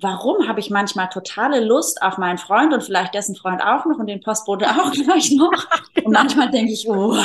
warum 0.00 0.46
habe 0.48 0.60
ich 0.60 0.70
manchmal 0.70 1.08
totale 1.08 1.64
Lust 1.64 2.02
auf 2.02 2.18
meinen 2.18 2.38
Freund 2.38 2.72
und 2.72 2.82
vielleicht 2.82 3.14
dessen 3.14 3.34
Freund 3.34 3.62
auch 3.62 3.86
noch 3.86 3.98
und 3.98 4.06
den 4.06 4.20
Postbote 4.20 4.66
auch 4.70 4.92
gleich 4.92 5.30
noch. 5.32 5.66
Und 6.04 6.12
manchmal 6.12 6.50
denke 6.50 6.72
ich, 6.72 6.88
oh, 6.88 7.16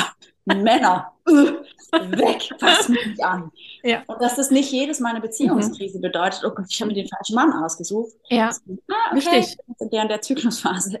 Männer, 0.44 1.12
weg, 1.26 2.48
fass 2.58 2.88
mich 2.88 3.06
nicht 3.06 3.24
an. 3.24 3.52
Ja. 3.82 4.02
Und 4.06 4.20
dass 4.20 4.36
das 4.36 4.50
nicht 4.50 4.72
jedes 4.72 5.00
Mal 5.00 5.10
eine 5.10 5.20
Beziehungskrise 5.20 5.98
mhm. 5.98 6.02
bedeutet, 6.02 6.42
oh 6.44 6.50
Gott, 6.50 6.66
ich 6.68 6.80
habe 6.80 6.90
mir 6.90 6.96
den 7.02 7.08
falschen 7.08 7.34
Mann 7.34 7.52
ausgesucht. 7.52 8.12
Ja, 8.28 8.48
ah, 8.48 9.16
okay. 9.16 9.28
richtig. 9.28 9.56
In 9.78 9.90
der, 9.90 10.02
in 10.02 10.08
der 10.08 10.22
Zyklusphase. 10.22 11.00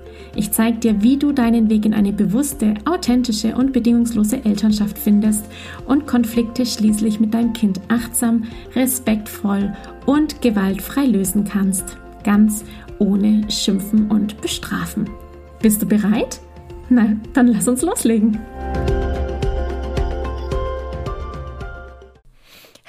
Ich 0.33 0.51
zeige 0.53 0.77
dir, 0.77 1.03
wie 1.03 1.17
du 1.17 1.33
deinen 1.33 1.69
Weg 1.69 1.85
in 1.85 1.93
eine 1.93 2.13
bewusste, 2.13 2.75
authentische 2.85 3.53
und 3.53 3.73
bedingungslose 3.73 4.45
Elternschaft 4.45 4.97
findest 4.97 5.43
und 5.85 6.07
Konflikte 6.07 6.65
schließlich 6.65 7.19
mit 7.19 7.33
deinem 7.33 7.51
Kind 7.51 7.81
achtsam, 7.89 8.45
respektvoll 8.73 9.75
und 10.05 10.41
gewaltfrei 10.41 11.05
lösen 11.05 11.43
kannst. 11.43 11.97
Ganz 12.23 12.63
ohne 12.97 13.51
Schimpfen 13.51 14.09
und 14.09 14.39
Bestrafen. 14.39 15.09
Bist 15.61 15.81
du 15.81 15.85
bereit? 15.85 16.39
Na, 16.87 17.17
dann 17.33 17.47
lass 17.47 17.67
uns 17.67 17.81
loslegen. 17.81 18.39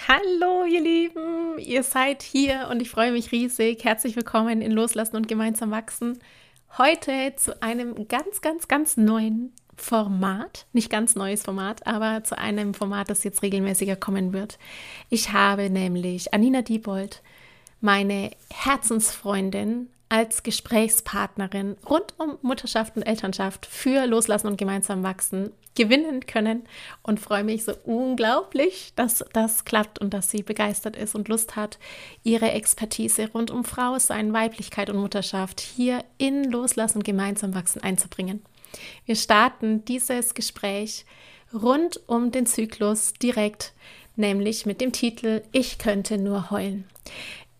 Hallo, 0.07 0.65
ihr 0.71 0.81
Lieben, 0.81 1.59
ihr 1.59 1.83
seid 1.83 2.23
hier 2.23 2.69
und 2.71 2.81
ich 2.81 2.91
freue 2.91 3.11
mich 3.11 3.33
riesig. 3.33 3.83
Herzlich 3.83 4.15
willkommen 4.15 4.63
in 4.63 4.71
Loslassen 4.71 5.17
und 5.17 5.27
gemeinsam 5.27 5.73
wachsen. 5.73 6.21
Heute 6.79 7.35
zu 7.37 7.63
einem 7.63 8.09
ganz, 8.09 8.41
ganz, 8.41 8.67
ganz 8.67 8.97
neuen 8.97 9.53
Format. 9.77 10.65
Nicht 10.73 10.89
ganz 10.89 11.15
neues 11.17 11.43
Format, 11.43 11.87
aber 11.87 12.25
zu 12.25 12.39
einem 12.39 12.73
Format, 12.73 13.11
das 13.11 13.25
jetzt 13.25 13.43
regelmäßiger 13.43 13.95
kommen 13.95 14.33
wird. 14.33 14.59
Ich 15.11 15.35
habe 15.35 15.69
nämlich 15.69 16.33
Anina 16.33 16.63
Diebold, 16.63 17.23
meine 17.83 18.31
Herzensfreundin, 18.51 19.91
als 20.13 20.43
Gesprächspartnerin 20.43 21.79
rund 21.89 22.13
um 22.19 22.37
Mutterschaft 22.43 22.97
und 22.97 23.03
Elternschaft 23.03 23.65
für 23.65 24.07
Loslassen 24.07 24.47
und 24.47 24.59
gemeinsam 24.59 25.03
wachsen 25.03 25.53
gewinnen 25.75 26.27
können 26.27 26.65
und 27.03 27.19
freue 27.19 27.45
mich 27.45 27.65
so 27.65 27.73
unglaublich, 27.85 28.93
dass 28.95 29.25
das 29.33 29.65
klappt 29.65 30.01
und 30.01 30.13
dass 30.13 30.29
sie 30.29 30.43
begeistert 30.43 30.97
ist 30.97 31.15
und 31.15 31.29
Lust 31.29 31.57
hat, 31.57 31.79
ihre 32.25 32.51
Expertise 32.51 33.31
rund 33.33 33.51
um 33.51 33.65
Frau 33.65 33.99
sein, 33.99 34.35
Weiblichkeit 34.35 34.91
und 34.91 34.99
Mutterschaft 34.99 35.61
hier 35.61 36.05
in 36.19 36.45
Loslassen 36.45 36.99
und 36.99 37.05
gemeinsam 37.05 37.55
wachsen 37.55 37.83
einzubringen. 37.83 38.43
Wir 39.07 39.17
starten 39.17 39.83
dieses 39.87 40.35
Gespräch 40.35 41.07
rund 41.55 42.07
um 42.07 42.33
den 42.33 42.45
Zyklus 42.45 43.15
direkt, 43.15 43.73
nämlich 44.17 44.67
mit 44.67 44.83
dem 44.83 44.93
Titel 44.93 45.41
Ich 45.53 45.79
könnte 45.79 46.19
nur 46.19 46.51
heulen. 46.51 46.85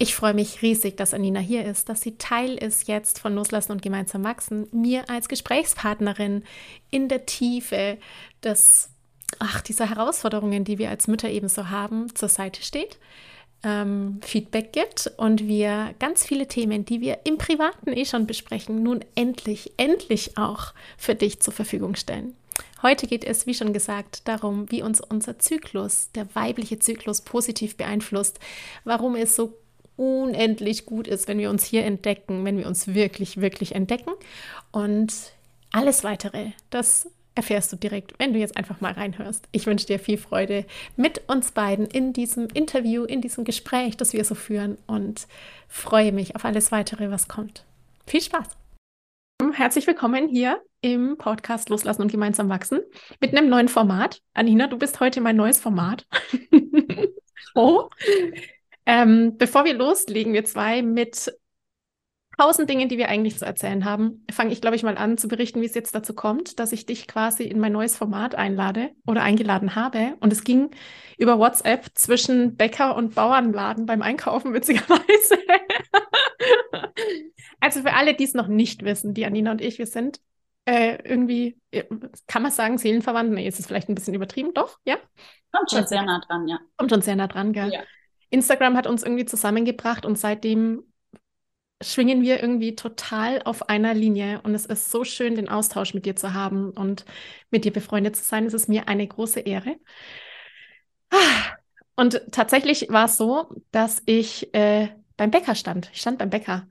Ich 0.03 0.17
freue 0.17 0.35
mich 0.35 0.63
riesig, 0.63 0.97
dass 0.97 1.15
Anina 1.15 1.39
hier 1.39 1.65
ist, 1.65 1.89
dass 1.89 2.01
sie 2.01 2.19
Teil 2.19 2.55
ist 2.57 2.89
jetzt 2.89 3.21
von 3.21 3.37
Loslassen 3.37 3.71
und 3.71 3.83
gemeinsam 3.83 4.25
wachsen, 4.25 4.67
mir 4.73 5.09
als 5.09 5.29
Gesprächspartnerin 5.29 6.43
in 6.91 7.07
der 7.07 7.25
Tiefe 7.25 7.99
des, 8.43 8.91
ach, 9.39 9.61
dieser 9.61 9.89
Herausforderungen, 9.89 10.65
die 10.65 10.79
wir 10.79 10.91
als 10.91 11.07
Mütter 11.07 11.31
ebenso 11.31 11.71
haben, 11.71 12.13
zur 12.17 12.29
Seite 12.29 12.65
steht, 12.65 12.99
ähm, 13.63 14.19
Feedback 14.25 14.73
gibt 14.73 15.09
und 15.19 15.47
wir 15.47 15.95
ganz 16.01 16.27
viele 16.27 16.49
Themen, 16.49 16.85
die 16.85 17.01
wir 17.01 17.21
im 17.23 17.39
Privaten 17.39 17.93
eh 17.93 18.05
schon 18.05 18.27
besprechen, 18.27 18.83
nun 18.83 19.05
endlich, 19.15 19.75
endlich 19.77 20.37
auch 20.37 20.75
für 20.99 21.15
dich 21.15 21.39
zur 21.39 21.55
Verfügung 21.55 21.95
stellen. 21.95 22.35
Heute 22.83 23.07
geht 23.07 23.23
es, 23.23 23.47
wie 23.47 23.55
schon 23.55 23.73
gesagt, 23.73 24.27
darum, 24.27 24.69
wie 24.73 24.83
uns 24.83 25.01
unser 25.01 25.39
Zyklus, 25.39 26.11
der 26.17 26.27
weibliche 26.35 26.81
Zyklus, 26.81 27.21
positiv 27.21 27.77
beeinflusst, 27.77 28.41
warum 28.83 29.15
es 29.15 29.37
so 29.37 29.62
unendlich 29.97 30.87
gut 30.87 31.07
ist, 31.07 31.29
wenn 31.29 31.39
wir 31.39 31.51
uns 31.51 31.65
hier 31.65 31.85
entdecken, 31.85 32.45
wenn 32.45 32.59
wir 32.59 32.67
uns 32.67 32.95
wirklich, 32.95 33.41
wirklich 33.41 33.75
entdecken. 33.75 34.13
Und 34.71 35.13
alles 35.73 36.05
weitere, 36.05 36.53
das 36.71 37.09
erfährst 37.35 37.73
du 37.73 37.77
direkt, 37.77 38.19
wenn 38.19 38.33
du 38.33 38.39
jetzt 38.39 38.57
einfach 38.57 38.81
mal 38.81 38.93
reinhörst. 38.93 39.49
Ich 39.53 39.67
wünsche 39.67 39.87
dir 39.87 39.99
viel 39.99 40.19
Freude 40.19 40.67
mit 40.97 41.29
uns 41.29 41.53
beiden 41.53 41.87
in 41.87 42.13
diesem 42.13 42.49
Interview, 42.49 43.05
in 43.05 43.21
diesem 43.21 43.45
Gespräch, 43.45 43.97
das 43.97 44.13
wir 44.13 44.25
so 44.25 44.35
führen 44.35 44.77
und 44.87 45.27
freue 45.69 46.13
mich 46.13 46.37
auf 46.37 46.45
alles 46.45 46.73
weitere, 46.73 47.11
was 47.11 47.29
kommt. 47.29 47.65
Viel 48.07 48.21
Spaß! 48.21 48.49
Herzlich 49.55 49.87
willkommen 49.87 50.29
hier 50.29 50.63
im 50.83 51.17
Podcast 51.19 51.69
Loslassen 51.69 52.03
und 52.03 52.13
gemeinsam 52.13 52.49
wachsen 52.49 52.81
mit 53.21 53.37
einem 53.37 53.49
neuen 53.49 53.69
Format. 53.69 54.21
Anina, 54.35 54.67
du 54.67 54.79
bist 54.79 55.01
heute 55.01 55.21
mein 55.21 55.37
neues 55.37 55.59
Format. 55.59 56.07
oh, 57.55 57.89
ähm, 58.87 59.37
bevor 59.39 59.65
wir 59.65 59.75
loslegen, 59.75 60.33
wir 60.33 60.45
zwei, 60.45 60.83
mit 60.83 61.33
tausend 62.39 62.69
Dingen, 62.69 62.89
die 62.89 62.99
wir 62.99 63.09
eigentlich 63.09 63.39
zu 63.39 63.45
erzählen 63.45 63.85
haben, 63.85 64.25
fange 64.31 64.53
ich, 64.53 64.61
glaube 64.61 64.77
ich, 64.77 64.83
mal 64.83 64.97
an 64.97 65.19
zu 65.19 65.29
berichten, 65.29 65.61
wie 65.61 65.67
es 65.67 65.75
jetzt 65.75 65.95
dazu 65.95 66.15
kommt, 66.15 66.59
dass 66.59 66.73
ich 66.73 66.87
dich 66.87 67.07
quasi 67.07 67.45
in 67.45 67.61
mein 67.61 67.73
neues 67.73 67.97
Format 67.97 68.35
einlade 68.35 68.91
oder 69.07 69.23
eingeladen 69.23 69.75
habe. 69.75 70.17
Und 70.21 70.33
es 70.33 70.45
ging 70.45 70.71
über 71.19 71.39
WhatsApp 71.39 71.87
zwischen 71.95 72.57
Bäcker 72.57 72.97
und 72.97 73.15
Bauernladen 73.15 73.87
beim 73.87 74.03
Einkaufen, 74.03 74.55
witzigerweise. 74.55 75.39
also 77.61 77.83
für 77.83 77.93
alle, 77.93 78.15
die 78.15 78.25
es 78.25 78.35
noch 78.35 78.49
nicht 78.49 78.83
wissen, 78.83 79.15
die 79.15 79.27
Anina 79.27 79.53
und 79.53 79.61
ich, 79.61 79.79
wir 79.79 79.87
sind 79.87 80.21
äh, 80.65 80.99
irgendwie, 81.05 81.59
äh, 81.71 81.85
kann 82.27 82.43
man 82.43 82.53
sagen, 82.53 82.79
Seelenverwandt? 82.79 83.33
Nee, 83.33 83.47
ist 83.47 83.59
es 83.59 83.67
vielleicht 83.67 83.89
ein 83.89 83.95
bisschen 83.95 84.15
übertrieben, 84.15 84.55
doch, 84.55 84.79
ja? 84.85 84.97
Kommt 85.51 85.71
schon 85.71 85.87
sehr 85.87 86.03
nah 86.03 86.21
dran, 86.21 86.49
ja. 86.49 86.59
Kommt 86.77 86.91
schon 86.91 87.03
sehr 87.03 87.17
nah 87.17 87.27
dran, 87.27 87.53
gell? 87.53 87.73
Ja. 87.73 87.83
Instagram 88.33 88.77
hat 88.77 88.87
uns 88.87 89.03
irgendwie 89.03 89.27
zusammengebracht 89.27 90.07
und 90.07 90.19
seitdem 90.19 90.85
schwingen 91.83 92.23
wir 92.23 92.41
irgendwie 92.41 92.75
total 92.77 93.43
auf 93.43 93.69
einer 93.69 93.95
Linie. 93.95 94.41
Und 94.43 94.55
es 94.55 94.67
ist 94.67 94.91
so 94.91 95.05
schön, 95.05 95.35
den 95.35 95.49
Austausch 95.49 95.95
mit 95.95 96.07
dir 96.07 96.17
zu 96.17 96.33
haben 96.33 96.71
und 96.71 97.05
mit 97.51 97.65
dir 97.65 97.73
befreundet 97.73 98.17
zu 98.17 98.23
sein. 98.25 98.47
Es 98.47 98.55
ist 98.55 98.69
mir 98.69 98.89
eine 98.89 99.07
große 99.07 99.41
Ehre. 99.41 99.77
Und 101.97 102.23
tatsächlich 102.33 102.89
war 102.89 103.05
es 103.05 103.17
so, 103.17 103.49
dass 103.71 104.03
ich 104.07 104.55
äh, 104.55 104.89
beim 105.17 105.31
Bäcker 105.31 105.55
stand. 105.55 105.91
Ich 105.93 106.01
stand 106.01 106.19
beim 106.19 106.31
Bäcker 106.31 106.67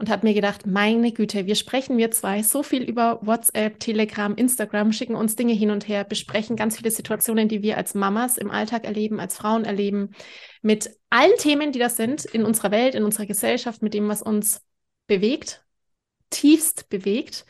und 0.00 0.08
habe 0.08 0.26
mir 0.26 0.32
gedacht, 0.32 0.66
meine 0.66 1.12
Güte, 1.12 1.44
wir 1.44 1.54
sprechen 1.54 1.98
wir 1.98 2.10
zwei 2.10 2.42
so 2.42 2.62
viel 2.62 2.82
über 2.82 3.20
WhatsApp, 3.20 3.78
Telegram, 3.78 4.34
Instagram, 4.34 4.92
schicken 4.92 5.14
uns 5.14 5.36
Dinge 5.36 5.52
hin 5.52 5.70
und 5.70 5.88
her, 5.88 6.04
besprechen 6.04 6.56
ganz 6.56 6.78
viele 6.78 6.90
Situationen, 6.90 7.48
die 7.48 7.62
wir 7.62 7.76
als 7.76 7.94
Mamas 7.94 8.38
im 8.38 8.50
Alltag 8.50 8.86
erleben, 8.86 9.20
als 9.20 9.36
Frauen 9.36 9.66
erleben, 9.66 10.12
mit 10.62 10.90
allen 11.10 11.36
Themen, 11.36 11.70
die 11.70 11.78
das 11.78 11.98
sind 11.98 12.24
in 12.24 12.46
unserer 12.46 12.70
Welt, 12.70 12.94
in 12.94 13.04
unserer 13.04 13.26
Gesellschaft, 13.26 13.82
mit 13.82 13.92
dem, 13.92 14.08
was 14.08 14.22
uns 14.22 14.62
bewegt, 15.06 15.62
tiefst 16.30 16.88
bewegt. 16.88 17.44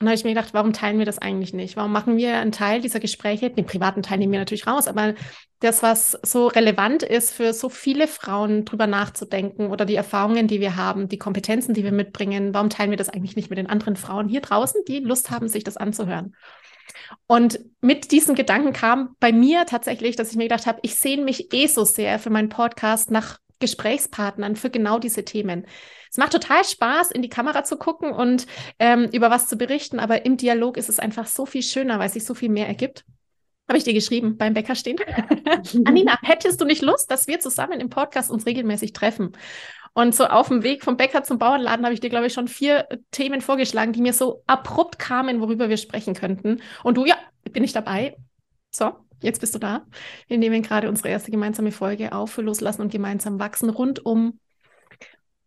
Und 0.00 0.06
da 0.06 0.10
habe 0.10 0.16
ich 0.16 0.24
mir 0.24 0.34
gedacht, 0.34 0.52
warum 0.54 0.72
teilen 0.72 0.98
wir 0.98 1.06
das 1.06 1.18
eigentlich 1.18 1.54
nicht? 1.54 1.76
Warum 1.76 1.92
machen 1.92 2.16
wir 2.16 2.36
einen 2.36 2.52
Teil 2.52 2.80
dieser 2.80 3.00
Gespräche, 3.00 3.50
den 3.50 3.64
privaten 3.64 4.02
Teil 4.02 4.18
nehmen 4.18 4.32
wir 4.32 4.40
natürlich 4.40 4.66
raus, 4.66 4.88
aber 4.88 5.14
das, 5.60 5.82
was 5.82 6.18
so 6.22 6.48
relevant 6.48 7.02
ist 7.02 7.32
für 7.32 7.52
so 7.52 7.68
viele 7.68 8.08
Frauen, 8.08 8.64
drüber 8.64 8.86
nachzudenken 8.86 9.70
oder 9.70 9.84
die 9.84 9.94
Erfahrungen, 9.94 10.48
die 10.48 10.60
wir 10.60 10.76
haben, 10.76 11.08
die 11.08 11.18
Kompetenzen, 11.18 11.74
die 11.74 11.84
wir 11.84 11.92
mitbringen, 11.92 12.52
warum 12.52 12.70
teilen 12.70 12.90
wir 12.90 12.98
das 12.98 13.08
eigentlich 13.08 13.36
nicht 13.36 13.50
mit 13.50 13.58
den 13.58 13.70
anderen 13.70 13.96
Frauen 13.96 14.28
hier 14.28 14.40
draußen, 14.40 14.82
die 14.86 14.98
Lust 14.98 15.30
haben, 15.30 15.48
sich 15.48 15.64
das 15.64 15.76
anzuhören? 15.76 16.34
Und 17.26 17.60
mit 17.80 18.10
diesem 18.10 18.34
Gedanken 18.34 18.72
kam 18.72 19.16
bei 19.20 19.32
mir 19.32 19.64
tatsächlich, 19.64 20.16
dass 20.16 20.30
ich 20.30 20.36
mir 20.36 20.44
gedacht 20.44 20.66
habe, 20.66 20.80
ich 20.82 20.96
sehne 20.96 21.22
mich 21.22 21.52
eh 21.54 21.66
so 21.66 21.84
sehr 21.84 22.18
für 22.18 22.30
meinen 22.30 22.48
Podcast 22.48 23.10
nach 23.10 23.38
Gesprächspartnern 23.60 24.56
für 24.56 24.70
genau 24.70 24.98
diese 24.98 25.24
Themen. 25.24 25.66
Es 26.14 26.18
macht 26.18 26.30
total 26.30 26.64
Spaß, 26.64 27.10
in 27.10 27.22
die 27.22 27.28
Kamera 27.28 27.64
zu 27.64 27.76
gucken 27.76 28.12
und 28.12 28.46
ähm, 28.78 29.08
über 29.12 29.32
was 29.32 29.48
zu 29.48 29.56
berichten, 29.56 29.98
aber 29.98 30.24
im 30.24 30.36
Dialog 30.36 30.76
ist 30.76 30.88
es 30.88 31.00
einfach 31.00 31.26
so 31.26 31.44
viel 31.44 31.64
schöner, 31.64 31.98
weil 31.98 32.08
sich 32.08 32.24
so 32.24 32.34
viel 32.34 32.50
mehr 32.50 32.68
ergibt. 32.68 33.04
Habe 33.66 33.78
ich 33.78 33.82
dir 33.82 33.94
geschrieben, 33.94 34.36
beim 34.36 34.54
Bäcker 34.54 34.76
stehen. 34.76 34.96
Anina, 35.84 36.16
hättest 36.22 36.60
du 36.60 36.66
nicht 36.66 36.82
Lust, 36.82 37.10
dass 37.10 37.26
wir 37.26 37.40
zusammen 37.40 37.80
im 37.80 37.90
Podcast 37.90 38.30
uns 38.30 38.46
regelmäßig 38.46 38.92
treffen? 38.92 39.32
Und 39.92 40.14
so 40.14 40.26
auf 40.26 40.46
dem 40.46 40.62
Weg 40.62 40.84
vom 40.84 40.96
Bäcker 40.96 41.24
zum 41.24 41.38
Bauernladen 41.38 41.84
habe 41.84 41.94
ich 41.94 42.00
dir, 42.00 42.10
glaube 42.10 42.28
ich, 42.28 42.32
schon 42.32 42.46
vier 42.46 42.86
Themen 43.10 43.40
vorgeschlagen, 43.40 43.92
die 43.92 44.00
mir 44.00 44.12
so 44.12 44.44
abrupt 44.46 45.00
kamen, 45.00 45.40
worüber 45.40 45.68
wir 45.68 45.78
sprechen 45.78 46.14
könnten. 46.14 46.62
Und 46.84 46.96
du, 46.96 47.06
ja, 47.06 47.16
bin 47.50 47.64
ich 47.64 47.72
dabei. 47.72 48.16
So, 48.70 48.92
jetzt 49.20 49.40
bist 49.40 49.56
du 49.56 49.58
da. 49.58 49.84
Wir 50.28 50.38
nehmen 50.38 50.62
gerade 50.62 50.88
unsere 50.88 51.08
erste 51.08 51.32
gemeinsame 51.32 51.72
Folge 51.72 52.12
auf 52.12 52.30
für 52.30 52.42
Loslassen 52.42 52.82
und 52.82 52.92
gemeinsam 52.92 53.40
wachsen 53.40 53.68
rund 53.68 54.06
um. 54.06 54.38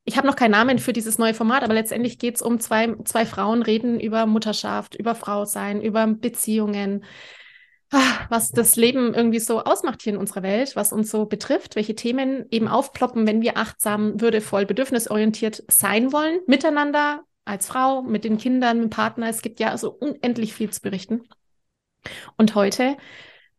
Ich 0.07 0.15
habe 0.15 0.25
noch 0.25 0.37
keinen 0.37 0.51
Namen 0.51 0.79
für 0.79 0.93
dieses 0.93 1.17
neue 1.17 1.33
Format, 1.33 1.63
aber 1.63 1.73
letztendlich 1.73 2.17
geht 2.17 2.37
es 2.37 2.41
um 2.41 2.61
zwei, 2.61 2.95
zwei 3.03 3.25
Frauen 3.25 3.61
reden 3.61 3.99
über 3.99 4.25
Mutterschaft, 4.25 4.95
über 4.95 5.15
Frausein, 5.15 5.81
über 5.81 6.07
Beziehungen, 6.07 7.03
ah, 7.91 8.25
was 8.29 8.51
das 8.51 8.77
Leben 8.77 9.13
irgendwie 9.13 9.41
so 9.41 9.65
ausmacht 9.65 10.01
hier 10.01 10.13
in 10.13 10.19
unserer 10.19 10.43
Welt, 10.43 10.77
was 10.77 10.93
uns 10.93 11.11
so 11.11 11.25
betrifft, 11.25 11.75
welche 11.75 11.93
Themen 11.93 12.45
eben 12.51 12.69
aufploppen, 12.69 13.27
wenn 13.27 13.41
wir 13.41 13.57
achtsam, 13.57 14.21
würdevoll, 14.21 14.65
bedürfnisorientiert 14.65 15.65
sein 15.67 16.13
wollen, 16.13 16.39
miteinander, 16.47 17.23
als 17.43 17.67
Frau, 17.67 18.01
mit 18.01 18.23
den 18.23 18.37
Kindern, 18.37 18.77
mit 18.77 18.85
dem 18.85 18.89
Partner. 18.91 19.27
Es 19.27 19.41
gibt 19.41 19.59
ja 19.59 19.77
so 19.77 19.91
unendlich 19.91 20.53
viel 20.53 20.69
zu 20.69 20.79
berichten. 20.79 21.27
Und 22.37 22.55
heute 22.55 22.95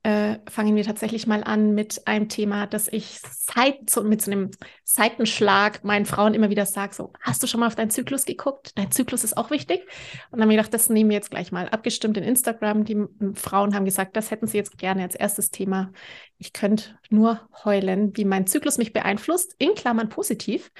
äh, 0.03 0.39
fangen 0.49 0.77
wir 0.77 0.85
tatsächlich 0.85 1.27
mal 1.27 1.43
an 1.43 1.75
mit 1.75 2.07
einem 2.07 2.29
Thema, 2.29 2.67
das 2.67 2.89
ich 2.89 3.21
seit, 3.21 3.91
so, 3.91 4.03
mit 4.03 4.23
so 4.23 4.31
einem 4.31 4.51
Seitenschlag 4.85 5.83
meinen 5.83 6.07
Frauen 6.07 6.35
immer 6.35 6.51
wieder 6.51 6.67
sage: 6.67 6.95
So, 6.95 7.13
hast 7.21 7.43
du 7.43 7.47
schon 7.47 7.61
mal 7.61 7.67
auf 7.67 7.75
deinen 7.75 7.91
Zyklus 7.91 8.25
geguckt? 8.25 8.73
Dein 8.77 8.93
Zyklus 8.93 9.25
ist 9.25 9.37
auch 9.37 9.51
wichtig. 9.51 9.83
Und 10.31 10.39
dann 10.39 10.43
habe 10.43 10.53
ich 10.53 10.57
gedacht, 10.57 10.73
das 10.73 10.89
nehmen 10.89 11.11
wir 11.11 11.17
jetzt 11.17 11.31
gleich 11.31 11.53
mal. 11.53 11.69
Abgestimmt 11.69 12.17
in 12.17 12.25
Instagram. 12.25 12.85
Die 12.85 13.05
Frauen 13.35 13.75
haben 13.75 13.85
gesagt, 13.85 14.17
das 14.17 14.31
hätten 14.31 14.47
sie 14.47 14.57
jetzt 14.57 14.79
gerne 14.79 15.03
als 15.03 15.15
erstes 15.15 15.51
Thema. 15.51 15.93
Ich 16.39 16.53
könnte 16.53 16.99
nur 17.11 17.49
heulen, 17.65 18.17
wie 18.17 18.25
mein 18.25 18.47
Zyklus 18.47 18.79
mich 18.79 18.93
beeinflusst, 18.93 19.57
in 19.59 19.75
Klammern 19.75 20.09
positiv. 20.09 20.71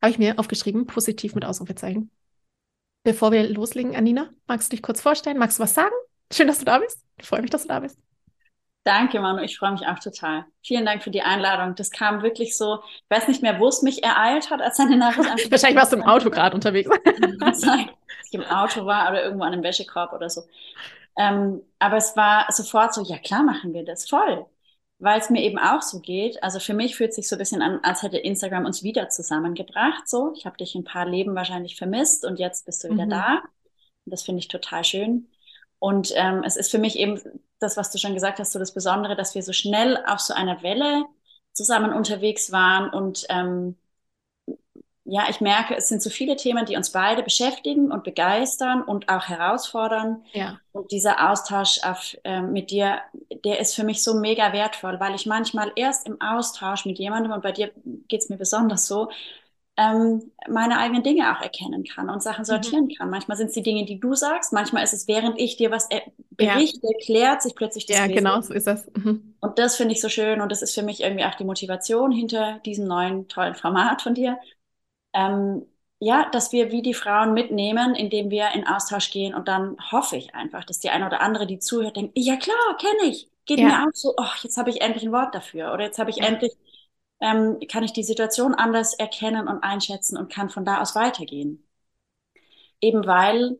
Habe 0.00 0.10
ich 0.10 0.18
mir 0.18 0.38
aufgeschrieben, 0.38 0.86
positiv 0.86 1.34
mit 1.34 1.44
Ausrufezeichen. 1.44 2.10
Bevor 3.04 3.32
wir 3.32 3.48
loslegen, 3.48 3.94
Anina, 3.94 4.30
magst 4.46 4.72
du 4.72 4.76
dich 4.76 4.82
kurz 4.82 5.00
vorstellen? 5.00 5.38
Magst 5.38 5.58
du 5.58 5.62
was 5.62 5.74
sagen? 5.74 5.94
Schön, 6.32 6.48
dass 6.48 6.58
du 6.58 6.64
da 6.64 6.78
bist. 6.78 7.04
Ich 7.18 7.26
freue 7.26 7.40
mich, 7.42 7.50
dass 7.50 7.62
du 7.62 7.68
da 7.68 7.80
bist. 7.80 7.98
Danke, 8.86 9.18
Manu. 9.18 9.42
Ich 9.42 9.58
freue 9.58 9.72
mich 9.72 9.84
auch 9.86 9.98
total. 9.98 10.44
Vielen 10.62 10.86
Dank 10.86 11.02
für 11.02 11.10
die 11.10 11.22
Einladung. 11.22 11.74
Das 11.74 11.90
kam 11.90 12.22
wirklich 12.22 12.56
so, 12.56 12.78
ich 12.84 13.10
weiß 13.10 13.26
nicht 13.26 13.42
mehr, 13.42 13.58
wo 13.58 13.66
es 13.66 13.82
mich 13.82 14.04
ereilt 14.04 14.48
hat, 14.48 14.62
als 14.62 14.76
deine 14.76 14.96
Nachricht 14.96 15.28
Wahrscheinlich 15.50 15.76
warst 15.76 15.92
du 15.92 15.96
im 15.96 16.04
Auto 16.04 16.30
gerade 16.30 16.54
unterwegs. 16.54 16.88
ich 17.04 18.32
im 18.32 18.44
Auto 18.44 18.86
war 18.86 19.10
oder 19.10 19.24
irgendwo 19.24 19.44
an 19.44 19.54
einem 19.54 19.64
Wäschekorb 19.64 20.12
oder 20.12 20.30
so. 20.30 20.42
Ähm, 21.18 21.62
aber 21.80 21.96
es 21.96 22.16
war 22.16 22.46
sofort 22.52 22.94
so, 22.94 23.02
ja 23.02 23.18
klar 23.18 23.42
machen 23.42 23.74
wir 23.74 23.84
das, 23.84 24.08
voll 24.08 24.46
weil 24.98 25.20
es 25.20 25.30
mir 25.30 25.42
eben 25.42 25.58
auch 25.58 25.82
so 25.82 26.00
geht. 26.00 26.42
Also 26.42 26.58
für 26.58 26.74
mich 26.74 26.96
fühlt 26.96 27.10
es 27.10 27.16
sich 27.16 27.28
so 27.28 27.36
ein 27.36 27.38
bisschen 27.38 27.62
an, 27.62 27.80
als 27.82 28.02
hätte 28.02 28.16
Instagram 28.16 28.64
uns 28.64 28.82
wieder 28.82 29.08
zusammengebracht. 29.08 30.08
So, 30.08 30.32
ich 30.34 30.46
habe 30.46 30.56
dich 30.56 30.74
ein 30.74 30.84
paar 30.84 31.06
Leben 31.06 31.34
wahrscheinlich 31.34 31.76
vermisst 31.76 32.24
und 32.24 32.38
jetzt 32.38 32.64
bist 32.64 32.82
du 32.82 32.88
wieder 32.88 33.04
mhm. 33.04 33.10
da. 33.10 33.42
Und 34.04 34.12
das 34.12 34.22
finde 34.22 34.38
ich 34.38 34.48
total 34.48 34.84
schön. 34.84 35.28
Und 35.78 36.12
ähm, 36.14 36.42
es 36.44 36.56
ist 36.56 36.70
für 36.70 36.78
mich 36.78 36.96
eben 36.98 37.20
das, 37.58 37.76
was 37.76 37.90
du 37.90 37.98
schon 37.98 38.14
gesagt 38.14 38.38
hast, 38.38 38.52
so 38.52 38.58
das 38.58 38.74
Besondere, 38.74 39.16
dass 39.16 39.34
wir 39.34 39.42
so 39.42 39.52
schnell 39.52 39.98
auf 40.06 40.20
so 40.20 40.34
einer 40.34 40.62
Welle 40.62 41.04
zusammen 41.52 41.92
unterwegs 41.92 42.52
waren 42.52 42.90
und 42.90 43.26
ähm, 43.30 43.76
ja, 45.08 45.26
ich 45.30 45.40
merke, 45.40 45.76
es 45.76 45.88
sind 45.88 46.02
so 46.02 46.10
viele 46.10 46.34
Themen, 46.34 46.66
die 46.66 46.76
uns 46.76 46.90
beide 46.90 47.22
beschäftigen 47.22 47.92
und 47.92 48.02
begeistern 48.02 48.82
und 48.82 49.08
auch 49.08 49.28
herausfordern. 49.28 50.24
Ja. 50.32 50.58
Und 50.72 50.90
dieser 50.90 51.30
Austausch 51.30 51.78
auf, 51.84 52.16
äh, 52.24 52.40
mit 52.40 52.72
dir, 52.72 52.98
der 53.44 53.60
ist 53.60 53.76
für 53.76 53.84
mich 53.84 54.02
so 54.02 54.14
mega 54.14 54.52
wertvoll, 54.52 54.98
weil 54.98 55.14
ich 55.14 55.24
manchmal 55.24 55.70
erst 55.76 56.08
im 56.08 56.20
Austausch 56.20 56.86
mit 56.86 56.98
jemandem, 56.98 57.30
und 57.30 57.42
bei 57.42 57.52
dir 57.52 57.70
geht's 58.08 58.28
mir 58.28 58.36
besonders 58.36 58.88
so, 58.88 59.08
ähm, 59.76 60.32
meine 60.48 60.78
eigenen 60.78 61.02
Dinge 61.02 61.36
auch 61.36 61.42
erkennen 61.42 61.84
kann 61.84 62.08
und 62.08 62.22
Sachen 62.22 62.42
mhm. 62.42 62.46
sortieren 62.46 62.84
mhm. 62.86 62.94
kann. 62.96 63.10
Manchmal 63.10 63.36
sind 63.36 63.48
es 63.48 63.54
die 63.54 63.62
Dinge, 63.62 63.84
die 63.84 64.00
du 64.00 64.14
sagst, 64.14 64.52
manchmal 64.52 64.84
ist 64.84 64.94
es, 64.94 65.06
während 65.06 65.38
ich 65.38 65.56
dir 65.56 65.70
was 65.70 65.86
er 65.90 66.02
berichte, 66.30 66.86
ja. 66.86 66.98
klärt 67.04 67.42
sich 67.42 67.54
plötzlich 67.54 67.86
das 67.86 67.96
Ja, 67.96 68.08
Wesen. 68.08 68.14
genau, 68.14 68.40
so 68.40 68.54
ist 68.54 68.66
das. 68.66 68.86
Mhm. 68.94 69.34
Und 69.40 69.58
das 69.58 69.76
finde 69.76 69.94
ich 69.94 70.00
so 70.00 70.08
schön 70.08 70.40
und 70.40 70.50
das 70.50 70.62
ist 70.62 70.74
für 70.74 70.82
mich 70.82 71.02
irgendwie 71.02 71.24
auch 71.24 71.34
die 71.34 71.44
Motivation 71.44 72.10
hinter 72.12 72.60
diesem 72.64 72.86
neuen 72.86 73.28
tollen 73.28 73.54
Format 73.54 74.02
von 74.02 74.14
dir, 74.14 74.38
ähm, 75.14 75.66
ja, 75.98 76.28
dass 76.30 76.52
wir 76.52 76.70
wie 76.72 76.82
die 76.82 76.94
Frauen 76.94 77.32
mitnehmen, 77.34 77.94
indem 77.94 78.30
wir 78.30 78.50
in 78.54 78.66
Austausch 78.66 79.10
gehen 79.10 79.34
und 79.34 79.48
dann 79.48 79.76
hoffe 79.92 80.16
ich 80.16 80.34
einfach, 80.34 80.64
dass 80.64 80.78
die 80.80 80.90
eine 80.90 81.06
oder 81.06 81.20
andere, 81.22 81.46
die 81.46 81.58
zuhört, 81.58 81.96
denkt, 81.96 82.12
ja 82.16 82.36
klar, 82.36 82.76
kenne 82.78 83.10
ich. 83.10 83.30
Geht 83.46 83.60
ja. 83.60 83.66
mir 83.66 83.82
auch 83.84 83.94
so, 83.94 84.14
oh, 84.16 84.24
jetzt 84.42 84.56
habe 84.58 84.70
ich 84.70 84.80
endlich 84.82 85.04
ein 85.04 85.12
Wort 85.12 85.34
dafür 85.34 85.72
oder 85.72 85.84
jetzt 85.84 85.98
habe 85.98 86.10
ich 86.10 86.18
ja. 86.18 86.24
endlich, 86.24 86.52
ähm, 87.20 87.58
kann 87.70 87.84
ich 87.84 87.92
die 87.92 88.02
Situation 88.02 88.54
anders 88.54 88.94
erkennen 88.94 89.48
und 89.48 89.62
einschätzen 89.62 90.16
und 90.16 90.32
kann 90.32 90.50
von 90.50 90.64
da 90.64 90.80
aus 90.80 90.94
weitergehen. 90.94 91.66
Eben 92.80 93.06
weil, 93.06 93.58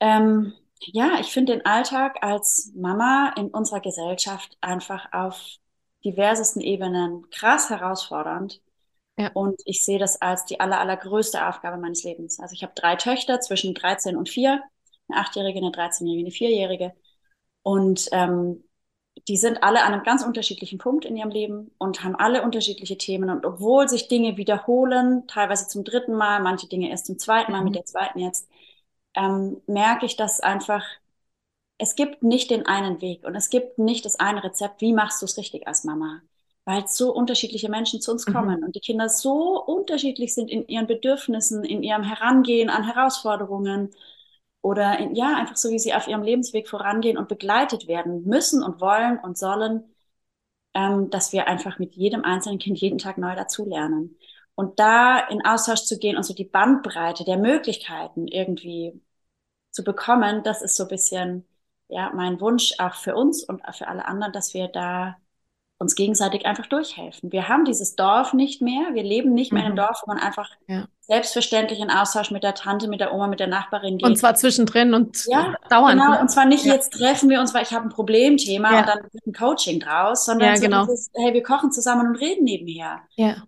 ähm, 0.00 0.52
ja, 0.80 1.18
ich 1.20 1.28
finde 1.32 1.52
den 1.54 1.66
Alltag 1.66 2.18
als 2.22 2.72
Mama 2.74 3.32
in 3.36 3.48
unserer 3.48 3.80
Gesellschaft 3.80 4.56
einfach 4.60 5.12
auf 5.12 5.56
diversesten 6.04 6.60
Ebenen 6.60 7.28
krass 7.30 7.70
herausfordernd 7.70 8.60
ja. 9.18 9.30
Und 9.32 9.62
ich 9.64 9.84
sehe 9.84 9.98
das 9.98 10.20
als 10.20 10.44
die 10.44 10.60
aller, 10.60 10.78
allergrößte 10.78 11.46
Aufgabe 11.48 11.78
meines 11.78 12.04
Lebens. 12.04 12.38
Also 12.38 12.52
ich 12.54 12.62
habe 12.62 12.74
drei 12.74 12.96
Töchter 12.96 13.40
zwischen 13.40 13.74
13 13.74 14.16
und 14.16 14.28
4, 14.28 14.62
eine 15.08 15.20
Achtjährige, 15.20 15.58
eine 15.58 15.70
13-Jährige, 15.70 16.26
eine 16.26 16.30
Vierjährige. 16.32 16.94
Und 17.62 18.08
ähm, 18.12 18.64
die 19.28 19.36
sind 19.36 19.62
alle 19.62 19.82
an 19.82 19.92
einem 19.92 20.04
ganz 20.04 20.24
unterschiedlichen 20.24 20.78
Punkt 20.78 21.04
in 21.04 21.16
ihrem 21.16 21.30
Leben 21.30 21.72
und 21.78 22.04
haben 22.04 22.14
alle 22.16 22.42
unterschiedliche 22.42 22.96
Themen. 22.96 23.30
Und 23.30 23.44
obwohl 23.44 23.88
sich 23.88 24.08
Dinge 24.08 24.36
wiederholen, 24.36 25.26
teilweise 25.26 25.68
zum 25.68 25.84
dritten 25.84 26.14
Mal, 26.14 26.40
manche 26.40 26.68
Dinge 26.68 26.90
erst 26.90 27.06
zum 27.06 27.18
zweiten 27.18 27.52
Mal, 27.52 27.58
mhm. 27.60 27.64
mit 27.64 27.74
der 27.74 27.84
zweiten 27.84 28.20
jetzt, 28.20 28.48
ähm, 29.14 29.60
merke 29.66 30.06
ich, 30.06 30.16
dass 30.16 30.40
einfach, 30.40 30.84
es 31.78 31.94
gibt 31.96 32.22
nicht 32.22 32.50
den 32.50 32.66
einen 32.66 33.00
Weg 33.00 33.24
und 33.24 33.34
es 33.34 33.50
gibt 33.50 33.78
nicht 33.78 34.04
das 34.04 34.18
eine 34.20 34.44
Rezept, 34.44 34.80
wie 34.80 34.92
machst 34.92 35.20
du 35.22 35.26
es 35.26 35.36
richtig 35.36 35.66
als 35.66 35.84
Mama 35.84 36.22
weil 36.66 36.84
so 36.88 37.14
unterschiedliche 37.14 37.70
Menschen 37.70 38.00
zu 38.00 38.10
uns 38.10 38.26
mhm. 38.26 38.32
kommen 38.32 38.58
mhm. 38.58 38.66
und 38.66 38.74
die 38.74 38.80
Kinder 38.80 39.08
so 39.08 39.62
unterschiedlich 39.64 40.34
sind 40.34 40.50
in 40.50 40.66
ihren 40.66 40.88
Bedürfnissen, 40.88 41.64
in 41.64 41.82
ihrem 41.82 42.02
Herangehen 42.02 42.68
an 42.68 42.84
Herausforderungen 42.84 43.94
oder 44.66 44.98
in, 44.98 45.14
ja, 45.14 45.36
einfach 45.36 45.56
so, 45.56 45.70
wie 45.70 45.78
sie 45.78 45.94
auf 45.94 46.08
ihrem 46.08 46.22
Lebensweg 46.24 46.68
vorangehen 46.68 47.18
und 47.18 47.28
begleitet 47.28 47.86
werden 47.86 48.24
müssen 48.24 48.64
und 48.64 48.80
wollen 48.80 49.18
und 49.20 49.38
sollen, 49.38 49.84
ähm, 50.74 51.08
dass 51.10 51.32
wir 51.32 51.46
einfach 51.48 51.78
mit 51.78 51.94
jedem 51.94 52.24
einzelnen 52.24 52.58
Kind 52.58 52.78
jeden 52.80 52.98
Tag 52.98 53.16
neu 53.18 53.36
dazulernen. 53.36 54.18
Und 54.56 54.80
da 54.80 55.20
in 55.20 55.44
Austausch 55.46 55.82
zu 55.84 55.98
gehen 56.00 56.16
und 56.16 56.24
so 56.24 56.34
die 56.34 56.44
Bandbreite 56.44 57.24
der 57.24 57.38
Möglichkeiten 57.38 58.26
irgendwie 58.26 59.00
zu 59.70 59.84
bekommen, 59.84 60.42
das 60.44 60.62
ist 60.62 60.76
so 60.76 60.84
ein 60.84 60.88
bisschen, 60.88 61.46
ja, 61.88 62.10
mein 62.14 62.40
Wunsch 62.40 62.74
auch 62.78 62.94
für 62.94 63.14
uns 63.14 63.44
und 63.44 63.62
für 63.76 63.88
alle 63.88 64.06
anderen, 64.06 64.32
dass 64.32 64.54
wir 64.54 64.68
da 64.68 65.16
uns 65.78 65.94
gegenseitig 65.94 66.46
einfach 66.46 66.66
durchhelfen. 66.66 67.32
Wir 67.32 67.48
haben 67.48 67.66
dieses 67.66 67.96
Dorf 67.96 68.32
nicht 68.32 68.62
mehr. 68.62 68.94
Wir 68.94 69.02
leben 69.02 69.34
nicht 69.34 69.52
mehr 69.52 69.60
in 69.60 69.66
einem 69.66 69.74
mhm. 69.74 69.80
Dorf, 69.80 70.02
wo 70.04 70.12
man 70.12 70.18
einfach 70.18 70.48
ja. 70.68 70.86
selbstverständlich 71.00 71.80
in 71.80 71.90
Austausch 71.90 72.30
mit 72.30 72.42
der 72.42 72.54
Tante, 72.54 72.88
mit 72.88 73.00
der 73.00 73.12
Oma, 73.12 73.26
mit 73.26 73.40
der 73.40 73.46
Nachbarin 73.46 73.98
geht. 73.98 74.06
Und 74.06 74.16
zwar 74.16 74.34
zwischendrin 74.34 74.94
und 74.94 75.26
ja, 75.26 75.54
dauernd. 75.68 76.00
Genau, 76.00 76.12
ne? 76.12 76.20
und 76.20 76.30
zwar 76.30 76.46
nicht 76.46 76.64
ja. 76.64 76.74
jetzt 76.74 76.94
treffen 76.94 77.28
wir 77.28 77.40
uns, 77.40 77.52
weil 77.52 77.62
ich 77.62 77.72
habe 77.72 77.84
ein 77.84 77.90
Problemthema 77.90 78.72
ja. 78.72 78.78
und 78.80 78.88
dann 78.88 78.98
wird 79.12 79.26
ein 79.26 79.34
Coaching 79.34 79.80
draus, 79.80 80.24
sondern 80.24 80.54
ja, 80.54 80.60
genau. 80.60 80.84
so 80.84 80.92
dieses, 80.92 81.10
hey, 81.14 81.34
wir 81.34 81.42
kochen 81.42 81.70
zusammen 81.70 82.08
und 82.08 82.16
reden 82.16 82.44
nebenher. 82.44 83.00
Ja. 83.16 83.42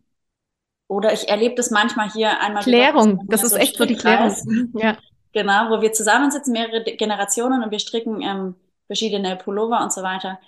Oder 0.87 1.13
ich 1.15 1.29
erlebe 1.29 1.55
das 1.55 1.71
manchmal 1.71 2.11
hier 2.11 2.41
einmal. 2.41 2.63
Klärung, 2.63 3.27
das 3.29 3.43
ist 3.43 3.51
so 3.51 3.57
echt 3.57 3.77
so 3.77 3.87
die 3.87 3.97
Klärung. 3.97 4.35
Ja. 4.75 4.99
Genau, 5.33 5.71
wo 5.71 5.81
wir 5.83 5.93
zusammensitzen, 5.93 6.53
mehrere 6.53 6.83
Generationen 6.83 7.63
und 7.63 7.71
wir 7.71 7.79
stricken 7.79 8.23
ähm, 8.23 8.55
verschiedene 8.87 9.37
Pullover 9.37 9.83
und 9.83 9.93
so 9.93 10.03
weiter. 10.03 10.39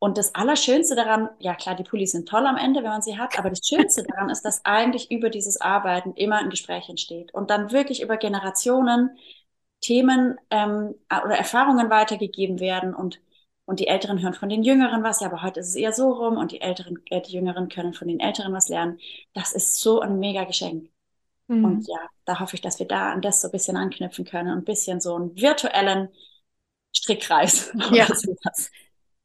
Und 0.00 0.16
das 0.16 0.34
Allerschönste 0.34 0.94
daran, 0.94 1.28
ja 1.40 1.54
klar, 1.54 1.74
die 1.74 1.82
Pullis 1.82 2.12
sind 2.12 2.28
toll 2.28 2.46
am 2.46 2.56
Ende, 2.56 2.82
wenn 2.82 2.90
man 2.90 3.02
sie 3.02 3.18
hat, 3.18 3.36
aber 3.38 3.50
das 3.50 3.66
Schönste 3.66 4.04
daran 4.04 4.30
ist, 4.30 4.42
dass 4.44 4.64
eigentlich 4.64 5.10
über 5.10 5.28
dieses 5.28 5.60
Arbeiten 5.60 6.14
immer 6.14 6.36
ein 6.38 6.50
Gespräch 6.50 6.88
entsteht 6.88 7.34
und 7.34 7.50
dann 7.50 7.72
wirklich 7.72 8.02
über 8.02 8.16
Generationen 8.16 9.18
Themen 9.80 10.38
ähm, 10.50 10.94
oder 11.24 11.36
Erfahrungen 11.36 11.90
weitergegeben 11.90 12.60
werden 12.60 12.94
und 12.94 13.20
und 13.64 13.80
die 13.80 13.86
Älteren 13.86 14.18
hören 14.22 14.32
von 14.32 14.48
den 14.48 14.62
Jüngeren 14.62 15.02
was, 15.02 15.20
ja, 15.20 15.26
aber 15.26 15.42
heute 15.42 15.60
ist 15.60 15.68
es 15.68 15.74
eher 15.74 15.92
so 15.92 16.10
rum 16.10 16.38
und 16.38 16.52
die 16.52 16.62
Älteren, 16.62 17.00
äh, 17.10 17.20
die 17.20 17.32
Jüngeren 17.32 17.68
können 17.68 17.92
von 17.92 18.08
den 18.08 18.18
Älteren 18.18 18.54
was 18.54 18.70
lernen. 18.70 18.98
Das 19.34 19.52
ist 19.52 19.78
so 19.78 20.00
ein 20.00 20.18
mega 20.18 20.44
Geschenk. 20.44 20.88
Mhm. 21.48 21.64
Und 21.66 21.86
ja, 21.86 21.98
da 22.24 22.40
hoffe 22.40 22.54
ich, 22.54 22.62
dass 22.62 22.78
wir 22.78 22.86
da 22.86 23.12
an 23.12 23.20
das 23.20 23.42
so 23.42 23.48
ein 23.48 23.52
bisschen 23.52 23.76
anknüpfen 23.76 24.24
können 24.24 24.52
und 24.52 24.58
ein 24.58 24.64
bisschen 24.64 25.02
so 25.02 25.16
einen 25.16 25.36
virtuellen 25.36 26.08
Strickkreis. 26.96 27.70
Ja. 27.92 28.06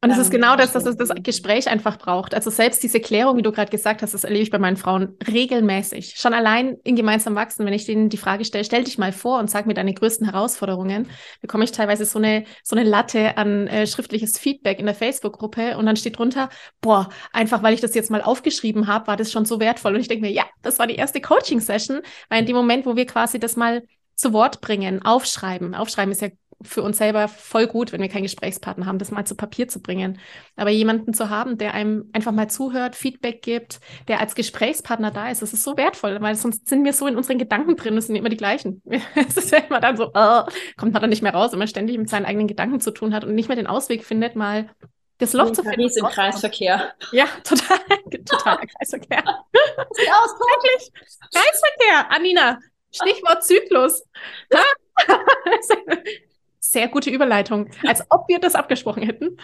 Und 0.04 0.10
es 0.10 0.18
ist 0.18 0.30
genau 0.30 0.54
das, 0.54 0.72
dass 0.72 0.84
es 0.84 0.96
das 0.96 1.10
Gespräch 1.22 1.68
einfach 1.68 1.96
braucht. 1.96 2.34
Also 2.34 2.50
selbst 2.50 2.82
diese 2.82 3.00
Klärung, 3.00 3.38
wie 3.38 3.42
du 3.42 3.52
gerade 3.52 3.70
gesagt 3.70 4.02
hast, 4.02 4.12
das 4.12 4.24
erlebe 4.24 4.42
ich 4.42 4.50
bei 4.50 4.58
meinen 4.58 4.76
Frauen 4.76 5.16
regelmäßig. 5.26 6.14
Schon 6.16 6.34
allein 6.34 6.76
in 6.84 6.94
gemeinsam 6.94 7.34
wachsen, 7.34 7.64
wenn 7.64 7.72
ich 7.72 7.86
denen 7.86 8.10
die 8.10 8.18
Frage 8.18 8.44
stelle, 8.44 8.64
stell 8.64 8.84
dich 8.84 8.98
mal 8.98 9.12
vor 9.12 9.38
und 9.38 9.50
sag 9.50 9.64
mir 9.66 9.72
deine 9.72 9.94
größten 9.94 10.30
Herausforderungen, 10.30 11.08
bekomme 11.40 11.64
ich 11.64 11.72
teilweise 11.72 12.04
so 12.04 12.18
eine, 12.18 12.44
so 12.62 12.76
eine 12.76 12.88
Latte 12.88 13.38
an 13.38 13.66
äh, 13.66 13.86
schriftliches 13.86 14.38
Feedback 14.38 14.78
in 14.78 14.86
der 14.86 14.94
Facebook-Gruppe 14.94 15.78
und 15.78 15.86
dann 15.86 15.96
steht 15.96 16.18
drunter, 16.18 16.50
boah, 16.82 17.08
einfach 17.32 17.62
weil 17.62 17.72
ich 17.72 17.80
das 17.80 17.94
jetzt 17.94 18.10
mal 18.10 18.20
aufgeschrieben 18.20 18.86
habe, 18.86 19.06
war 19.06 19.16
das 19.16 19.32
schon 19.32 19.46
so 19.46 19.58
wertvoll. 19.58 19.94
Und 19.94 20.00
ich 20.00 20.08
denke 20.08 20.26
mir, 20.26 20.32
ja, 20.32 20.44
das 20.60 20.78
war 20.78 20.86
die 20.86 20.96
erste 20.96 21.22
Coaching-Session, 21.22 22.02
weil 22.28 22.40
in 22.40 22.46
dem 22.46 22.56
Moment, 22.56 22.84
wo 22.84 22.94
wir 22.94 23.06
quasi 23.06 23.40
das 23.40 23.56
mal 23.56 23.82
zu 24.16 24.32
Wort 24.32 24.60
bringen, 24.60 25.02
aufschreiben. 25.04 25.74
Aufschreiben 25.74 26.12
ist 26.12 26.22
ja 26.22 26.28
für 26.64 26.82
uns 26.82 26.98
selber 26.98 27.28
voll 27.28 27.66
gut, 27.66 27.92
wenn 27.92 28.00
wir 28.00 28.08
keinen 28.08 28.22
Gesprächspartner 28.22 28.86
haben, 28.86 28.98
das 28.98 29.10
mal 29.10 29.24
zu 29.24 29.34
Papier 29.34 29.68
zu 29.68 29.80
bringen. 29.80 30.18
Aber 30.56 30.70
jemanden 30.70 31.14
zu 31.14 31.30
haben, 31.30 31.58
der 31.58 31.74
einem 31.74 32.10
einfach 32.12 32.32
mal 32.32 32.48
zuhört, 32.48 32.96
Feedback 32.96 33.42
gibt, 33.42 33.80
der 34.08 34.20
als 34.20 34.34
Gesprächspartner 34.34 35.10
da 35.10 35.30
ist, 35.30 35.42
das 35.42 35.52
ist 35.52 35.64
so 35.64 35.76
wertvoll, 35.76 36.20
weil 36.20 36.34
sonst 36.34 36.68
sind 36.68 36.84
wir 36.84 36.92
so 36.92 37.06
in 37.06 37.16
unseren 37.16 37.38
Gedanken 37.38 37.76
drin, 37.76 37.94
das 37.94 38.06
sind 38.06 38.16
immer 38.16 38.28
die 38.28 38.36
gleichen. 38.36 38.82
Es 39.14 39.36
ist 39.36 39.50
ja 39.50 39.58
immer 39.58 39.80
dann 39.80 39.96
so, 39.96 40.10
oh, 40.14 40.42
kommt 40.76 40.92
man 40.92 41.00
dann 41.00 41.10
nicht 41.10 41.22
mehr 41.22 41.34
raus, 41.34 41.52
wenn 41.52 41.58
man 41.58 41.68
ständig 41.68 41.96
mit 41.98 42.08
seinen 42.08 42.26
eigenen 42.26 42.48
Gedanken 42.48 42.80
zu 42.80 42.90
tun 42.90 43.14
hat 43.14 43.24
und 43.24 43.34
nicht 43.34 43.48
mehr 43.48 43.56
den 43.56 43.66
Ausweg 43.66 44.04
findet, 44.04 44.36
mal 44.36 44.70
das 45.18 45.32
Loch 45.32 45.52
zu 45.52 45.62
finden. 45.62 45.76
Paris 45.76 45.96
im 45.96 46.06
Kreisverkehr. 46.06 46.94
Ja, 47.12 47.26
total, 47.44 47.78
total 48.24 48.58
Kreisverkehr. 48.58 49.22
Wirklich. 49.52 50.92
Kreisverkehr, 51.32 52.10
Anina. 52.10 52.58
Stichwort 52.94 53.44
Zyklus. 53.44 54.04
Sehr 56.66 56.88
gute 56.88 57.10
Überleitung. 57.10 57.68
Als 57.86 58.02
ob 58.08 58.26
wir 58.26 58.40
das 58.40 58.54
abgesprochen 58.54 59.02
hätten. 59.02 59.36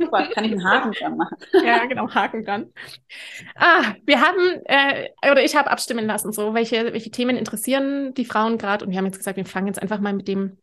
Super, 0.00 0.26
kann 0.26 0.44
ich 0.44 0.50
einen 0.50 0.68
Haken 0.68 0.90
dran 0.90 1.16
machen. 1.16 1.36
Ja, 1.64 1.86
genau, 1.86 2.12
Haken 2.12 2.44
dran. 2.44 2.72
Ah, 3.54 3.94
wir 4.04 4.20
haben, 4.20 4.62
äh, 4.64 5.10
oder 5.30 5.44
ich 5.44 5.54
habe 5.54 5.70
abstimmen 5.70 6.06
lassen, 6.06 6.32
so, 6.32 6.54
welche, 6.54 6.92
welche 6.92 7.12
Themen 7.12 7.36
interessieren 7.36 8.14
die 8.14 8.24
Frauen 8.24 8.58
gerade. 8.58 8.84
Und 8.84 8.90
wir 8.90 8.98
haben 8.98 9.06
jetzt 9.06 9.18
gesagt, 9.18 9.36
wir 9.36 9.46
fangen 9.46 9.68
jetzt 9.68 9.80
einfach 9.80 10.00
mal 10.00 10.12
mit 10.12 10.26
dem 10.26 10.58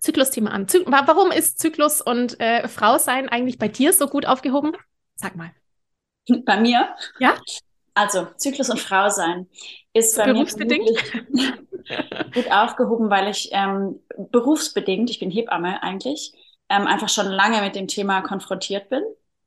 Zyklusthema 0.00 0.50
an. 0.50 0.66
Zy 0.66 0.84
warum 0.84 1.30
ist 1.30 1.60
Zyklus 1.60 2.00
und 2.00 2.40
äh, 2.40 2.66
Frau 2.66 2.98
sein 2.98 3.28
eigentlich 3.28 3.56
bei 3.56 3.68
dir 3.68 3.92
so 3.92 4.08
gut 4.08 4.26
aufgehoben? 4.26 4.72
Sag 5.14 5.36
mal. 5.36 5.52
Bei 6.44 6.60
mir? 6.60 6.88
Ja. 7.20 7.36
Also, 7.94 8.26
Zyklus 8.36 8.68
und 8.68 8.80
Frau 8.80 9.10
sein 9.10 9.46
ist 9.96 10.16
bei 10.16 10.32
berufsbedingt 10.32 10.90
mir 11.30 11.52
gut 12.34 12.50
aufgehoben, 12.50 13.10
weil 13.10 13.28
ich 13.28 13.50
ähm, 13.52 14.00
berufsbedingt, 14.16 15.10
ich 15.10 15.18
bin 15.18 15.30
Hebamme 15.30 15.82
eigentlich, 15.82 16.32
ähm, 16.68 16.86
einfach 16.86 17.08
schon 17.08 17.26
lange 17.26 17.60
mit 17.62 17.74
dem 17.74 17.88
Thema 17.88 18.20
konfrontiert 18.22 18.88
bin, 18.88 19.02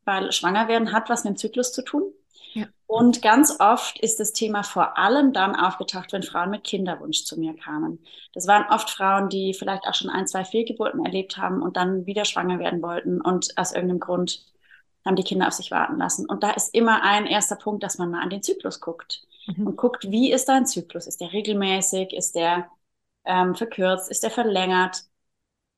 weil 0.06 0.32
schwanger 0.32 0.68
werden 0.68 0.92
hat 0.92 1.10
was 1.10 1.24
mit 1.24 1.34
dem 1.34 1.38
Zyklus 1.38 1.74
zu 1.74 1.84
tun. 1.84 2.04
Ja. 2.54 2.66
Und 2.88 3.22
ganz 3.22 3.60
oft 3.60 4.00
ist 4.00 4.20
das 4.20 4.34
Thema 4.34 4.64
vor 4.64 4.98
allem 4.98 5.34
dann 5.34 5.56
aufgetaucht, 5.56 6.12
wenn 6.14 6.24
Frauen 6.24 6.50
mit 6.50 6.64
Kinderwunsch 6.64 7.24
zu 7.26 7.40
mir 7.40 7.56
kamen. 7.56 8.00
Das 8.34 8.48
waren 8.48 8.66
oft 8.72 8.90
Frauen, 8.90 9.30
die 9.30 9.54
vielleicht 9.54 9.84
auch 9.86 9.94
schon 9.94 10.10
ein, 10.10 10.26
zwei 10.26 10.44
Fehlgeburten 10.46 11.06
erlebt 11.06 11.38
haben 11.38 11.62
und 11.62 11.78
dann 11.78 12.08
wieder 12.08 12.26
schwanger 12.26 12.58
werden 12.58 12.82
wollten 12.82 13.22
und 13.22 13.56
aus 13.58 13.72
irgendeinem 13.74 14.00
Grund 14.00 14.46
haben 15.06 15.16
die 15.16 15.24
Kinder 15.24 15.48
auf 15.48 15.54
sich 15.54 15.72
warten 15.72 15.98
lassen. 15.98 16.26
Und 16.28 16.44
da 16.44 16.52
ist 16.52 16.74
immer 16.74 17.04
ein 17.04 17.28
erster 17.28 17.56
Punkt, 17.56 17.84
dass 17.84 18.00
man 18.00 18.10
mal 18.10 18.22
an 18.22 18.30
den 18.30 18.42
Zyklus 18.42 18.80
guckt 18.82 19.24
mhm. 19.58 19.68
und 19.68 19.76
guckt, 19.78 20.10
wie 20.10 20.32
ist 20.32 20.50
dein 20.50 20.66
Zyklus? 20.66 21.08
Ist 21.08 21.22
der 21.22 21.34
regelmäßig? 21.34 22.14
Ist 22.14 22.36
der 22.36 22.70
ähm, 23.26 23.56
verkürzt? 23.56 24.10
Ist 24.10 24.24
der 24.24 24.32
verlängert? 24.32 25.04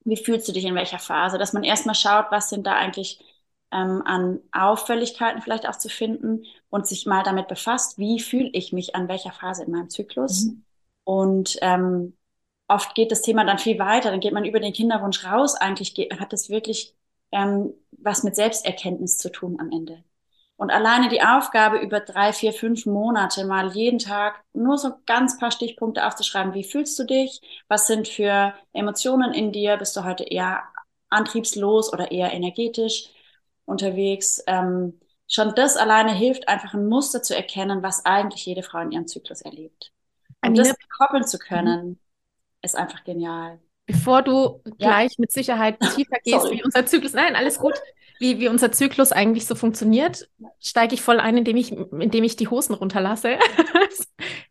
Wie 0.03 0.17
fühlst 0.17 0.47
du 0.47 0.51
dich 0.51 0.65
in 0.65 0.75
welcher 0.75 0.99
Phase? 0.99 1.37
Dass 1.37 1.53
man 1.53 1.63
erstmal 1.63 1.95
schaut, 1.95 2.27
was 2.31 2.49
sind 2.49 2.65
da 2.65 2.73
eigentlich 2.73 3.19
ähm, 3.71 4.01
an 4.05 4.39
Auffälligkeiten 4.51 5.41
vielleicht 5.41 5.67
auch 5.67 5.77
zu 5.77 5.89
finden 5.89 6.45
und 6.69 6.87
sich 6.87 7.05
mal 7.05 7.23
damit 7.23 7.47
befasst, 7.47 7.97
wie 7.97 8.19
fühle 8.19 8.49
ich 8.53 8.73
mich 8.73 8.95
an 8.95 9.07
welcher 9.07 9.31
Phase 9.31 9.63
in 9.63 9.71
meinem 9.71 9.89
Zyklus. 9.89 10.45
Mhm. 10.45 10.63
Und 11.03 11.57
ähm, 11.61 12.17
oft 12.67 12.95
geht 12.95 13.11
das 13.11 13.21
Thema 13.21 13.45
dann 13.45 13.59
viel 13.59 13.79
weiter, 13.79 14.11
dann 14.11 14.19
geht 14.19 14.33
man 14.33 14.45
über 14.45 14.59
den 14.59 14.73
Kinderwunsch 14.73 15.25
raus. 15.25 15.55
Eigentlich 15.55 15.95
geht, 15.95 16.19
hat 16.19 16.33
es 16.33 16.49
wirklich 16.49 16.95
ähm, 17.31 17.73
was 17.91 18.23
mit 18.23 18.35
Selbsterkenntnis 18.35 19.17
zu 19.17 19.31
tun 19.31 19.57
am 19.59 19.71
Ende. 19.71 20.03
Und 20.61 20.69
alleine 20.69 21.09
die 21.09 21.23
Aufgabe, 21.23 21.79
über 21.79 21.99
drei, 21.99 22.33
vier, 22.33 22.53
fünf 22.53 22.85
Monate 22.85 23.45
mal 23.45 23.71
jeden 23.73 23.97
Tag 23.97 24.43
nur 24.53 24.77
so 24.77 24.91
ganz 25.07 25.39
paar 25.39 25.49
Stichpunkte 25.49 26.05
aufzuschreiben. 26.05 26.53
Wie 26.53 26.63
fühlst 26.63 26.99
du 26.99 27.03
dich? 27.03 27.41
Was 27.67 27.87
sind 27.87 28.07
für 28.07 28.53
Emotionen 28.71 29.33
in 29.33 29.51
dir? 29.51 29.77
Bist 29.77 29.95
du 29.95 30.03
heute 30.03 30.23
eher 30.23 30.61
antriebslos 31.09 31.91
oder 31.91 32.11
eher 32.11 32.31
energetisch? 32.31 33.09
unterwegs. 33.65 34.43
Ähm, 34.47 34.99
schon 35.27 35.55
das 35.55 35.77
alleine 35.77 36.13
hilft, 36.13 36.47
einfach 36.47 36.73
ein 36.73 36.87
Muster 36.87 37.23
zu 37.23 37.35
erkennen, 37.35 37.81
was 37.81 38.05
eigentlich 38.05 38.45
jede 38.45 38.63
Frau 38.63 38.79
in 38.79 38.91
ihrem 38.91 39.07
Zyklus 39.07 39.41
erlebt. 39.41 39.91
Und 40.45 40.57
das 40.57 40.73
koppeln 40.97 41.25
zu 41.25 41.39
können, 41.39 41.87
mhm. 41.87 41.99
ist 42.61 42.75
einfach 42.75 43.03
genial. 43.03 43.59
Bevor 43.85 44.21
du 44.21 44.61
ja. 44.65 44.73
gleich 44.77 45.17
mit 45.17 45.31
Sicherheit 45.31 45.79
tiefer 45.95 46.17
gehst, 46.23 46.51
wie 46.51 46.63
unser 46.63 46.85
Zyklus, 46.85 47.13
nein, 47.13 47.35
alles 47.35 47.57
gut, 47.59 47.73
wie, 48.21 48.39
wie 48.39 48.47
unser 48.47 48.71
Zyklus 48.71 49.11
eigentlich 49.11 49.47
so 49.47 49.55
funktioniert, 49.55 50.29
steige 50.59 50.93
ich 50.93 51.01
voll 51.01 51.19
ein, 51.19 51.37
indem 51.37 51.57
ich, 51.57 51.71
indem 51.71 52.23
ich 52.23 52.35
die 52.35 52.47
Hosen 52.47 52.75
runterlasse. 52.75 53.37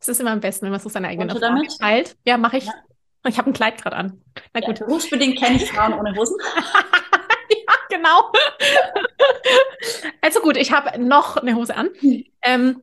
Es 0.03 0.09
ist 0.09 0.21
immer 0.21 0.31
am 0.31 0.41
besten, 0.41 0.65
wenn 0.65 0.73
man 0.73 0.81
so 0.81 0.89
seine 0.89 1.09
eigenen 1.09 1.29
Erfahrungen 1.29 1.69
teilt. 1.79 2.17
Ja, 2.25 2.39
mache 2.39 2.57
ich. 2.57 2.65
Ja. 2.65 2.73
Ich 3.29 3.37
habe 3.37 3.51
ein 3.51 3.53
Kleid 3.53 3.83
gerade 3.83 3.97
an. 3.97 4.23
Na 4.55 4.61
gut. 4.61 4.81
Ja, 4.81 4.87
berufsbedingt 4.87 5.39
kenne 5.39 5.57
ich 5.57 5.71
Frauen 5.71 5.93
ohne 5.93 6.15
Hosen. 6.17 6.39
genau. 7.91 8.33
also 10.23 10.41
gut, 10.41 10.57
ich 10.57 10.73
habe 10.73 10.99
noch 10.99 11.37
eine 11.37 11.55
Hose 11.55 11.77
an. 11.77 11.91
Ähm, 12.41 12.83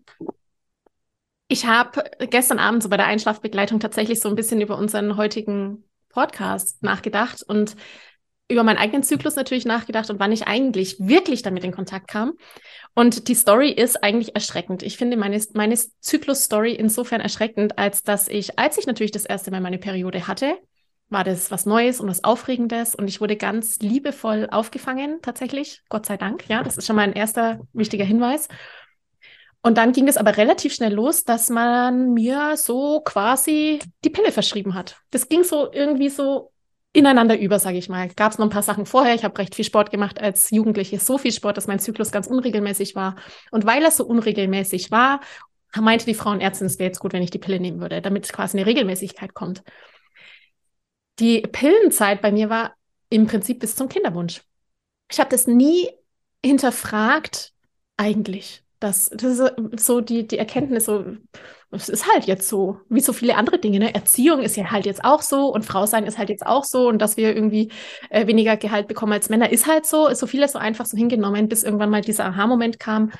ich 1.47 1.65
habe 1.65 2.03
gestern 2.29 2.59
Abend 2.59 2.83
so 2.83 2.89
bei 2.89 2.97
der 2.97 3.07
Einschlafbegleitung 3.07 3.79
tatsächlich 3.79 4.19
so 4.19 4.29
ein 4.29 4.35
bisschen 4.35 4.61
über 4.61 4.77
unseren 4.77 5.17
heutigen 5.17 5.83
Podcast 6.09 6.83
nachgedacht 6.83 7.41
und 7.41 7.75
über 8.49 8.63
meinen 8.63 8.77
eigenen 8.77 9.03
Zyklus 9.03 9.35
natürlich 9.35 9.65
nachgedacht 9.65 10.09
und 10.09 10.19
wann 10.19 10.31
ich 10.31 10.47
eigentlich 10.47 10.95
wirklich 10.99 11.41
damit 11.41 11.63
in 11.63 11.71
Kontakt 11.71 12.07
kam. 12.07 12.33
Und 12.93 13.27
die 13.27 13.35
Story 13.35 13.69
ist 13.71 14.03
eigentlich 14.03 14.35
erschreckend. 14.35 14.83
Ich 14.83 14.97
finde 14.97 15.17
meine, 15.17 15.41
meine 15.53 15.75
Zyklus-Story 15.75 16.73
insofern 16.73 17.21
erschreckend, 17.21 17.77
als 17.77 18.03
dass 18.03 18.27
ich, 18.27 18.57
als 18.57 18.77
ich 18.77 18.87
natürlich 18.87 19.11
das 19.11 19.25
erste 19.25 19.51
Mal 19.51 19.61
meine 19.61 19.77
Periode 19.77 20.27
hatte, 20.27 20.57
war 21.09 21.23
das 21.23 21.51
was 21.51 21.65
Neues 21.65 21.99
und 21.99 22.09
was 22.09 22.23
Aufregendes 22.23 22.95
und 22.95 23.07
ich 23.07 23.21
wurde 23.21 23.37
ganz 23.37 23.79
liebevoll 23.79 24.47
aufgefangen, 24.51 25.19
tatsächlich, 25.21 25.81
Gott 25.89 26.05
sei 26.05 26.17
Dank. 26.17 26.47
Ja, 26.49 26.63
das 26.63 26.77
ist 26.77 26.85
schon 26.85 26.95
mal 26.95 27.03
ein 27.03 27.13
erster 27.13 27.61
wichtiger 27.73 28.03
Hinweis. 28.03 28.47
Und 29.61 29.77
dann 29.77 29.91
ging 29.91 30.07
es 30.07 30.17
aber 30.17 30.37
relativ 30.37 30.73
schnell 30.73 30.93
los, 30.93 31.23
dass 31.23 31.49
man 31.49 32.13
mir 32.13 32.55
so 32.57 33.01
quasi 33.01 33.79
die 34.03 34.09
Pille 34.09 34.31
verschrieben 34.31 34.75
hat. 34.75 34.97
Das 35.11 35.29
ging 35.29 35.43
so 35.43 35.71
irgendwie 35.71 36.09
so 36.09 36.51
ineinander 36.97 37.37
über, 37.39 37.59
sage 37.59 37.77
ich 37.77 37.89
mal. 37.89 38.07
Gab 38.09 38.31
es 38.31 38.39
noch 38.39 38.47
ein 38.47 38.51
paar 38.51 38.63
Sachen 38.63 38.87
vorher. 38.87 39.13
Ich 39.13 39.23
habe 39.23 39.37
recht 39.37 39.53
viel 39.53 39.65
Sport 39.65 39.91
gemacht 39.91 40.19
als 40.19 40.49
Jugendliche, 40.49 40.99
so 40.99 41.19
viel 41.19 41.31
Sport, 41.31 41.55
dass 41.55 41.67
mein 41.67 41.79
Zyklus 41.79 42.11
ganz 42.11 42.25
unregelmäßig 42.25 42.95
war. 42.95 43.15
Und 43.51 43.65
weil 43.65 43.83
er 43.83 43.91
so 43.91 44.03
unregelmäßig 44.03 44.89
war, 44.89 45.21
meinte 45.79 46.05
die 46.05 46.15
Frauenärztin, 46.15 46.65
es 46.65 46.79
wäre 46.79 46.87
jetzt 46.87 46.99
gut, 46.99 47.13
wenn 47.13 47.21
ich 47.21 47.29
die 47.29 47.37
Pille 47.37 47.59
nehmen 47.59 47.79
würde, 47.79 48.01
damit 48.01 48.27
quasi 48.33 48.57
eine 48.57 48.65
Regelmäßigkeit 48.65 49.35
kommt. 49.35 49.61
Die 51.19 51.41
Pillenzeit 51.41 52.21
bei 52.21 52.31
mir 52.31 52.49
war 52.49 52.75
im 53.09 53.27
Prinzip 53.27 53.59
bis 53.59 53.75
zum 53.75 53.89
Kinderwunsch. 53.89 54.41
Ich 55.11 55.19
habe 55.19 55.29
das 55.29 55.45
nie 55.45 55.89
hinterfragt, 56.43 57.53
eigentlich. 57.95 58.63
Das, 58.79 59.09
das 59.09 59.39
ist 59.39 59.85
so 59.85 60.01
die, 60.01 60.27
die 60.27 60.37
Erkenntnis, 60.37 60.85
so, 60.85 61.03
es 61.71 61.89
ist 61.89 62.07
halt 62.11 62.25
jetzt 62.25 62.47
so, 62.47 62.79
wie 62.89 62.99
so 62.99 63.11
viele 63.11 63.35
andere 63.35 63.59
Dinge. 63.59 63.79
Ne? 63.79 63.93
Erziehung 63.93 64.41
ist 64.41 64.55
ja 64.55 64.69
halt 64.71 64.85
jetzt 64.85 65.03
auch 65.03 65.21
so 65.21 65.51
und 65.51 65.65
Frau 65.65 65.85
sein 65.85 66.05
ist 66.05 66.17
halt 66.17 66.29
jetzt 66.29 66.45
auch 66.45 66.63
so 66.63 66.87
und 66.87 66.99
dass 66.99 67.17
wir 67.17 67.35
irgendwie 67.35 67.71
äh, 68.09 68.27
weniger 68.27 68.55
Gehalt 68.55 68.87
bekommen 68.87 69.13
als 69.13 69.29
Männer 69.29 69.51
ist 69.51 69.67
halt 69.67 69.85
so, 69.85 70.07
ist 70.07 70.19
so 70.19 70.27
vieles 70.27 70.51
so 70.51 70.59
einfach 70.59 70.85
so 70.85 70.95
hingenommen, 70.95 71.49
bis 71.49 71.63
irgendwann 71.63 71.89
mal 71.89 72.01
dieser 72.01 72.25
Aha-Moment 72.25 72.79
kam 72.79 73.11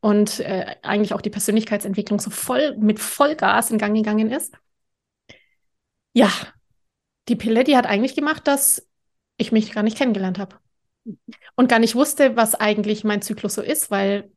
und 0.00 0.40
äh, 0.40 0.76
eigentlich 0.82 1.12
auch 1.12 1.20
die 1.20 1.30
Persönlichkeitsentwicklung 1.30 2.20
so 2.20 2.30
voll 2.30 2.76
mit 2.78 3.00
Vollgas 3.00 3.70
in 3.70 3.78
Gang 3.78 3.94
gegangen 3.94 4.30
ist. 4.30 4.54
Ja, 6.12 6.30
die 7.28 7.36
Pille, 7.36 7.64
die 7.64 7.76
hat 7.76 7.86
eigentlich 7.86 8.14
gemacht, 8.14 8.46
dass 8.46 8.86
ich 9.36 9.52
mich 9.52 9.72
gar 9.72 9.82
nicht 9.82 9.96
kennengelernt 9.96 10.38
habe. 10.38 10.56
Und 11.56 11.68
gar 11.68 11.78
nicht 11.78 11.94
wusste, 11.94 12.36
was 12.36 12.54
eigentlich 12.54 13.04
mein 13.04 13.22
Zyklus 13.22 13.54
so 13.54 13.62
ist, 13.62 13.90
weil 13.90 14.30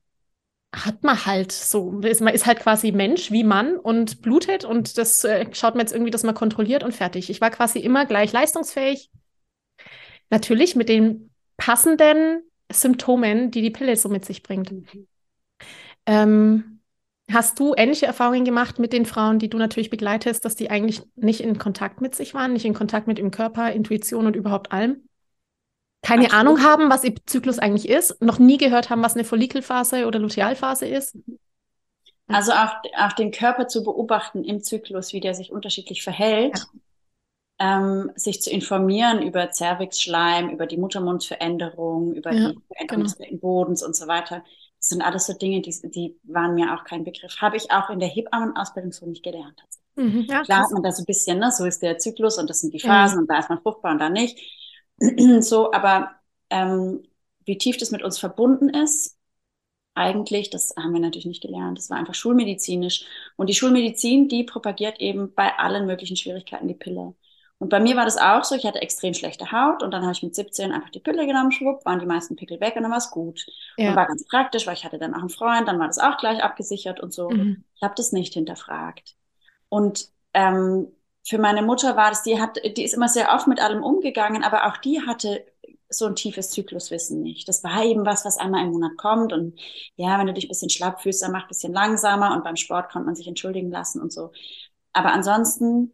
hat 0.74 1.04
man 1.04 1.26
halt 1.26 1.52
so. 1.52 1.92
Man 1.92 2.34
ist 2.34 2.46
halt 2.46 2.60
quasi 2.60 2.92
Mensch 2.92 3.32
wie 3.32 3.44
Mann 3.44 3.78
und 3.78 4.22
blutet 4.22 4.66
und 4.66 4.98
das 4.98 5.24
äh, 5.24 5.46
schaut 5.54 5.76
man 5.76 5.82
jetzt 5.82 5.94
irgendwie, 5.94 6.12
dass 6.12 6.24
man 6.24 6.36
kontrolliert 6.36 6.84
und 6.84 6.94
fertig. 6.94 7.30
Ich 7.30 7.42
war 7.42 7.52
quasi 7.52 7.80
immer 7.80 8.06
gleich 8.06 8.32
leistungsfähig. 8.34 9.12
Natürlich 10.30 10.76
mit 10.76 10.90
den 10.90 11.30
passenden 11.58 12.42
Symptomen, 12.72 13.52
die 13.52 13.62
die 13.62 13.70
Pille 13.70 13.96
so 13.96 14.10
mit 14.10 14.26
sich 14.26 14.42
bringt. 14.42 14.72
Mhm. 14.72 15.08
Ähm, 16.06 16.74
Hast 17.32 17.58
du 17.60 17.74
ähnliche 17.76 18.06
Erfahrungen 18.06 18.44
gemacht 18.44 18.80
mit 18.80 18.92
den 18.92 19.06
Frauen, 19.06 19.40
die 19.40 19.50
du 19.50 19.58
natürlich 19.58 19.90
begleitest, 19.90 20.44
dass 20.44 20.56
die 20.56 20.70
eigentlich 20.70 21.02
nicht 21.16 21.40
in 21.40 21.58
Kontakt 21.58 22.02
mit 22.02 22.16
sich 22.16 22.34
waren, 22.34 22.52
nicht 22.52 22.66
in 22.66 22.74
Kontakt 22.74 23.08
mit 23.08 23.18
dem 23.18 23.32
Körper, 23.32 23.72
Intuition 23.72 24.28
und 24.28 24.36
überhaupt 24.36 24.72
allem? 24.74 25.08
Keine 26.04 26.26
Absolut. 26.26 26.40
Ahnung 26.40 26.64
haben, 26.64 26.90
was 26.90 27.06
ihr 27.06 27.16
Zyklus 27.26 27.60
eigentlich 27.60 27.88
ist, 27.88 28.22
noch 28.22 28.38
nie 28.38 28.58
gehört 28.58 28.90
haben, 28.90 29.02
was 29.02 29.16
eine 29.16 29.24
Follikelphase 29.24 30.06
oder 30.06 30.20
Lutealphase 30.20 30.86
ist? 30.86 31.18
Also 32.28 32.52
auch, 32.52 32.76
auch 32.98 33.14
den 33.14 33.32
Körper 33.32 33.68
zu 33.68 33.84
beobachten 33.84 34.44
im 34.44 34.62
Zyklus, 34.62 35.14
wie 35.14 35.22
der 35.22 35.34
sich 35.34 35.52
unterschiedlich 35.52 36.04
verhält, 36.04 36.66
ja. 37.60 37.78
ähm, 37.78 38.12
sich 38.16 38.42
zu 38.42 38.50
informieren 38.50 39.22
über 39.22 39.52
Zervixschleim, 39.52 40.50
über 40.50 40.68
die 40.68 40.78
Muttermundveränderung, 40.78 42.14
über 42.14 42.34
ja, 42.34 42.50
die 42.50 42.60
Veränderung 42.68 43.04
genau. 43.06 43.30
des 43.30 43.40
Bodens 43.40 43.84
und 43.84 43.96
so 43.96 44.08
weiter. 44.08 44.44
Das 44.80 44.90
sind 44.90 45.02
alles 45.02 45.26
so 45.26 45.34
Dinge, 45.34 45.62
die, 45.62 45.74
die 45.90 46.20
waren 46.24 46.56
mir 46.56 46.74
auch 46.74 46.84
kein 46.84 47.06
Begriff. 47.06 47.38
Habe 47.40 47.56
ich 47.56 47.72
auch 47.72 47.90
in 47.90 48.00
der 48.00 48.10
Hebammenausbildung 48.10 48.92
so 48.92 49.06
nicht 49.06 49.24
gelernt. 49.24 49.62
Mhm, 49.96 50.26
ja, 50.28 50.42
Klar 50.42 50.64
hat 50.64 50.72
man 50.72 50.84
da 50.84 50.92
so 50.92 51.04
ein 51.04 51.06
bisschen, 51.06 51.40
ne, 51.40 51.52
so 51.52 51.66
ist 51.66 51.82
der 51.82 51.98
Zyklus 51.98 52.38
und 52.38 52.50
das 52.50 52.60
sind 52.60 52.74
die 52.74 52.82
Phasen 52.82 53.18
mhm. 53.18 53.22
und 53.22 53.30
da 53.30 53.40
ist 53.40 53.50
man 53.50 53.62
fruchtbar 53.62 53.94
und 53.94 54.00
da 54.00 54.10
nicht. 54.10 54.38
so, 55.42 55.72
aber 55.74 56.12
ähm, 56.50 57.04
wie 57.46 57.58
tief 57.58 57.78
das 57.78 57.92
mit 57.92 58.04
uns 58.04 58.20
verbunden 58.20 58.70
ist, 58.70 59.18
eigentlich, 59.96 60.50
das 60.50 60.74
haben 60.78 60.94
wir 60.94 61.00
natürlich 61.00 61.26
nicht 61.26 61.42
gelernt. 61.42 61.78
Das 61.78 61.90
war 61.90 61.98
einfach 61.98 62.16
schulmedizinisch. 62.16 63.06
Und 63.36 63.48
die 63.50 63.54
Schulmedizin, 63.54 64.28
die 64.28 64.44
propagiert 64.44 65.00
eben 65.00 65.34
bei 65.34 65.58
allen 65.58 65.86
möglichen 65.86 66.18
Schwierigkeiten 66.18 66.68
die 66.68 66.74
Pille. 66.74 67.14
Und 67.60 67.70
bei 67.70 67.80
mir 67.80 67.96
war 67.96 68.06
das 68.06 68.18
auch 68.18 68.44
so, 68.44 68.56
ich 68.56 68.66
hatte 68.66 68.82
extrem 68.82 69.14
schlechte 69.14 69.52
Haut 69.52 69.84
und 69.84 69.92
dann 69.92 70.02
habe 70.02 70.12
ich 70.12 70.24
mit 70.24 70.36
17 70.36 70.72
einfach 70.72 70.90
die 70.90 71.00
Pille 71.00 71.26
genommen, 71.26 71.52
schwupp, 71.52 71.86
waren 71.86 72.00
die 72.00 72.06
meisten 72.06 72.36
Pickel 72.36 72.60
weg 72.60 72.76
und 72.76 72.82
dann 72.82 72.92
war 72.92 72.98
es 72.98 73.12
gut. 73.12 73.46
Ja. 73.78 73.92
Und 73.92 73.96
war 73.96 74.08
ganz 74.08 74.26
praktisch, 74.26 74.68
weil 74.68 74.74
ich 74.74 74.84
hatte 74.84 75.00
dann 75.00 75.14
auch 75.14 75.20
einen 75.20 75.30
Freund, 75.30 75.68
dann 75.68 75.80
war 75.80 75.88
das 75.88 76.00
auch 76.00 76.18
gleich 76.18 76.44
abgesichert 76.44 77.00
und 77.00 77.14
so. 77.14 77.30
Mhm. 77.30 77.64
Ich 77.76 77.82
habe 77.82 77.94
das 77.96 78.12
nicht 78.12 78.34
hinterfragt. 78.34 79.16
Und 79.70 80.10
ähm, 80.34 80.88
für 81.26 81.38
meine 81.38 81.62
Mutter 81.62 81.96
war 81.96 82.10
das, 82.10 82.24
die 82.24 82.40
hat, 82.40 82.58
die 82.78 82.84
ist 82.84 82.94
immer 82.94 83.08
sehr 83.08 83.34
oft 83.34 83.48
mit 83.48 83.62
allem 83.62 83.84
umgegangen, 83.84 84.44
aber 84.44 84.68
auch 84.68 84.78
die 84.78 85.02
hatte 85.02 85.46
so 85.90 86.06
ein 86.06 86.16
tiefes 86.16 86.50
Zykluswissen 86.50 87.22
nicht. 87.22 87.48
Das 87.48 87.64
war 87.64 87.84
eben 87.84 88.06
was, 88.06 88.26
was 88.26 88.38
einmal 88.38 88.64
im 88.66 88.72
Monat 88.72 88.98
kommt. 88.98 89.32
Und 89.32 89.60
ja, 89.96 90.18
wenn 90.20 90.28
du 90.28 90.34
dich 90.34 90.46
ein 90.46 90.50
bisschen 90.50 90.70
schlapp 90.70 91.02
fühlst, 91.02 91.22
dann 91.22 91.32
mach 91.32 91.44
ein 91.44 91.48
bisschen 91.48 91.74
langsamer. 91.74 92.34
Und 92.36 92.44
beim 92.44 92.56
Sport 92.56 92.92
konnte 92.92 93.06
man 93.06 93.16
sich 93.16 93.28
entschuldigen 93.28 93.72
lassen 93.72 94.02
und 94.02 94.12
so. 94.12 94.32
Aber 94.94 95.14
ansonsten 95.14 95.94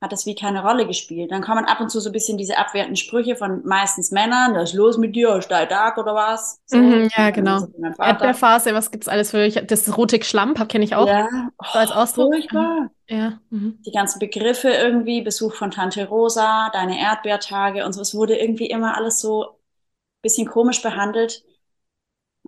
hat 0.00 0.12
das 0.12 0.24
wie 0.24 0.34
keine 0.34 0.62
Rolle 0.62 0.86
gespielt. 0.86 1.30
Dann 1.30 1.42
kommen 1.42 1.66
ab 1.66 1.80
und 1.80 1.90
zu 1.90 2.00
so 2.00 2.08
ein 2.08 2.12
bisschen 2.12 2.38
diese 2.38 2.56
abwertenden 2.56 2.96
Sprüche 2.96 3.36
von 3.36 3.62
meistens 3.66 4.10
Männern, 4.10 4.54
was 4.54 4.70
ist 4.70 4.76
los 4.76 4.96
mit 4.96 5.14
dir, 5.14 5.42
steil 5.42 5.68
Tag 5.68 5.98
oder 5.98 6.14
was? 6.14 6.58
So. 6.64 6.78
Mhm, 6.78 7.10
ja, 7.14 7.30
genau. 7.30 7.66
Erdbeerphase, 7.98 8.72
was 8.72 8.90
gibt's 8.90 9.08
alles 9.08 9.30
für 9.30 9.50
Das 9.50 9.96
rote 9.96 10.22
Schlamp 10.22 10.66
kenne 10.70 10.84
ich 10.84 10.94
auch. 10.94 11.06
Ja, 11.06 11.28
oh, 11.58 11.64
als 11.72 11.90
Ausdruck. 11.90 12.32
Furchtbar. 12.32 12.90
Ja. 13.08 13.40
Mhm. 13.50 13.78
Die 13.84 13.92
ganzen 13.92 14.20
Begriffe 14.20 14.70
irgendwie, 14.70 15.20
Besuch 15.20 15.54
von 15.54 15.70
Tante 15.70 16.08
Rosa, 16.08 16.70
deine 16.72 16.98
Erdbeertage 16.98 17.84
und 17.84 17.92
so, 17.92 18.00
es 18.00 18.14
wurde 18.14 18.38
irgendwie 18.38 18.70
immer 18.70 18.96
alles 18.96 19.20
so 19.20 19.44
ein 19.44 20.22
bisschen 20.22 20.48
komisch 20.48 20.80
behandelt. 20.80 21.44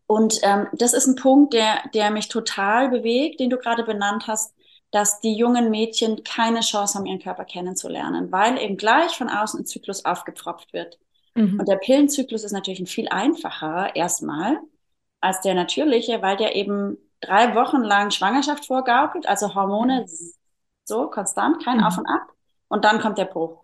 Und 0.07 0.41
ähm, 0.43 0.69
das 0.73 0.95
ist 0.95 1.07
ein 1.07 1.17
Punkt, 1.17 1.53
der, 1.53 1.83
der 1.93 2.11
mich 2.11 2.29
total 2.29 2.89
bewegt, 2.89 3.41
den 3.41 3.51
du 3.51 3.59
gerade 3.59 3.83
benannt 3.83 4.25
hast 4.27 4.55
dass 4.93 5.21
die 5.21 5.35
jungen 5.35 5.71
Mädchen 5.71 6.23
keine 6.23 6.61
Chance 6.61 6.99
haben, 6.99 7.07
ihren 7.07 7.19
Körper 7.19 7.45
kennenzulernen, 7.45 8.31
weil 8.31 8.59
eben 8.59 8.77
gleich 8.77 9.13
von 9.17 9.29
außen 9.29 9.61
ein 9.61 9.67
Zyklus 9.67 10.05
aufgepfropft 10.05 10.73
wird. 10.73 10.99
Mhm. 11.35 11.59
Und 11.59 11.69
der 11.69 11.77
Pillenzyklus 11.77 12.45
ist 12.45 12.53
natürlich 12.53 12.81
ein 12.81 12.87
viel 12.87 13.09
einfacher 13.09 13.97
erstmal 13.97 14.61
als 15.21 15.41
der 15.41 15.55
natürliche, 15.55 16.21
weil 16.21 16.37
der 16.37 16.55
eben 16.55 16.99
drei 17.21 17.55
Wochen 17.55 17.83
lang 17.83 18.11
Schwangerschaft 18.11 18.67
vorgaukelt, 18.67 19.27
also 19.27 19.55
Hormone 19.55 20.03
mhm. 20.03 20.33
so 20.85 21.09
konstant, 21.09 21.65
kein 21.65 21.79
mhm. 21.79 21.85
Auf 21.85 21.99
und 21.99 22.07
Ab. 22.07 22.29
Und 22.69 22.85
dann 22.85 23.01
kommt 23.01 23.19
der 23.19 23.27
Bruch. 23.27 23.63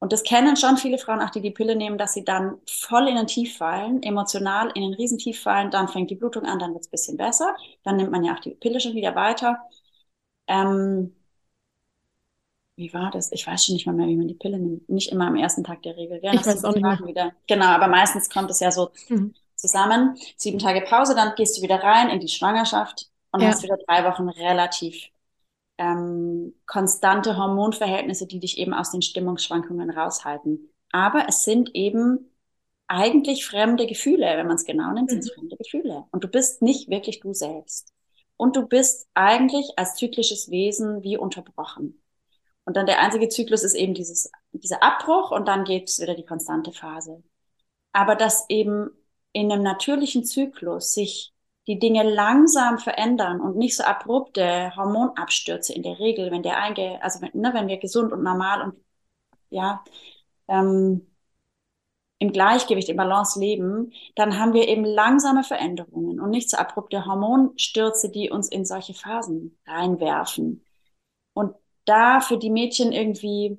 Und 0.00 0.12
das 0.12 0.22
kennen 0.22 0.56
schon 0.56 0.78
viele 0.78 0.96
Frauen, 0.96 1.20
auch 1.20 1.30
die 1.30 1.42
die 1.42 1.50
Pille 1.50 1.76
nehmen, 1.76 1.98
dass 1.98 2.14
sie 2.14 2.24
dann 2.24 2.56
voll 2.66 3.06
in 3.06 3.16
den 3.16 3.26
Tief 3.26 3.58
fallen, 3.58 4.02
emotional 4.02 4.72
in 4.74 4.82
den 4.82 4.94
Riesentief 4.94 5.42
fallen, 5.42 5.70
dann 5.70 5.88
fängt 5.88 6.10
die 6.10 6.14
Blutung 6.14 6.46
an, 6.46 6.58
dann 6.58 6.72
wird 6.72 6.84
es 6.84 6.88
ein 6.88 6.90
bisschen 6.90 7.16
besser, 7.18 7.54
dann 7.84 7.96
nimmt 7.96 8.10
man 8.10 8.24
ja 8.24 8.34
auch 8.34 8.40
die 8.40 8.54
Pille 8.54 8.80
schon 8.80 8.94
wieder 8.94 9.14
weiter. 9.14 9.60
Ähm, 10.46 11.14
wie 12.80 12.94
war 12.94 13.10
das? 13.10 13.30
Ich 13.30 13.46
weiß 13.46 13.66
schon 13.66 13.74
nicht 13.74 13.86
mal 13.86 13.92
mehr, 13.92 14.06
wie 14.06 14.16
man 14.16 14.26
die 14.26 14.34
Pille 14.34 14.58
nimmt. 14.58 14.88
Nicht 14.88 15.12
immer 15.12 15.26
am 15.26 15.36
ersten 15.36 15.62
Tag 15.62 15.82
der 15.82 15.96
Regel. 15.98 16.18
Ja, 16.22 16.32
ich 16.32 16.46
weiß 16.46 16.64
auch 16.64 16.74
nicht. 16.74 17.06
Wieder. 17.06 17.32
Genau, 17.46 17.66
aber 17.66 17.88
meistens 17.88 18.30
kommt 18.30 18.50
es 18.50 18.60
ja 18.60 18.72
so 18.72 18.90
mhm. 19.08 19.34
zusammen. 19.54 20.16
Sieben 20.36 20.58
Tage 20.58 20.80
Pause, 20.80 21.14
dann 21.14 21.34
gehst 21.36 21.58
du 21.58 21.62
wieder 21.62 21.82
rein 21.82 22.08
in 22.08 22.20
die 22.20 22.28
Schwangerschaft 22.28 23.10
und 23.32 23.42
ja. 23.42 23.48
hast 23.48 23.62
wieder 23.62 23.76
drei 23.86 24.04
Wochen 24.04 24.30
relativ 24.30 25.10
ähm, 25.76 26.54
konstante 26.66 27.36
Hormonverhältnisse, 27.36 28.26
die 28.26 28.40
dich 28.40 28.56
eben 28.56 28.72
aus 28.72 28.90
den 28.90 29.02
Stimmungsschwankungen 29.02 29.90
raushalten. 29.90 30.70
Aber 30.90 31.26
es 31.28 31.44
sind 31.44 31.74
eben 31.74 32.30
eigentlich 32.86 33.44
fremde 33.44 33.86
Gefühle, 33.86 34.26
wenn 34.38 34.46
man 34.46 34.56
es 34.56 34.64
genau 34.64 34.90
nimmt, 34.92 35.10
sind 35.10 35.20
es 35.20 35.30
mhm. 35.30 35.40
fremde 35.40 35.56
Gefühle. 35.56 36.04
Und 36.12 36.24
du 36.24 36.28
bist 36.28 36.62
nicht 36.62 36.88
wirklich 36.88 37.20
du 37.20 37.34
selbst 37.34 37.92
und 38.40 38.56
du 38.56 38.66
bist 38.66 39.06
eigentlich 39.12 39.70
als 39.76 39.96
zyklisches 39.96 40.50
Wesen 40.50 41.02
wie 41.02 41.18
unterbrochen. 41.18 42.02
Und 42.64 42.74
dann 42.74 42.86
der 42.86 43.00
einzige 43.00 43.28
Zyklus 43.28 43.62
ist 43.64 43.74
eben 43.74 43.92
dieses, 43.92 44.30
dieser 44.52 44.82
Abbruch 44.82 45.30
und 45.30 45.46
dann 45.46 45.64
geht 45.64 45.90
es 45.90 46.00
wieder 46.00 46.14
die 46.14 46.24
konstante 46.24 46.72
Phase. 46.72 47.22
Aber 47.92 48.16
dass 48.16 48.46
eben 48.48 48.88
in 49.32 49.52
einem 49.52 49.62
natürlichen 49.62 50.24
Zyklus 50.24 50.92
sich 50.92 51.34
die 51.66 51.78
Dinge 51.78 52.02
langsam 52.02 52.78
verändern 52.78 53.42
und 53.42 53.58
nicht 53.58 53.76
so 53.76 53.84
abrupte 53.84 54.74
Hormonabstürze 54.74 55.74
in 55.74 55.82
der 55.82 55.98
Regel, 55.98 56.30
wenn 56.30 56.42
der 56.42 56.56
einge, 56.62 56.98
also 57.02 57.20
wenn, 57.20 57.38
ne, 57.38 57.52
wenn 57.52 57.68
wir 57.68 57.76
gesund 57.76 58.10
und 58.10 58.22
normal 58.22 58.62
und 58.62 58.74
ja, 59.50 59.84
ähm, 60.48 61.09
im 62.20 62.32
Gleichgewicht, 62.32 62.90
im 62.90 62.98
Balance 62.98 63.40
leben, 63.40 63.92
dann 64.14 64.38
haben 64.38 64.52
wir 64.52 64.68
eben 64.68 64.84
langsame 64.84 65.42
Veränderungen 65.42 66.20
und 66.20 66.30
nicht 66.30 66.50
so 66.50 66.58
abrupte 66.58 67.06
Hormonstürze, 67.06 68.10
die 68.10 68.30
uns 68.30 68.48
in 68.48 68.66
solche 68.66 68.92
Phasen 68.92 69.58
reinwerfen. 69.66 70.62
Und 71.32 71.54
da 71.86 72.20
für 72.20 72.36
die 72.36 72.50
Mädchen 72.50 72.92
irgendwie 72.92 73.58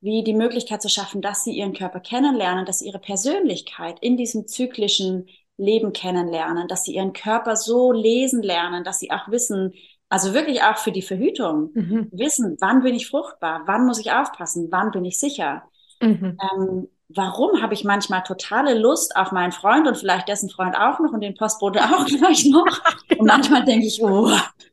wie 0.00 0.24
die 0.24 0.32
Möglichkeit 0.32 0.80
zu 0.80 0.88
schaffen, 0.88 1.20
dass 1.20 1.44
sie 1.44 1.52
ihren 1.52 1.74
Körper 1.74 2.00
kennenlernen, 2.00 2.64
dass 2.64 2.78
sie 2.78 2.86
ihre 2.86 2.98
Persönlichkeit 2.98 3.98
in 4.00 4.16
diesem 4.16 4.46
zyklischen 4.46 5.28
Leben 5.58 5.92
kennenlernen, 5.92 6.68
dass 6.68 6.84
sie 6.84 6.94
ihren 6.94 7.12
Körper 7.12 7.54
so 7.54 7.92
lesen 7.92 8.42
lernen, 8.42 8.82
dass 8.82 8.98
sie 8.98 9.10
auch 9.10 9.28
wissen, 9.28 9.74
also 10.08 10.32
wirklich 10.32 10.62
auch 10.62 10.78
für 10.78 10.90
die 10.90 11.02
Verhütung, 11.02 11.70
mhm. 11.74 12.08
wissen, 12.12 12.56
wann 12.60 12.82
bin 12.82 12.94
ich 12.94 13.08
fruchtbar, 13.08 13.64
wann 13.66 13.84
muss 13.84 14.00
ich 14.00 14.10
aufpassen, 14.10 14.68
wann 14.70 14.90
bin 14.90 15.04
ich 15.04 15.18
sicher. 15.18 15.64
Mhm. 16.00 16.38
Ähm, 16.50 16.88
warum 17.14 17.60
habe 17.60 17.74
ich 17.74 17.84
manchmal 17.84 18.22
totale 18.22 18.78
Lust 18.78 19.16
auf 19.16 19.32
meinen 19.32 19.52
Freund 19.52 19.86
und 19.86 19.96
vielleicht 19.96 20.28
dessen 20.28 20.50
Freund 20.50 20.76
auch 20.76 21.00
noch 21.00 21.12
und 21.12 21.20
den 21.20 21.34
Postbote 21.34 21.80
auch 21.84 22.06
gleich 22.06 22.46
noch. 22.46 22.80
Und 23.18 23.26
manchmal 23.26 23.64
denke 23.64 23.86
ich, 23.86 24.02
oh, 24.02 24.30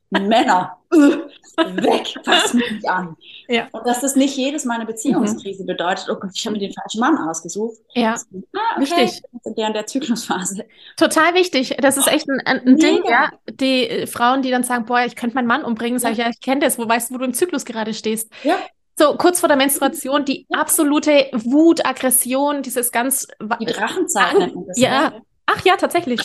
Männer, 0.09 0.77
weg, 0.91 2.13
fass 2.23 2.53
mich 2.53 2.87
an. 2.87 3.17
Ja. 3.49 3.67
Und 3.71 3.85
dass 3.85 3.99
das 3.99 4.15
nicht 4.15 4.37
jedes 4.37 4.63
Mal 4.63 4.75
eine 4.75 4.85
Beziehungskrise 4.85 5.63
mhm. 5.63 5.67
bedeutet, 5.67 6.07
oh 6.09 6.15
Gott, 6.15 6.31
ich 6.33 6.45
habe 6.45 6.55
mir 6.55 6.59
den 6.59 6.73
falschen 6.73 6.99
Mann 7.01 7.17
ausgesucht. 7.17 7.77
Ja, 7.93 8.13
ah, 8.13 8.59
okay. 8.75 8.81
wichtig. 8.81 9.21
In 9.43 9.73
der, 9.73 9.85
Zyklusphase. 9.85 10.65
Total 10.95 11.33
wichtig. 11.33 11.75
Das 11.81 11.97
ist 11.97 12.07
echt 12.07 12.29
ein, 12.29 12.39
ein 12.45 12.77
Ding, 12.77 13.01
ja. 13.09 13.31
Die 13.49 14.05
Frauen, 14.07 14.43
die 14.43 14.51
dann 14.51 14.63
sagen, 14.63 14.85
boah, 14.85 15.03
ich 15.05 15.15
könnte 15.15 15.35
meinen 15.35 15.47
Mann 15.47 15.63
umbringen, 15.63 15.99
sage 15.99 16.13
ich, 16.13 16.19
ja, 16.19 16.29
ich 16.29 16.39
kenne 16.39 16.61
das, 16.61 16.77
wo 16.77 16.87
weißt 16.87 17.09
du, 17.09 17.15
wo 17.15 17.17
du 17.17 17.25
im 17.25 17.33
Zyklus 17.33 17.65
gerade 17.65 17.93
stehst. 17.93 18.31
Ja. 18.43 18.57
So 18.99 19.15
kurz 19.15 19.39
vor 19.39 19.47
der 19.47 19.57
Menstruation, 19.57 20.25
die 20.25 20.47
absolute 20.51 21.29
Wut, 21.33 21.85
Aggression, 21.85 22.63
dieses 22.63 22.91
ganz. 22.91 23.27
Die 23.59 23.65
Drachenzeit 23.65 24.37
nennt 24.37 24.55
man 24.55 24.65
das. 24.67 24.79
Ja. 24.79 25.09
Ne? 25.09 25.21
Ach 25.45 25.63
ja, 25.63 25.77
tatsächlich. 25.77 26.21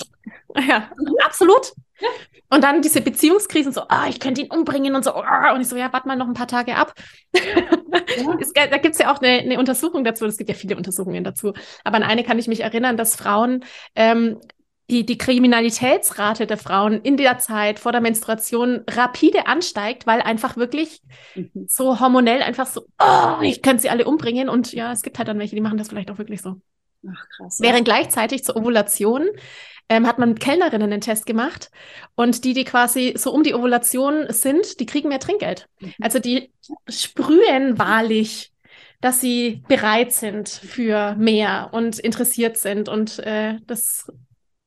Ja, 0.68 0.90
absolut. 1.24 1.72
Ja. 2.00 2.08
Und 2.50 2.64
dann 2.64 2.82
diese 2.82 3.00
Beziehungskrisen, 3.00 3.72
so, 3.72 3.82
ah, 3.88 4.06
ich 4.08 4.20
könnte 4.20 4.42
ihn 4.42 4.50
umbringen 4.50 4.94
und 4.94 5.04
so, 5.04 5.14
oh, 5.14 5.54
und 5.54 5.60
ich 5.60 5.68
so, 5.68 5.76
ja, 5.76 5.92
warte 5.92 6.08
mal 6.08 6.16
noch 6.16 6.26
ein 6.26 6.34
paar 6.34 6.48
Tage 6.48 6.76
ab. 6.76 6.94
Ja. 7.34 7.40
es, 8.40 8.52
da 8.52 8.76
gibt 8.78 8.94
es 8.94 8.98
ja 8.98 9.12
auch 9.12 9.20
eine, 9.20 9.38
eine, 9.38 9.58
Untersuchung 9.58 10.04
dazu, 10.04 10.26
es 10.26 10.36
gibt 10.36 10.50
ja 10.50 10.56
viele 10.56 10.76
Untersuchungen 10.76 11.24
dazu. 11.24 11.54
Aber 11.84 11.96
an 11.96 12.02
eine 12.02 12.24
kann 12.24 12.38
ich 12.38 12.48
mich 12.48 12.60
erinnern, 12.60 12.96
dass 12.96 13.16
Frauen 13.16 13.64
ähm, 13.94 14.38
die, 14.90 15.06
die 15.06 15.18
Kriminalitätsrate 15.18 16.46
der 16.46 16.58
Frauen 16.58 17.00
in 17.02 17.16
der 17.16 17.38
Zeit 17.38 17.78
vor 17.78 17.92
der 17.92 18.00
Menstruation 18.00 18.82
rapide 18.88 19.46
ansteigt, 19.46 20.06
weil 20.06 20.20
einfach 20.20 20.56
wirklich 20.56 21.00
mhm. 21.34 21.66
so 21.68 22.00
hormonell 22.00 22.42
einfach 22.42 22.66
so, 22.66 22.86
oh, 22.98 23.40
ich 23.42 23.62
könnte 23.62 23.82
sie 23.82 23.90
alle 23.90 24.04
umbringen. 24.04 24.48
Und 24.48 24.72
ja, 24.72 24.92
es 24.92 25.02
gibt 25.02 25.18
halt 25.18 25.28
dann 25.28 25.38
welche, 25.38 25.54
die 25.54 25.62
machen 25.62 25.78
das 25.78 25.88
vielleicht 25.88 26.10
auch 26.10 26.18
wirklich 26.18 26.42
so. 26.42 26.56
Ach, 27.08 27.26
krass. 27.36 27.58
Während 27.60 27.84
gleichzeitig 27.84 28.44
zur 28.44 28.56
Ovulation 28.56 29.28
ähm, 29.88 30.06
hat 30.06 30.18
man 30.18 30.30
mit 30.30 30.40
Kellnerinnen 30.40 30.92
einen 30.92 31.00
Test 31.00 31.26
gemacht 31.26 31.70
und 32.14 32.44
die, 32.44 32.54
die 32.54 32.64
quasi 32.64 33.14
so 33.16 33.32
um 33.32 33.42
die 33.42 33.54
Ovulation 33.54 34.26
sind, 34.28 34.80
die 34.80 34.86
kriegen 34.86 35.08
mehr 35.08 35.20
Trinkgeld. 35.20 35.68
Mhm. 35.80 35.94
Also 36.00 36.18
die 36.18 36.52
sprühen 36.88 37.78
wahrlich, 37.78 38.52
dass 39.00 39.20
sie 39.20 39.62
bereit 39.68 40.12
sind 40.12 40.48
für 40.48 41.16
mehr 41.16 41.70
und 41.72 41.98
interessiert 41.98 42.56
sind 42.56 42.88
und 42.88 43.18
äh, 43.20 43.56
das 43.66 44.10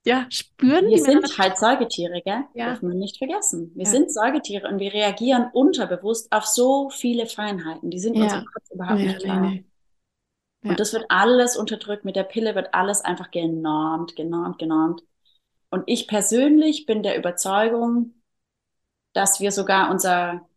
ja, 0.05 0.27
spüren 0.29 0.87
wir 0.87 1.03
sind 1.03 1.37
halt 1.39 1.57
Säugetiere, 1.57 2.21
gell? 2.21 2.43
Ja. 2.53 2.69
Darf 2.69 2.83
man 2.83 2.97
nicht 2.99 3.17
vergessen. 3.17 3.71
Wir 3.73 3.85
ja. 3.85 3.89
sind 3.89 4.13
Säugetiere 4.13 4.67
und 4.67 4.79
wir 4.79 4.93
reagieren 4.93 5.49
unterbewusst 5.51 6.31
auf 6.31 6.45
so 6.45 6.89
viele 6.91 7.25
Feinheiten. 7.25 7.89
Die 7.89 7.99
sind 7.99 8.15
ja. 8.15 8.23
unserem 8.23 8.45
Kopf 8.45 8.69
überhaupt 8.71 8.99
ja, 8.99 9.05
nicht 9.07 9.19
klar. 9.19 9.41
Nee, 9.41 9.47
nee. 9.47 9.65
Ja. 10.63 10.69
Und 10.69 10.79
das 10.79 10.93
wird 10.93 11.05
alles 11.09 11.57
unterdrückt. 11.57 12.05
Mit 12.05 12.15
der 12.15 12.23
Pille 12.23 12.53
wird 12.53 12.73
alles 12.75 13.01
einfach 13.01 13.31
genormt, 13.31 14.15
genormt, 14.15 14.59
genormt. 14.59 15.01
Und 15.71 15.83
ich 15.87 16.07
persönlich 16.07 16.85
bin 16.85 17.01
der 17.01 17.17
Überzeugung, 17.17 18.13
dass 19.13 19.39
wir 19.39 19.51
sogar 19.51 19.89
unser, 19.89 20.47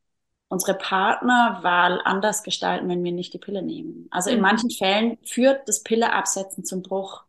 unsere 0.48 0.76
Partnerwahl 0.76 2.02
anders 2.04 2.42
gestalten, 2.42 2.88
wenn 2.90 3.02
wir 3.02 3.12
nicht 3.12 3.32
die 3.32 3.38
Pille 3.38 3.62
nehmen. 3.62 4.08
Also 4.10 4.28
in 4.28 4.36
mhm. 4.36 4.42
manchen 4.42 4.70
Fällen 4.70 5.16
führt 5.24 5.66
das 5.68 5.82
Pilleabsetzen 5.82 6.66
zum 6.66 6.82
Bruch 6.82 7.24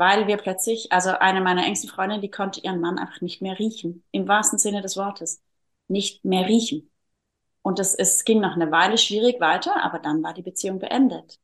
weil 0.00 0.26
wir 0.26 0.38
plötzlich, 0.38 0.92
also 0.92 1.10
eine 1.10 1.42
meiner 1.42 1.66
engsten 1.66 1.90
Freundinnen, 1.90 2.22
die 2.22 2.30
konnte 2.30 2.60
ihren 2.62 2.80
Mann 2.80 2.98
einfach 2.98 3.20
nicht 3.20 3.42
mehr 3.42 3.58
riechen, 3.58 4.02
im 4.12 4.26
wahrsten 4.26 4.58
Sinne 4.58 4.80
des 4.80 4.96
Wortes, 4.96 5.42
nicht 5.88 6.24
mehr 6.24 6.48
riechen. 6.48 6.90
Und 7.62 7.78
es, 7.78 7.94
es 7.94 8.24
ging 8.24 8.40
noch 8.40 8.54
eine 8.54 8.72
Weile 8.72 8.96
schwierig 8.96 9.40
weiter, 9.40 9.84
aber 9.84 9.98
dann 9.98 10.22
war 10.22 10.32
die 10.32 10.42
Beziehung 10.42 10.78
beendet. 10.78 11.38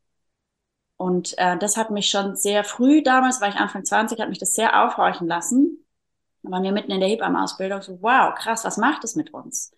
Und 0.97 1.37
äh, 1.39 1.59
das 1.59 1.77
hat 1.77 1.91
mich 1.91 2.09
schon 2.09 2.35
sehr 2.37 2.65
früh 2.65 3.03
damals, 3.03 3.43
war 3.43 3.51
ich 3.51 3.57
Anfang 3.57 3.85
20, 3.85 4.19
hat 4.21 4.31
mich 4.31 4.39
das 4.39 4.55
sehr 4.55 4.87
aufhorchen 4.87 5.29
lassen. 5.29 5.85
Da 6.43 6.51
waren 6.51 6.63
wir 6.63 6.73
mitten 6.73 6.93
in 6.93 7.01
der 7.01 7.11
Hebammenausbildung 7.11 7.83
so, 7.83 8.01
wow, 8.01 8.35
krass, 8.35 8.65
was 8.65 8.79
macht 8.79 9.05
es 9.05 9.17
mit 9.17 9.35
uns? 9.35 9.71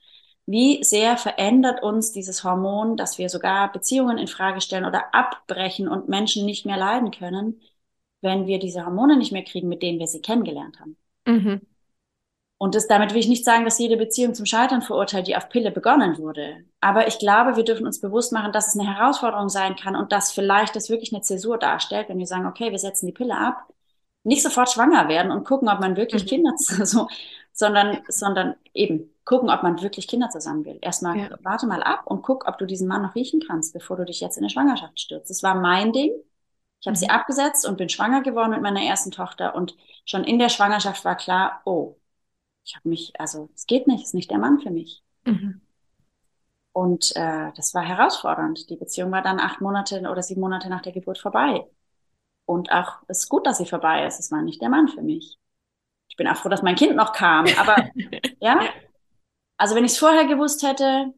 Wie 0.47 0.85
sehr 0.85 1.17
verändert 1.17 1.83
uns 1.83 2.13
dieses 2.13 2.45
Hormon, 2.45 2.97
dass 2.97 3.19
wir 3.19 3.29
sogar 3.29 3.73
Beziehungen 3.73 4.19
in 4.19 4.29
Frage 4.29 4.61
stellen 4.61 4.85
oder 4.85 5.13
abbrechen 5.13 5.89
und 5.89 6.09
Menschen 6.09 6.47
nicht 6.47 6.65
mehr 6.65 6.77
leiden 6.77 7.11
können, 7.11 7.61
wenn 8.21 8.47
wir 8.47 8.59
diese 8.59 8.85
Hormone 8.85 9.17
nicht 9.17 9.33
mehr 9.33 9.45
kriegen, 9.45 9.69
mit 9.69 9.83
denen 9.83 9.99
wir 9.99 10.07
sie 10.07 10.21
kennengelernt 10.21 10.81
haben. 10.81 10.97
Mhm. 11.27 11.61
Und 12.61 12.75
das, 12.75 12.89
damit 12.89 13.13
will 13.15 13.21
ich 13.21 13.29
nicht 13.29 13.45
sagen, 13.45 13.65
dass 13.65 13.79
jede 13.79 13.97
Beziehung 13.97 14.35
zum 14.35 14.45
Scheitern 14.45 14.83
verurteilt, 14.83 15.29
die 15.29 15.37
auf 15.37 15.49
Pille 15.49 15.71
begonnen 15.71 16.19
wurde. 16.19 16.65
Aber 16.81 17.07
ich 17.07 17.21
glaube, 17.21 17.57
wir 17.57 17.63
dürfen 17.63 17.87
uns 17.87 18.01
bewusst 18.01 18.33
machen, 18.33 18.51
dass 18.51 18.67
es 18.67 18.79
eine 18.79 18.93
Herausforderung 18.93 19.49
sein 19.49 19.77
kann 19.77 19.95
und 19.95 20.11
dass 20.11 20.33
vielleicht 20.33 20.75
das 20.75 20.91
wirklich 20.91 21.13
eine 21.13 21.23
Zäsur 21.23 21.57
darstellt, 21.57 22.09
wenn 22.09 22.19
wir 22.19 22.27
sagen, 22.27 22.47
okay, 22.47 22.73
wir 22.73 22.79
setzen 22.81 23.07
die 23.07 23.13
Pille 23.13 23.39
ab, 23.39 23.73
nicht 24.25 24.43
sofort 24.43 24.71
schwanger 24.71 25.09
werden 25.09 25.31
und 25.31 25.45
gucken, 25.45 25.69
ob 25.69 25.79
man 25.79 25.97
wirklich 25.97 26.25
mhm. 26.25 26.29
Kinder, 26.29 26.53
so, 26.57 27.07
sondern, 27.53 27.99
sondern 28.09 28.57
eben 28.75 29.15
gucken, 29.25 29.51
ob 29.51 29.63
man 29.63 29.81
wirklich 29.81 30.09
Kinder 30.09 30.29
zusammen 30.29 30.65
will. 30.65 30.79
Erstmal 30.81 31.17
ja. 31.17 31.29
warte 31.43 31.69
mal 31.69 31.83
ab 31.85 32.03
und 32.07 32.23
guck, 32.23 32.49
ob 32.49 32.59
du 32.59 32.67
diesen 32.67 32.89
Mann 32.89 33.03
noch 33.03 33.15
riechen 33.15 33.41
kannst, 33.47 33.73
bevor 33.73 33.97
du 33.97 34.05
dich 34.05 34.21
jetzt 34.21 34.37
in 34.37 34.43
eine 34.43 34.51
Schwangerschaft 34.51 34.99
stürzt. 34.99 35.31
Das 35.31 35.45
war 35.45 35.55
mein 35.55 35.93
Ding. 35.93 36.11
Ich 36.81 36.87
habe 36.87 36.97
mhm. 36.97 37.01
sie 37.01 37.11
abgesetzt 37.11 37.67
und 37.67 37.77
bin 37.77 37.89
schwanger 37.89 38.23
geworden 38.23 38.51
mit 38.51 38.63
meiner 38.63 38.83
ersten 38.83 39.11
Tochter 39.11 39.55
und 39.55 39.77
schon 40.05 40.25
in 40.25 40.39
der 40.39 40.49
Schwangerschaft 40.49 41.05
war 41.05 41.17
klar, 41.17 41.61
oh, 41.65 41.97
ich 42.65 42.77
habe 42.77 42.89
mich, 42.89 43.13
also 43.19 43.49
es 43.55 43.67
geht 43.67 43.87
nicht, 43.87 44.05
ist 44.05 44.15
nicht 44.15 44.31
der 44.31 44.39
Mann 44.39 44.61
für 44.61 44.71
mich. 44.71 45.03
Mhm. 45.25 45.61
Und 46.73 47.17
äh, 47.17 47.51
das 47.57 47.75
war 47.75 47.83
herausfordernd. 47.83 48.71
Die 48.71 48.77
Beziehung 48.77 49.11
war 49.11 49.23
dann 49.23 49.41
acht 49.41 49.61
Monate 49.61 50.01
oder 50.01 50.23
sieben 50.23 50.41
Monate 50.41 50.69
nach 50.69 50.83
der 50.83 50.93
Geburt 50.93 51.19
vorbei. 51.19 51.67
Und 52.45 52.71
auch 52.71 52.99
es 53.09 53.21
ist 53.21 53.29
gut, 53.29 53.47
dass 53.47 53.59
sie 53.59 53.67
vorbei 53.67 54.07
ist. 54.07 54.21
Es 54.21 54.31
war 54.31 54.43
nicht 54.43 54.63
der 54.63 54.69
Mann 54.69 54.89
für 54.89 55.03
mich. 55.03 55.39
Ich 56.09 56.17
bin 56.17 56.29
auch 56.29 56.37
froh, 56.37 56.49
dass 56.49 56.63
mein 56.63 56.77
Kind 56.77 56.95
noch 56.95 57.13
kam. 57.13 57.47
Aber 57.59 57.77
ja? 58.39 58.63
ja. 58.63 58.71
Also 59.57 59.75
wenn 59.75 59.85
ich 59.85 59.93
es 59.93 59.99
vorher 59.99 60.27
gewusst 60.27 60.63
hätte, 60.63 61.13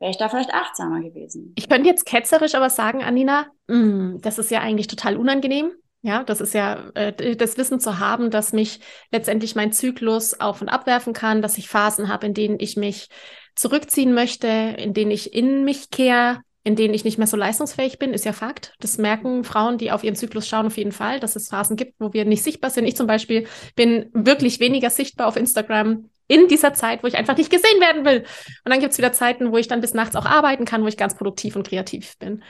wäre 0.00 0.10
ich 0.10 0.16
da 0.16 0.28
vielleicht 0.28 0.52
achtsamer 0.52 1.00
gewesen. 1.02 1.52
Ich 1.56 1.68
könnte 1.68 1.88
jetzt 1.88 2.06
ketzerisch 2.06 2.54
aber 2.54 2.70
sagen, 2.70 3.02
Anina, 3.04 3.46
mh, 3.68 3.76
mm, 3.76 4.20
das 4.22 4.38
ist 4.38 4.50
ja 4.50 4.60
eigentlich 4.60 4.88
total 4.88 5.16
unangenehm. 5.16 5.70
Ja, 6.02 6.24
das 6.24 6.40
ist 6.40 6.54
ja 6.54 6.90
äh, 6.94 7.36
das 7.36 7.58
Wissen 7.58 7.78
zu 7.78 7.98
haben, 7.98 8.30
dass 8.30 8.54
mich 8.54 8.80
letztendlich 9.12 9.54
mein 9.54 9.72
Zyklus 9.72 10.40
auf 10.40 10.62
und 10.62 10.70
abwerfen 10.70 11.12
kann, 11.12 11.42
dass 11.42 11.58
ich 11.58 11.68
Phasen 11.68 12.08
habe, 12.08 12.26
in 12.26 12.32
denen 12.32 12.58
ich 12.58 12.78
mich 12.78 13.08
zurückziehen 13.54 14.14
möchte, 14.14 14.48
in 14.48 14.94
denen 14.94 15.10
ich 15.10 15.34
in 15.34 15.64
mich 15.64 15.90
kehre, 15.90 16.40
in 16.64 16.74
denen 16.74 16.94
ich 16.94 17.04
nicht 17.04 17.18
mehr 17.18 17.26
so 17.26 17.36
leistungsfähig 17.36 17.98
bin, 17.98 18.14
ist 18.14 18.24
ja 18.24 18.32
Fakt. 18.32 18.72
Das 18.80 18.96
merken 18.96 19.44
Frauen, 19.44 19.76
die 19.76 19.92
auf 19.92 20.02
ihren 20.02 20.14
Zyklus 20.14 20.48
schauen, 20.48 20.66
auf 20.66 20.78
jeden 20.78 20.92
Fall, 20.92 21.20
dass 21.20 21.36
es 21.36 21.48
Phasen 21.48 21.76
gibt, 21.76 21.94
wo 21.98 22.14
wir 22.14 22.24
nicht 22.24 22.42
sichtbar 22.42 22.70
sind. 22.70 22.86
Ich 22.86 22.96
zum 22.96 23.06
Beispiel 23.06 23.46
bin 23.76 24.08
wirklich 24.14 24.58
weniger 24.60 24.88
sichtbar 24.88 25.26
auf 25.26 25.36
Instagram 25.36 26.08
in 26.30 26.46
dieser 26.46 26.72
Zeit, 26.74 27.02
wo 27.02 27.08
ich 27.08 27.16
einfach 27.16 27.36
nicht 27.36 27.50
gesehen 27.50 27.80
werden 27.80 28.04
will. 28.04 28.20
Und 28.64 28.70
dann 28.70 28.78
gibt 28.78 28.92
es 28.92 28.98
wieder 28.98 29.12
Zeiten, 29.12 29.50
wo 29.50 29.56
ich 29.56 29.66
dann 29.66 29.80
bis 29.80 29.94
nachts 29.94 30.14
auch 30.14 30.26
arbeiten 30.26 30.64
kann, 30.64 30.84
wo 30.84 30.86
ich 30.86 30.96
ganz 30.96 31.16
produktiv 31.16 31.56
und 31.56 31.66
kreativ 31.66 32.16
bin. 32.18 32.44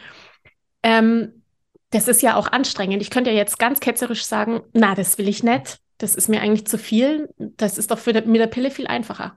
Ähm, 0.83 1.43
das 1.89 2.07
ist 2.07 2.21
ja 2.21 2.37
auch 2.37 2.53
anstrengend. 2.53 3.01
Ich 3.01 3.11
könnte 3.11 3.31
ja 3.31 3.37
jetzt 3.37 3.59
ganz 3.59 3.81
ketzerisch 3.81 4.25
sagen, 4.25 4.61
na, 4.75 4.95
das 4.95 5.17
will 5.17 5.29
ich 5.29 5.43
nicht. 5.43 5.79
Das 5.97 6.15
ist 6.15 6.29
mir 6.29 6.43
eigentlich 6.43 6.67
zu 6.67 6.77
viel. 6.77 7.31
Das 7.39 7.79
ist 7.79 7.91
doch 7.91 7.99
für 7.99 8.13
mit 8.13 8.41
der 8.41 8.49
Pille 8.49 8.71
viel 8.71 8.87
einfacher. 8.87 9.37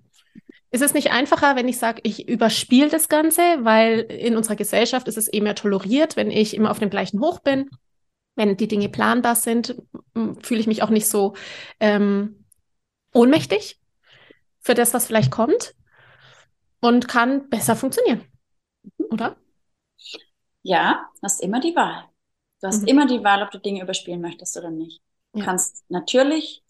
Ist 0.72 0.84
es 0.84 0.94
nicht 0.94 1.12
einfacher, 1.12 1.56
wenn 1.56 1.70
ich 1.70 1.78
sage, 1.78 2.02
ich 2.04 2.28
überspiele 2.28 2.90
das 2.90 3.08
Ganze, 3.08 3.42
weil 3.60 4.00
in 4.02 4.36
unserer 4.36 4.58
Gesellschaft 4.58 5.08
ist 5.08 5.18
es 5.18 5.32
eh 5.32 5.40
mehr 5.40 5.56
toleriert, 5.56 6.18
wenn 6.18 6.32
ich 6.32 6.54
immer 6.54 6.70
auf 6.70 6.80
dem 6.80 6.90
gleichen 6.90 7.22
Hoch 7.22 7.40
bin, 7.40 7.70
wenn 8.36 8.58
die 8.58 8.68
Dinge 8.68 8.90
planbar 8.90 9.36
sind, 9.36 9.76
fühle 10.42 10.60
ich 10.60 10.68
mich 10.68 10.84
auch 10.84 10.90
nicht 10.90 11.08
so 11.08 11.34
ähm, 11.80 12.44
ohnmächtig 13.14 13.78
für 14.64 14.74
das, 14.74 14.94
was 14.94 15.06
vielleicht 15.06 15.32
kommt 15.32 15.76
und 16.80 17.08
kann 17.08 17.50
besser 17.50 17.76
funktionieren, 17.76 18.24
oder? 19.10 19.36
Ja, 20.64 21.10
hast 21.22 21.42
immer 21.42 21.60
die 21.60 21.76
Wahl. 21.76 22.06
Du 22.62 22.68
hast 22.68 22.82
mhm. 22.82 22.88
immer 22.88 23.06
die 23.06 23.24
Wahl, 23.24 23.44
ob 23.44 23.52
du 23.52 23.60
Dinge 23.60 23.82
überspielen 23.82 24.22
möchtest 24.22 24.58
oder 24.58 24.72
nicht. 24.72 25.02
Du 25.34 25.40
ja. 25.40 25.46
kannst 25.46 25.84
natürlich 25.90 26.64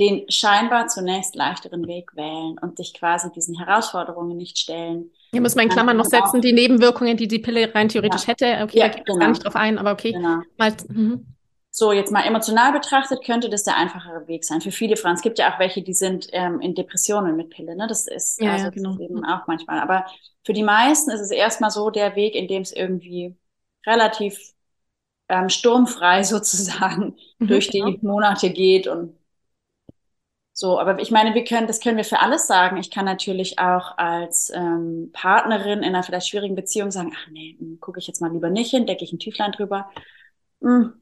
den 0.00 0.28
scheinbar 0.28 0.88
zunächst 0.88 1.34
leichteren 1.34 1.86
Weg 1.86 2.16
wählen 2.16 2.56
und 2.60 2.78
dich 2.78 2.94
quasi 2.94 3.30
diesen 3.30 3.56
Herausforderungen 3.58 4.36
nicht 4.36 4.58
stellen. 4.58 5.10
Hier 5.30 5.40
muss 5.40 5.54
man 5.54 5.64
in 5.64 5.70
Klammern 5.70 5.96
noch 5.96 6.04
setzen, 6.04 6.40
die 6.40 6.52
Nebenwirkungen, 6.52 7.16
die 7.16 7.28
die 7.28 7.38
Pille 7.38 7.72
rein 7.74 7.88
theoretisch 7.88 8.22
ja. 8.22 8.28
hätte. 8.28 8.64
Okay, 8.64 8.78
ja, 8.78 8.88
da 8.88 8.94
geht 8.94 9.06
genau. 9.06 9.18
gar 9.18 9.28
nicht 9.28 9.44
drauf 9.44 9.56
ein, 9.56 9.78
aber 9.78 9.92
okay. 9.92 10.12
Genau. 10.12 10.40
Mal, 10.56 10.72
mhm. 10.88 11.33
So, 11.76 11.90
jetzt 11.90 12.12
mal 12.12 12.24
emotional 12.24 12.70
betrachtet, 12.70 13.24
könnte 13.24 13.50
das 13.50 13.64
der 13.64 13.76
einfachere 13.76 14.28
Weg 14.28 14.44
sein. 14.44 14.60
Für 14.60 14.70
viele 14.70 14.96
Frauen. 14.96 15.14
Es 15.14 15.22
gibt 15.22 15.40
ja 15.40 15.52
auch 15.52 15.58
welche, 15.58 15.82
die 15.82 15.92
sind 15.92 16.28
ähm, 16.30 16.60
in 16.60 16.76
Depressionen 16.76 17.34
mit 17.34 17.50
Pille. 17.50 17.74
Ne? 17.74 17.88
Das 17.88 18.06
ist 18.06 18.40
ja, 18.40 18.52
also 18.52 18.70
genau. 18.70 18.96
eben 19.00 19.24
auch 19.24 19.48
manchmal. 19.48 19.80
Aber 19.80 20.06
für 20.44 20.52
die 20.52 20.62
meisten 20.62 21.10
ist 21.10 21.18
es 21.20 21.32
erstmal 21.32 21.72
so 21.72 21.90
der 21.90 22.14
Weg, 22.14 22.36
in 22.36 22.46
dem 22.46 22.62
es 22.62 22.70
irgendwie 22.70 23.36
relativ 23.84 24.52
ähm, 25.28 25.48
sturmfrei 25.48 26.22
sozusagen 26.22 27.16
mhm, 27.40 27.48
durch 27.48 27.72
genau. 27.72 27.90
die 27.90 28.06
Monate 28.06 28.50
geht 28.50 28.86
und 28.86 29.18
so, 30.52 30.78
aber 30.78 31.00
ich 31.00 31.10
meine, 31.10 31.34
wir 31.34 31.42
können, 31.42 31.66
das 31.66 31.80
können 31.80 31.96
wir 31.96 32.04
für 32.04 32.20
alles 32.20 32.46
sagen. 32.46 32.76
Ich 32.76 32.92
kann 32.92 33.04
natürlich 33.04 33.58
auch 33.58 33.98
als 33.98 34.52
ähm, 34.54 35.10
Partnerin 35.12 35.80
in 35.80 35.86
einer 35.86 36.04
vielleicht 36.04 36.28
schwierigen 36.28 36.54
Beziehung 36.54 36.92
sagen, 36.92 37.12
ach 37.12 37.28
nee, 37.32 37.56
hm, 37.58 37.80
gucke 37.80 37.98
ich 37.98 38.06
jetzt 38.06 38.20
mal 38.20 38.30
lieber 38.30 38.48
nicht 38.48 38.70
hin, 38.70 38.86
decke 38.86 39.02
ich 39.02 39.12
ein 39.12 39.18
Tüchlein 39.18 39.50
drüber, 39.50 39.90
hm, 40.60 40.92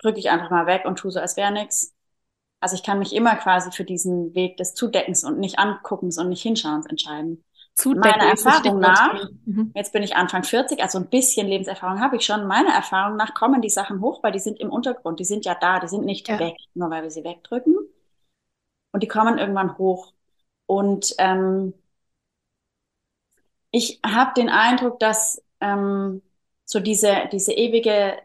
drücke 0.00 0.18
ich 0.18 0.30
einfach 0.30 0.50
mal 0.50 0.66
weg 0.66 0.82
und 0.84 0.98
tue 0.98 1.10
so, 1.10 1.20
als 1.20 1.36
wäre 1.36 1.52
nichts. 1.52 1.94
Also 2.60 2.74
ich 2.74 2.82
kann 2.82 2.98
mich 2.98 3.14
immer 3.14 3.36
quasi 3.36 3.72
für 3.72 3.84
diesen 3.84 4.34
Weg 4.34 4.56
des 4.58 4.74
Zudeckens 4.74 5.24
und 5.24 5.38
nicht 5.38 5.58
anguckens 5.58 6.18
und 6.18 6.28
nicht 6.28 6.42
hinschauens 6.42 6.86
entscheiden. 6.86 7.42
Zudecken. 7.74 8.10
Meiner 8.10 8.30
Erfahrung 8.30 8.78
nach, 8.80 9.30
mhm. 9.46 9.72
jetzt 9.74 9.92
bin 9.92 10.02
ich 10.02 10.16
Anfang 10.16 10.42
40, 10.42 10.82
also 10.82 10.98
ein 10.98 11.08
bisschen 11.08 11.46
Lebenserfahrung 11.46 12.00
habe 12.00 12.16
ich 12.16 12.26
schon. 12.26 12.46
Meiner 12.46 12.74
Erfahrung 12.74 13.16
nach 13.16 13.32
kommen 13.32 13.62
die 13.62 13.70
Sachen 13.70 14.00
hoch, 14.00 14.22
weil 14.22 14.32
die 14.32 14.38
sind 14.38 14.60
im 14.60 14.70
Untergrund, 14.70 15.20
die 15.20 15.24
sind 15.24 15.46
ja 15.46 15.54
da, 15.54 15.80
die 15.80 15.88
sind 15.88 16.04
nicht 16.04 16.28
ja. 16.28 16.38
weg, 16.38 16.56
nur 16.74 16.90
weil 16.90 17.02
wir 17.02 17.10
sie 17.10 17.24
wegdrücken. 17.24 17.76
Und 18.92 19.02
die 19.02 19.08
kommen 19.08 19.38
irgendwann 19.38 19.78
hoch. 19.78 20.12
Und 20.66 21.14
ähm, 21.18 21.72
ich 23.70 24.00
habe 24.04 24.32
den 24.36 24.48
Eindruck, 24.48 24.98
dass 24.98 25.42
ähm, 25.60 26.22
so 26.64 26.80
diese, 26.80 27.28
diese 27.32 27.52
ewige 27.52 28.18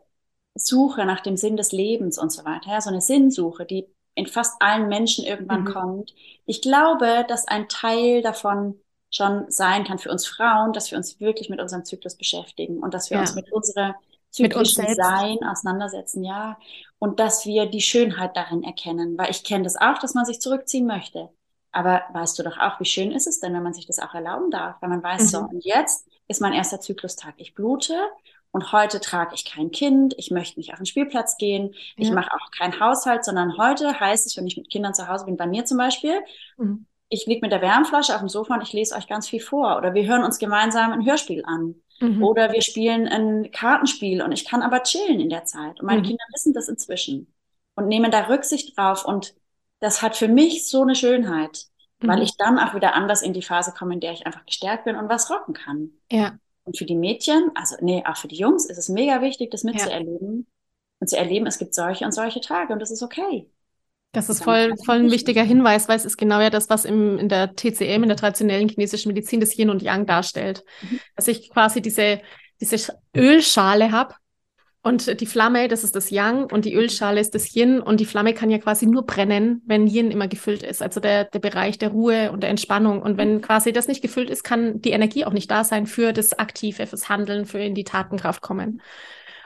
Suche 0.56 1.06
nach 1.06 1.22
dem 1.22 1.38
Sinn 1.38 1.58
des 1.58 1.72
Lebens 1.72 2.18
und 2.18 2.32
so 2.32 2.46
weiter, 2.46 2.72
ja, 2.72 2.82
so 2.82 2.90
eine 2.90 3.02
Sinnsuche, 3.02 3.66
die 3.66 3.86
in 4.16 4.28
fast 4.28 4.62
allen 4.62 4.88
Menschen 4.88 5.26
irgendwann 5.26 5.64
mhm. 5.64 5.74
kommt. 5.74 6.16
Ich 6.46 6.62
glaube, 6.62 7.26
dass 7.28 7.48
ein 7.48 7.68
Teil 7.68 8.22
davon 8.22 8.80
schon 9.12 9.46
sein 9.50 9.84
kann 9.84 10.00
für 10.00 10.12
uns 10.12 10.26
Frauen, 10.26 10.74
dass 10.74 10.92
wir 10.92 10.98
uns 10.98 11.20
wirklich 11.20 11.50
mit 11.50 11.62
unserem 11.62 11.86
Zyklus 11.86 12.16
beschäftigen 12.16 12.80
und 12.80 12.94
dass 12.94 13.10
wir 13.10 13.16
ja. 13.16 13.22
uns 13.22 13.36
mit 13.36 13.52
unserer 13.52 13.96
zyklischen 14.30 14.86
Sein 14.94 15.38
auseinandersetzen, 15.44 16.24
ja. 16.24 16.58
Und 17.00 17.20
dass 17.20 17.46
wir 17.46 17.68
die 17.68 17.82
Schönheit 17.82 18.36
darin 18.36 18.64
erkennen, 18.64 19.18
weil 19.18 19.32
ich 19.32 19.44
kenne 19.44 19.64
das 19.64 19.78
auch, 19.78 20.00
dass 20.00 20.14
man 20.14 20.26
sich 20.26 20.42
zurückziehen 20.42 20.86
möchte. 20.86 21.30
Aber 21.72 22.04
weißt 22.14 22.40
du 22.40 22.44
doch 22.44 22.58
auch, 22.58 22.80
wie 22.80 22.86
schön 22.86 23.12
ist 23.12 23.28
es 23.28 23.40
denn, 23.40 23.54
wenn 23.54 23.64
man 23.64 23.74
sich 23.74 23.86
das 23.86 24.00
auch 24.00 24.14
erlauben 24.14 24.52
darf, 24.52 24.82
wenn 24.82 24.90
man 24.90 25.04
weiß, 25.04 25.24
mhm. 25.24 25.28
so, 25.28 25.40
und 25.40 25.66
jetzt 25.66 26.08
ist 26.28 26.42
mein 26.42 26.54
erster 26.54 26.80
Zyklustag. 26.80 27.36
Ich 27.38 27.54
blute 27.54 27.94
und 28.56 28.72
heute 28.72 29.00
trage 29.00 29.36
ich 29.36 29.46
kein 29.46 29.70
Kind, 29.70 30.16
ich 30.18 30.32
möchte 30.32 30.60
nicht 30.60 30.72
auf 30.72 30.78
den 30.80 30.88
Spielplatz 30.88 31.38
gehen, 31.38 31.74
ja. 31.74 31.80
ich 31.98 32.12
mache 32.12 32.32
auch 32.34 32.50
keinen 32.58 32.80
Haushalt, 32.80 33.24
sondern 33.24 33.58
heute 33.58 34.00
heißt 34.00 34.26
es, 34.26 34.36
wenn 34.36 34.48
ich 34.48 34.58
mit 34.58 34.72
Kindern 34.72 34.96
zu 34.96 35.08
Hause 35.08 35.26
bin, 35.26 35.38
bei 35.38 35.46
mir 35.46 35.66
zum 35.66 35.78
Beispiel, 35.78 36.20
mhm 36.58 36.88
ich 37.10 37.26
liege 37.26 37.42
mit 37.42 37.52
der 37.52 37.62
Wärmflasche 37.62 38.14
auf 38.14 38.20
dem 38.20 38.30
Sofa 38.30 38.56
und 38.56 38.64
ich 38.64 38.74
lese 38.74 38.96
euch 38.96 39.08
ganz 39.08 39.28
viel 39.28 39.40
vor. 39.40 39.78
Oder 39.78 39.94
wir 39.94 40.06
hören 40.06 40.24
uns 40.24 40.40
gemeinsam 40.40 40.92
ein 40.92 41.06
Hörspiel 41.06 41.44
an. 41.46 41.76
Mhm. 42.00 42.24
Oder 42.24 42.52
wir 42.52 42.62
spielen 42.62 43.08
ein 43.08 43.52
Kartenspiel 43.52 44.22
und 44.22 44.32
ich 44.32 44.46
kann 44.46 44.62
aber 44.62 44.84
chillen 44.84 45.20
in 45.20 45.30
der 45.30 45.46
Zeit. 45.46 45.80
Und 45.80 45.86
meine 45.86 46.02
mhm. 46.02 46.06
Kinder 46.06 46.24
wissen 46.34 46.54
das 46.54 46.68
inzwischen 46.68 47.34
und 47.76 47.88
nehmen 47.88 48.12
da 48.12 48.28
Rücksicht 48.28 48.78
drauf. 48.78 49.06
Und 49.06 49.36
das 49.80 50.02
hat 50.02 50.16
für 50.16 50.28
mich 50.28 50.68
so 50.68 50.82
eine 50.82 50.96
Schönheit, 50.96 51.66
mhm. 52.00 52.08
weil 52.08 52.22
ich 52.22 52.38
dann 52.38 52.60
auch 52.60 52.74
wieder 52.74 52.96
anders 52.96 53.22
in 53.22 53.34
die 53.34 53.44
Phase 53.44 53.72
komme, 53.72 53.94
in 53.94 54.00
der 54.00 54.14
ich 54.14 54.26
einfach 54.26 54.46
gestärkt 54.46 54.86
bin 54.86 54.96
und 54.96 55.10
was 55.10 55.30
rocken 55.30 55.54
kann. 55.54 55.92
Ja. 56.12 56.38
Und 56.66 56.78
für 56.78 56.86
die 56.86 56.96
Mädchen, 56.96 57.52
also 57.56 57.76
nee, 57.82 58.04
auch 58.06 58.18
für 58.18 58.28
die 58.28 58.38
Jungs 58.38 58.66
ist 58.66 58.78
es 58.78 58.90
mega 58.90 59.22
wichtig, 59.22 59.52
das 59.52 59.64
mitzuerleben 59.64 60.40
ja. 60.40 60.54
und 61.00 61.08
zu 61.08 61.18
erleben, 61.18 61.46
es 61.46 61.58
gibt 61.58 61.74
solche 61.74 62.06
und 62.06 62.12
solche 62.12 62.42
Tage 62.42 62.74
und 62.74 62.80
das 62.80 62.92
ist 62.92 63.04
okay. 63.04 63.48
Das 64.12 64.30
ist 64.30 64.44
voll, 64.44 64.74
voll 64.86 64.96
ein 64.96 65.12
wichtiger 65.12 65.44
Hinweis, 65.44 65.90
weil 65.90 65.98
es 65.98 66.06
ist 66.06 66.18
genau 66.18 66.40
ja 66.40 66.50
das, 66.50 66.70
was 66.70 66.86
im, 66.86 67.20
in 67.20 67.28
der 67.28 67.54
TCM, 67.54 68.02
in 68.02 68.08
der 68.08 68.16
traditionellen 68.16 68.70
chinesischen 68.70 69.10
Medizin, 69.10 69.42
das 69.42 69.58
Yin 69.58 69.70
und 69.70 69.82
Yang 69.82 70.06
darstellt. 70.06 70.64
Mhm. 70.82 71.00
Dass 71.16 71.28
ich 71.28 71.50
quasi 71.50 71.82
diese, 71.82 72.22
diese 72.62 72.98
Ölschale 73.16 73.92
habe 73.92 74.16
und 74.86 75.20
die 75.20 75.26
Flamme, 75.26 75.68
das 75.68 75.84
ist 75.84 75.96
das 75.96 76.12
Yang 76.12 76.52
und 76.52 76.64
die 76.64 76.76
Ölschale 76.76 77.20
ist 77.20 77.34
das 77.34 77.56
Yin 77.56 77.80
und 77.80 78.00
die 78.00 78.06
Flamme 78.06 78.36
kann 78.36 78.52
ja 78.52 78.60
quasi 78.60 78.86
nur 78.86 79.04
brennen, 79.04 79.64
wenn 79.66 79.88
Yin 79.88 80.12
immer 80.12 80.28
gefüllt 80.28 80.62
ist, 80.62 80.84
also 80.84 81.00
der, 81.00 81.24
der 81.26 81.40
Bereich 81.40 81.80
der 81.80 81.90
Ruhe 81.90 82.32
und 82.32 82.44
der 82.44 82.52
Entspannung. 82.52 83.02
Und 83.02 83.18
wenn 83.18 83.42
quasi 83.42 83.74
das 83.74 83.88
nicht 83.88 84.04
gefüllt 84.04 84.30
ist, 84.30 84.44
kann 84.44 84.82
die 84.82 84.92
Energie 84.92 85.26
auch 85.26 85.34
nicht 85.34 85.50
da 85.50 85.64
sein 85.64 85.88
für 85.88 86.14
das 86.14 86.38
Aktive, 86.38 86.86
fürs 86.86 87.10
Handeln, 87.10 87.48
für 87.48 87.58
in 87.58 87.74
die 87.74 87.84
Tatenkraft 87.84 88.44
kommen. 88.44 88.80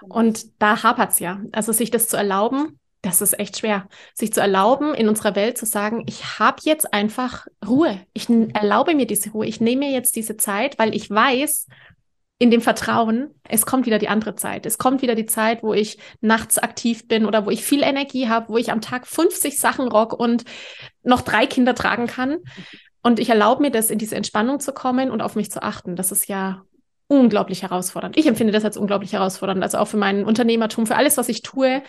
Genau. 0.02 0.16
Und 0.16 0.62
da 0.62 0.84
hapert 0.84 1.12
es 1.12 1.20
ja. 1.20 1.40
Also 1.54 1.72
sich 1.72 1.90
das 1.90 2.10
zu 2.10 2.18
erlauben, 2.18 2.78
das 3.02 3.22
ist 3.22 3.40
echt 3.40 3.60
schwer, 3.60 3.88
sich 4.14 4.34
zu 4.34 4.42
erlauben, 4.42 4.94
in 4.94 5.08
unserer 5.08 5.38
Welt 5.38 5.58
zu 5.58 5.66
sagen, 5.66 6.04
ich 6.06 6.38
habe 6.38 6.58
jetzt 6.64 6.94
einfach 6.94 7.48
Ruhe. 7.66 7.98
Ich 8.12 8.28
erlaube 8.30 8.94
mir 8.94 9.08
diese 9.08 9.30
Ruhe. 9.30 9.46
Ich 9.46 9.62
nehme 9.62 9.86
mir 9.86 9.92
jetzt 9.92 10.18
diese 10.18 10.36
Zeit, 10.36 10.78
weil 10.80 10.94
ich 10.94 11.10
weiß, 11.10 11.68
in 12.42 12.52
dem 12.52 12.62
Vertrauen, 12.62 13.36
es 13.44 13.66
kommt 13.66 13.86
wieder 13.86 14.00
die 14.00 14.08
andere 14.08 14.34
Zeit. 14.34 14.66
Es 14.66 14.78
kommt 14.78 15.02
wieder 15.02 15.14
die 15.14 15.26
Zeit, 15.26 15.62
wo 15.62 15.74
ich 15.74 16.00
nachts 16.22 16.58
aktiv 16.58 17.06
bin 17.08 17.26
oder 17.26 17.46
wo 17.46 17.50
ich 17.50 17.66
viel 17.66 17.84
Energie 17.84 18.30
habe, 18.30 18.48
wo 18.48 18.58
ich 18.58 18.72
am 18.72 18.80
Tag 18.80 19.06
50 19.06 19.60
Sachen 19.60 19.90
rock 19.90 20.14
und 20.14 20.46
noch 21.04 21.22
drei 21.22 21.46
Kinder 21.46 21.76
tragen 21.76 22.08
kann. 22.08 22.38
Und 23.04 23.20
ich 23.20 23.30
erlaube 23.30 23.62
mir 23.62 23.72
das, 23.72 23.92
in 23.92 23.98
diese 23.98 24.16
Entspannung 24.16 24.62
zu 24.62 24.72
kommen 24.72 25.12
und 25.12 25.22
auf 25.22 25.36
mich 25.36 25.52
zu 25.52 25.62
achten. 25.62 25.98
Das 25.98 26.14
ist 26.14 26.30
ja 26.30 26.64
unglaublich 27.08 27.64
herausfordernd. 27.64 28.18
Ich 28.18 28.26
empfinde 28.26 28.54
das 28.54 28.64
als 28.64 28.78
unglaublich 28.78 29.12
herausfordernd, 29.12 29.62
also 29.62 29.78
auch 29.78 29.88
für 29.88 29.98
mein 29.98 30.24
Unternehmertum, 30.24 30.88
für 30.88 30.96
alles, 30.96 31.18
was 31.18 31.28
ich 31.28 31.42
tue. 31.42 31.84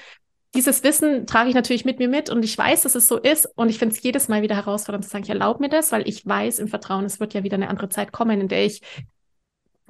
Dieses 0.56 0.82
Wissen 0.82 1.26
trage 1.26 1.48
ich 1.48 1.54
natürlich 1.54 1.84
mit 1.84 2.00
mir 2.00 2.08
mit 2.08 2.28
und 2.28 2.44
ich 2.44 2.58
weiß, 2.58 2.82
dass 2.82 2.96
es 2.96 3.06
so 3.06 3.18
ist 3.18 3.46
und 3.54 3.68
ich 3.68 3.78
finde 3.78 3.94
es 3.94 4.02
jedes 4.02 4.26
Mal 4.26 4.42
wieder 4.42 4.56
herausfordernd 4.56 5.04
zu 5.04 5.10
sagen, 5.10 5.22
ich 5.22 5.30
erlaube 5.30 5.60
mir 5.60 5.68
das, 5.68 5.92
weil 5.92 6.08
ich 6.08 6.26
weiß 6.26 6.58
im 6.58 6.66
Vertrauen, 6.66 7.04
es 7.04 7.20
wird 7.20 7.34
ja 7.34 7.44
wieder 7.44 7.54
eine 7.54 7.68
andere 7.68 7.88
Zeit 7.88 8.10
kommen, 8.10 8.40
in 8.40 8.48
der 8.48 8.64
ich 8.64 8.80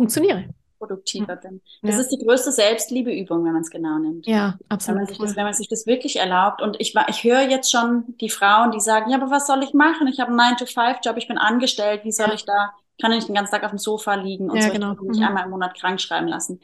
funktioniere. 0.01 0.45
Produktiver 0.79 1.37
bin. 1.37 1.61
Das 1.83 1.97
ja. 1.97 2.01
ist 2.01 2.09
die 2.09 2.25
größte 2.25 2.53
Selbstliebeübung, 2.53 3.45
wenn 3.45 3.53
man 3.53 3.61
es 3.61 3.69
genau 3.69 3.99
nimmt. 3.99 4.27
Ja, 4.27 4.59
absolut. 4.71 4.97
Wenn 4.97 5.05
man, 5.05 5.07
sich 5.07 5.19
das, 5.19 5.37
wenn 5.37 5.45
man 5.45 5.55
sich 5.55 5.69
das 5.69 5.87
wirklich 5.87 6.17
erlaubt. 6.17 6.63
Und 6.63 6.81
ich, 6.81 6.95
ich 7.09 7.23
höre 7.23 7.43
jetzt 7.43 7.71
schon 7.71 8.05
die 8.21 8.31
Frauen, 8.31 8.71
die 8.71 8.81
sagen, 8.81 9.11
ja, 9.11 9.19
aber 9.19 9.31
was 9.31 9.47
soll 9.47 9.63
ich 9.63 9.75
machen? 9.75 10.09
Ich 10.09 10.21
habe 10.21 10.31
einen 10.31 10.57
9-to-5-Job, 10.57 11.19
ich 11.19 11.29
bin 11.29 11.37
angestellt, 11.37 12.05
wie 12.05 12.13
soll 12.13 12.29
ja. 12.29 12.35
ich 12.35 12.47
da, 12.47 12.73
kann 12.99 13.13
ich 13.13 13.19
nicht 13.19 13.29
den 13.29 13.35
ganzen 13.35 13.53
Tag 13.53 13.65
auf 13.65 13.71
dem 13.71 13.79
Sofa 13.79 14.15
liegen 14.15 14.51
und 14.51 14.57
ja, 14.57 14.69
so, 14.69 14.73
genau. 14.73 14.93
ich 14.95 15.01
mich 15.03 15.19
mhm. 15.19 15.27
einmal 15.27 15.45
im 15.45 15.51
Monat 15.51 15.79
krank 15.79 16.01
schreiben 16.01 16.29
lassen. 16.29 16.61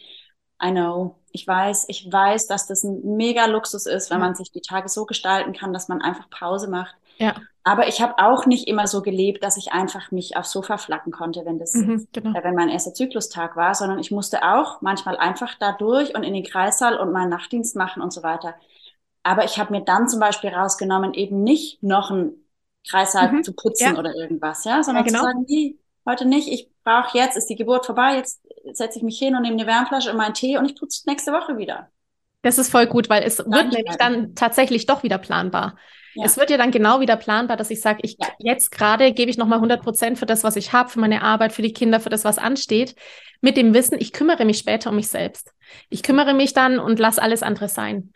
I 0.62 0.70
know. 0.70 1.16
Ich 1.32 1.46
weiß, 1.46 1.84
ich 1.88 2.10
weiß, 2.10 2.46
dass 2.46 2.66
das 2.66 2.84
ein 2.84 3.16
mega 3.16 3.44
Luxus 3.44 3.84
ist, 3.84 4.10
wenn 4.10 4.20
man 4.20 4.34
sich 4.34 4.50
die 4.50 4.62
Tage 4.62 4.88
so 4.88 5.04
gestalten 5.04 5.52
kann, 5.52 5.74
dass 5.74 5.88
man 5.88 6.00
einfach 6.00 6.30
Pause 6.30 6.68
macht. 6.68 6.94
Ja. 7.18 7.34
Aber 7.64 7.88
ich 7.88 8.00
habe 8.00 8.18
auch 8.18 8.46
nicht 8.46 8.68
immer 8.68 8.86
so 8.86 9.02
gelebt, 9.02 9.42
dass 9.42 9.56
ich 9.56 9.72
einfach 9.72 10.12
mich 10.12 10.36
aufs 10.36 10.52
Sofa 10.52 10.78
flacken 10.78 11.10
konnte, 11.10 11.44
wenn 11.44 11.58
das, 11.58 11.74
mhm, 11.74 12.06
genau. 12.12 12.38
äh, 12.38 12.44
wenn 12.44 12.54
mein 12.54 12.68
erster 12.68 12.94
Zyklustag 12.94 13.56
war, 13.56 13.74
sondern 13.74 13.98
ich 13.98 14.12
musste 14.12 14.44
auch 14.44 14.82
manchmal 14.82 15.16
einfach 15.16 15.54
da 15.58 15.72
durch 15.72 16.14
und 16.14 16.22
in 16.22 16.32
den 16.32 16.44
Kreissaal 16.44 16.96
und 16.96 17.12
meinen 17.12 17.30
Nachtdienst 17.30 17.74
machen 17.74 18.02
und 18.02 18.12
so 18.12 18.22
weiter. 18.22 18.54
Aber 19.24 19.44
ich 19.44 19.58
habe 19.58 19.72
mir 19.72 19.80
dann 19.80 20.08
zum 20.08 20.20
Beispiel 20.20 20.50
rausgenommen, 20.50 21.12
eben 21.14 21.42
nicht 21.42 21.82
noch 21.82 22.12
einen 22.12 22.46
Kreissaal 22.88 23.32
mhm. 23.32 23.42
zu 23.42 23.52
putzen 23.52 23.94
ja. 23.94 23.98
oder 23.98 24.14
irgendwas, 24.14 24.64
ja, 24.64 24.84
sondern 24.84 25.04
ja, 25.04 25.10
genau. 25.10 25.18
zu 25.18 25.24
sagen, 25.24 25.44
nee, 25.48 25.76
heute 26.08 26.24
nicht, 26.24 26.46
ich 26.46 26.70
brauche 26.84 27.18
jetzt, 27.18 27.36
ist 27.36 27.50
die 27.50 27.56
Geburt 27.56 27.84
vorbei, 27.84 28.16
jetzt 28.16 28.46
setze 28.72 28.98
ich 28.98 29.02
mich 29.02 29.18
hin 29.18 29.34
und 29.34 29.42
nehme 29.42 29.56
eine 29.56 29.66
Wärmflasche 29.66 30.12
und 30.12 30.16
meinen 30.16 30.34
Tee 30.34 30.56
und 30.56 30.66
ich 30.66 30.76
putze 30.76 31.02
nächste 31.08 31.32
Woche 31.32 31.58
wieder. 31.58 31.90
Das 32.42 32.58
ist 32.58 32.70
voll 32.70 32.86
gut, 32.86 33.08
weil 33.08 33.24
es 33.24 33.38
wird 33.38 33.72
nämlich 33.72 33.96
dann 33.98 34.36
tatsächlich 34.36 34.86
doch 34.86 35.02
wieder 35.02 35.18
planbar. 35.18 35.76
Ja. 36.16 36.24
Es 36.24 36.36
wird 36.36 36.50
ja 36.50 36.56
dann 36.56 36.70
genau 36.70 37.00
wieder 37.00 37.16
planbar, 37.16 37.56
dass 37.56 37.70
ich 37.70 37.80
sage, 37.80 38.00
ich 38.02 38.16
ja. 38.18 38.28
jetzt 38.38 38.70
gerade 38.70 39.12
gebe 39.12 39.30
ich 39.30 39.36
nochmal 39.36 39.58
100 39.58 39.82
Prozent 39.82 40.18
für 40.18 40.26
das, 40.26 40.44
was 40.44 40.56
ich 40.56 40.72
habe, 40.72 40.88
für 40.88 41.00
meine 41.00 41.22
Arbeit, 41.22 41.52
für 41.52 41.62
die 41.62 41.72
Kinder, 41.72 42.00
für 42.00 42.08
das, 42.08 42.24
was 42.24 42.38
ansteht, 42.38 42.94
mit 43.40 43.56
dem 43.56 43.74
Wissen, 43.74 43.98
ich 44.00 44.12
kümmere 44.12 44.44
mich 44.44 44.58
später 44.58 44.90
um 44.90 44.96
mich 44.96 45.08
selbst. 45.08 45.52
Ich 45.90 46.02
kümmere 46.02 46.32
mich 46.32 46.54
dann 46.54 46.78
und 46.78 46.98
lasse 46.98 47.20
alles 47.20 47.42
andere 47.42 47.68
sein. 47.68 48.12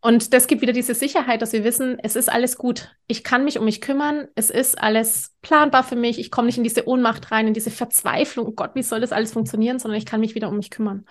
Und 0.00 0.32
das 0.34 0.46
gibt 0.46 0.62
wieder 0.62 0.72
diese 0.72 0.94
Sicherheit, 0.94 1.42
dass 1.42 1.52
wir 1.52 1.64
wissen, 1.64 1.98
es 2.02 2.16
ist 2.16 2.30
alles 2.30 2.56
gut. 2.56 2.94
Ich 3.06 3.24
kann 3.24 3.44
mich 3.44 3.58
um 3.58 3.64
mich 3.64 3.80
kümmern. 3.80 4.28
Es 4.34 4.50
ist 4.50 4.78
alles 4.78 5.34
planbar 5.42 5.84
für 5.84 5.96
mich. 5.96 6.18
Ich 6.18 6.30
komme 6.30 6.46
nicht 6.46 6.58
in 6.58 6.64
diese 6.64 6.86
Ohnmacht 6.86 7.32
rein, 7.32 7.48
in 7.48 7.54
diese 7.54 7.70
Verzweiflung. 7.70 8.46
Oh 8.46 8.52
Gott, 8.52 8.74
wie 8.74 8.82
soll 8.82 9.00
das 9.00 9.12
alles 9.12 9.32
funktionieren? 9.32 9.78
Sondern 9.78 9.98
ich 9.98 10.06
kann 10.06 10.20
mich 10.20 10.34
wieder 10.34 10.48
um 10.48 10.56
mich 10.56 10.70
kümmern. 10.70 11.06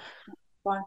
Voll. 0.64 0.82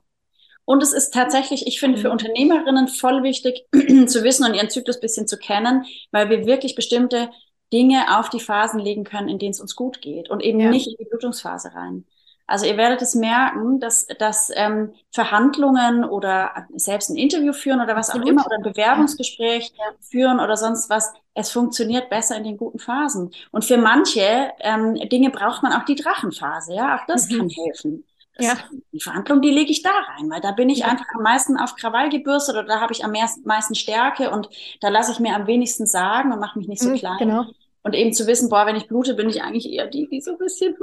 Und 0.70 0.84
es 0.84 0.92
ist 0.92 1.12
tatsächlich, 1.12 1.66
ich 1.66 1.80
finde, 1.80 1.98
für 1.98 2.06
mhm. 2.06 2.12
Unternehmerinnen 2.12 2.86
voll 2.86 3.24
wichtig 3.24 3.66
zu 4.06 4.22
wissen 4.22 4.46
und 4.46 4.54
ihren 4.54 4.70
Zyklus 4.70 5.00
bisschen 5.00 5.26
zu 5.26 5.36
kennen, 5.36 5.84
weil 6.12 6.30
wir 6.30 6.46
wirklich 6.46 6.76
bestimmte 6.76 7.28
Dinge 7.72 8.16
auf 8.16 8.28
die 8.28 8.38
Phasen 8.38 8.78
legen 8.78 9.02
können, 9.02 9.28
in 9.28 9.40
denen 9.40 9.50
es 9.50 9.60
uns 9.60 9.74
gut 9.74 10.00
geht 10.00 10.30
und 10.30 10.38
eben 10.44 10.60
ja. 10.60 10.70
nicht 10.70 10.86
in 10.86 10.94
die 10.96 11.10
Blutungsphase 11.10 11.74
rein. 11.74 12.04
Also 12.46 12.66
ihr 12.66 12.76
werdet 12.76 13.02
es 13.02 13.16
merken, 13.16 13.80
dass, 13.80 14.06
dass 14.20 14.52
ähm, 14.54 14.94
Verhandlungen 15.10 16.04
oder 16.04 16.68
selbst 16.76 17.10
ein 17.10 17.16
Interview 17.16 17.52
führen 17.52 17.80
oder 17.80 17.96
was 17.96 18.10
Absolut. 18.10 18.28
auch 18.28 18.30
immer 18.30 18.46
oder 18.46 18.58
ein 18.58 18.62
Bewerbungsgespräch 18.62 19.72
ja. 19.76 19.84
führen 20.00 20.38
oder 20.38 20.56
sonst 20.56 20.88
was, 20.88 21.12
es 21.34 21.50
funktioniert 21.50 22.10
besser 22.10 22.36
in 22.36 22.44
den 22.44 22.56
guten 22.56 22.78
Phasen. 22.78 23.32
Und 23.50 23.64
für 23.64 23.76
manche 23.76 24.52
ähm, 24.60 24.94
Dinge 25.08 25.30
braucht 25.30 25.64
man 25.64 25.72
auch 25.72 25.84
die 25.84 25.96
Drachenphase, 25.96 26.74
ja, 26.74 26.96
auch 26.96 27.06
das 27.08 27.28
mhm. 27.28 27.38
kann 27.38 27.48
helfen. 27.48 28.04
Ja. 28.38 28.56
Die 28.92 29.00
Verhandlung, 29.00 29.42
die 29.42 29.50
lege 29.50 29.70
ich 29.70 29.82
da 29.82 29.90
rein, 29.90 30.30
weil 30.30 30.40
da 30.40 30.52
bin 30.52 30.70
ich 30.70 30.78
ja. 30.78 30.86
einfach 30.86 31.06
am 31.14 31.22
meisten 31.22 31.58
auf 31.58 31.76
Krawall 31.76 32.08
gebürstet 32.08 32.54
oder 32.54 32.64
da 32.64 32.80
habe 32.80 32.92
ich 32.92 33.04
am 33.04 33.12
meisten 33.44 33.74
Stärke 33.74 34.30
und 34.30 34.48
da 34.80 34.88
lasse 34.88 35.12
ich 35.12 35.20
mir 35.20 35.34
am 35.34 35.46
wenigsten 35.46 35.86
sagen 35.86 36.32
und 36.32 36.40
mache 36.40 36.58
mich 36.58 36.68
nicht 36.68 36.80
so 36.80 36.90
mhm, 36.90 36.96
klein. 36.96 37.18
Genau. 37.18 37.44
Und 37.82 37.94
eben 37.94 38.12
zu 38.12 38.26
wissen, 38.26 38.48
boah, 38.48 38.66
wenn 38.66 38.76
ich 38.76 38.88
blute, 38.88 39.14
bin 39.14 39.28
ich 39.28 39.42
eigentlich 39.42 39.70
eher 39.70 39.86
die, 39.86 40.08
die 40.08 40.20
so 40.20 40.32
ein 40.32 40.38
bisschen. 40.38 40.74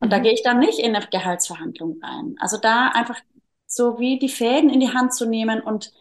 Und 0.00 0.08
mhm. 0.08 0.10
da 0.10 0.18
gehe 0.18 0.32
ich 0.32 0.42
dann 0.42 0.58
nicht 0.58 0.78
in 0.78 0.94
eine 0.94 1.06
Gehaltsverhandlung 1.06 2.00
rein. 2.02 2.36
Also 2.38 2.56
da 2.56 2.88
einfach 2.88 3.18
so 3.66 3.98
wie 3.98 4.18
die 4.18 4.28
Fäden 4.28 4.70
in 4.70 4.80
die 4.80 4.92
Hand 4.92 5.14
zu 5.14 5.26
nehmen 5.26 5.60
und, 5.60 5.92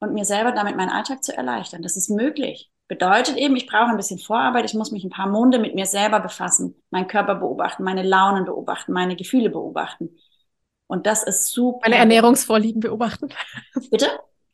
und 0.00 0.14
mir 0.14 0.24
selber 0.24 0.52
damit 0.52 0.76
meinen 0.76 0.90
Alltag 0.90 1.24
zu 1.24 1.36
erleichtern. 1.36 1.82
Das 1.82 1.96
ist 1.96 2.10
möglich. 2.10 2.70
Bedeutet 2.86 3.36
eben, 3.36 3.56
ich 3.56 3.66
brauche 3.66 3.90
ein 3.90 3.96
bisschen 3.96 4.18
Vorarbeit, 4.18 4.66
ich 4.66 4.74
muss 4.74 4.90
mich 4.90 5.04
ein 5.04 5.10
paar 5.10 5.28
Monde 5.28 5.58
mit 5.58 5.74
mir 5.74 5.86
selber 5.86 6.20
befassen, 6.20 6.74
meinen 6.90 7.08
Körper 7.08 7.36
beobachten, 7.36 7.82
meine 7.82 8.02
Launen 8.02 8.44
beobachten, 8.44 8.92
meine 8.92 9.16
Gefühle 9.16 9.48
beobachten. 9.48 10.16
Und 10.86 11.06
das 11.06 11.22
ist 11.22 11.46
super. 11.46 11.80
Meine 11.82 11.96
Ernährungsvorlieben 11.96 12.80
beobachten. 12.80 13.30
Bitte? 13.90 14.06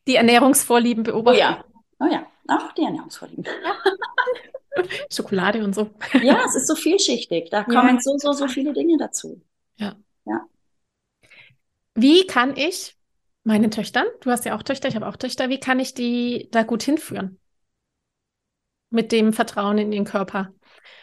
Die 0.07 0.15
Ernährungsvorlieben 0.15 1.03
beobachten. 1.03 1.37
Oh 1.37 1.39
ja. 1.39 1.63
Oh 1.99 2.05
ja, 2.05 2.25
auch 2.47 2.71
die 2.71 2.83
Ernährungsvorlieben. 2.83 3.45
Schokolade 5.11 5.63
und 5.63 5.75
so. 5.75 5.89
Ja, 6.21 6.43
es 6.45 6.55
ist 6.55 6.67
so 6.67 6.75
vielschichtig. 6.75 7.49
Da 7.49 7.63
kommen 7.63 7.95
ja. 7.95 8.01
so, 8.01 8.17
so, 8.17 8.31
so 8.31 8.47
viele 8.47 8.71
Dinge 8.71 8.97
dazu. 8.97 9.41
Ja. 9.75 9.95
Ja. 10.25 10.45
Wie 11.95 12.25
kann 12.25 12.55
ich 12.55 12.95
meinen 13.43 13.71
Töchtern, 13.71 14.05
du 14.21 14.31
hast 14.31 14.45
ja 14.45 14.55
auch 14.55 14.63
Töchter, 14.63 14.87
ich 14.87 14.95
habe 14.95 15.07
auch 15.07 15.17
Töchter, 15.17 15.49
wie 15.49 15.59
kann 15.59 15.79
ich 15.79 15.93
die 15.93 16.47
da 16.51 16.63
gut 16.63 16.83
hinführen? 16.83 17.40
Mit 18.91 19.11
dem 19.11 19.33
Vertrauen 19.33 19.79
in 19.79 19.89
den 19.89 20.05
Körper. 20.05 20.51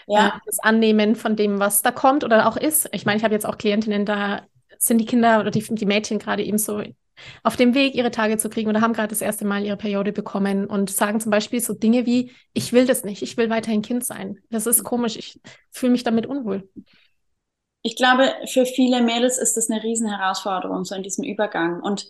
Ja. 0.06 0.28
Äh, 0.28 0.30
das 0.46 0.60
Annehmen 0.60 1.16
von 1.16 1.34
dem, 1.34 1.58
was 1.58 1.82
da 1.82 1.90
kommt 1.90 2.22
oder 2.22 2.46
auch 2.46 2.56
ist. 2.56 2.88
Ich 2.92 3.04
meine, 3.04 3.18
ich 3.18 3.24
habe 3.24 3.34
jetzt 3.34 3.46
auch 3.46 3.58
Klientinnen, 3.58 4.06
da 4.06 4.42
sind 4.78 4.98
die 4.98 5.06
Kinder 5.06 5.40
oder 5.40 5.50
die, 5.50 5.62
die 5.62 5.86
Mädchen 5.86 6.18
gerade 6.18 6.44
eben 6.44 6.58
so 6.58 6.82
auf 7.42 7.56
dem 7.56 7.74
Weg, 7.74 7.94
ihre 7.94 8.10
Tage 8.10 8.38
zu 8.38 8.48
kriegen 8.48 8.68
oder 8.68 8.80
haben 8.80 8.92
gerade 8.92 9.08
das 9.08 9.20
erste 9.20 9.44
Mal 9.44 9.64
ihre 9.64 9.76
Periode 9.76 10.12
bekommen 10.12 10.66
und 10.66 10.90
sagen 10.90 11.20
zum 11.20 11.30
Beispiel 11.30 11.60
so 11.60 11.74
Dinge 11.74 12.06
wie, 12.06 12.32
ich 12.52 12.72
will 12.72 12.86
das 12.86 13.04
nicht, 13.04 13.22
ich 13.22 13.36
will 13.36 13.50
weiterhin 13.50 13.82
Kind 13.82 14.04
sein. 14.04 14.38
Das 14.50 14.66
ist 14.66 14.84
komisch, 14.84 15.16
ich 15.16 15.40
fühle 15.70 15.92
mich 15.92 16.04
damit 16.04 16.26
unwohl. 16.26 16.68
Ich 17.82 17.96
glaube, 17.96 18.32
für 18.46 18.66
viele 18.66 19.02
Mädels 19.02 19.38
ist 19.38 19.56
das 19.56 19.70
eine 19.70 19.82
Riesenherausforderung, 19.82 20.84
so 20.84 20.94
in 20.94 21.02
diesem 21.02 21.24
Übergang. 21.24 21.80
Und 21.80 22.06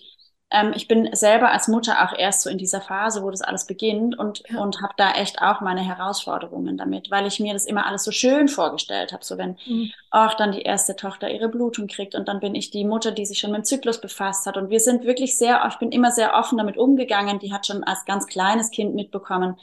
ähm, 0.51 0.73
ich 0.75 0.89
bin 0.89 1.15
selber 1.15 1.51
als 1.51 1.69
Mutter 1.69 2.03
auch 2.03 2.19
erst 2.19 2.43
so 2.43 2.49
in 2.49 2.57
dieser 2.57 2.81
Phase, 2.81 3.23
wo 3.23 3.31
das 3.31 3.43
alles 3.43 3.67
beginnt 3.67 4.19
und, 4.19 4.43
ja. 4.49 4.61
und 4.61 4.81
habe 4.81 4.95
da 4.97 5.13
echt 5.13 5.43
auch 5.43 5.61
meine 5.61 5.83
Herausforderungen 5.83 6.79
damit, 6.79 7.11
weil 7.11 7.27
ich 7.27 7.39
mir 7.39 7.53
das 7.53 7.67
immer 7.67 7.87
alles 7.87 8.05
so 8.05 8.13
schön 8.13 8.49
vorgestellt 8.49 9.13
habe. 9.13 9.25
So 9.25 9.37
wenn 9.37 9.59
mhm. 9.67 9.91
auch 10.11 10.35
dann 10.35 10.53
die 10.53 10.63
erste 10.63 10.97
Tochter 10.97 11.31
ihre 11.31 11.49
Blutung 11.49 11.87
kriegt 11.87 12.15
und 12.15 12.29
dann 12.29 12.41
bin 12.41 12.55
ich 12.55 12.71
die 12.71 12.85
Mutter, 12.85 13.11
die 13.11 13.27
sich 13.27 13.39
schon 13.39 13.51
mit 13.51 13.59
dem 13.59 13.65
Zyklus 13.65 14.01
befasst 14.01 14.47
hat. 14.47 14.57
Und 14.57 14.71
wir 14.71 14.81
sind 14.81 15.05
wirklich 15.05 15.37
sehr, 15.37 15.67
ich 15.69 15.77
bin 15.77 15.93
immer 15.93 16.13
sehr 16.13 16.35
offen 16.35 16.57
damit 16.57 16.79
umgegangen. 16.79 17.39
Die 17.41 17.53
hat 17.53 17.67
schon 17.67 17.85
als 17.85 18.07
ganz 18.07 18.27
kleines 18.27 18.71
Kind 18.71 18.95
mitbekommen, 18.95 19.57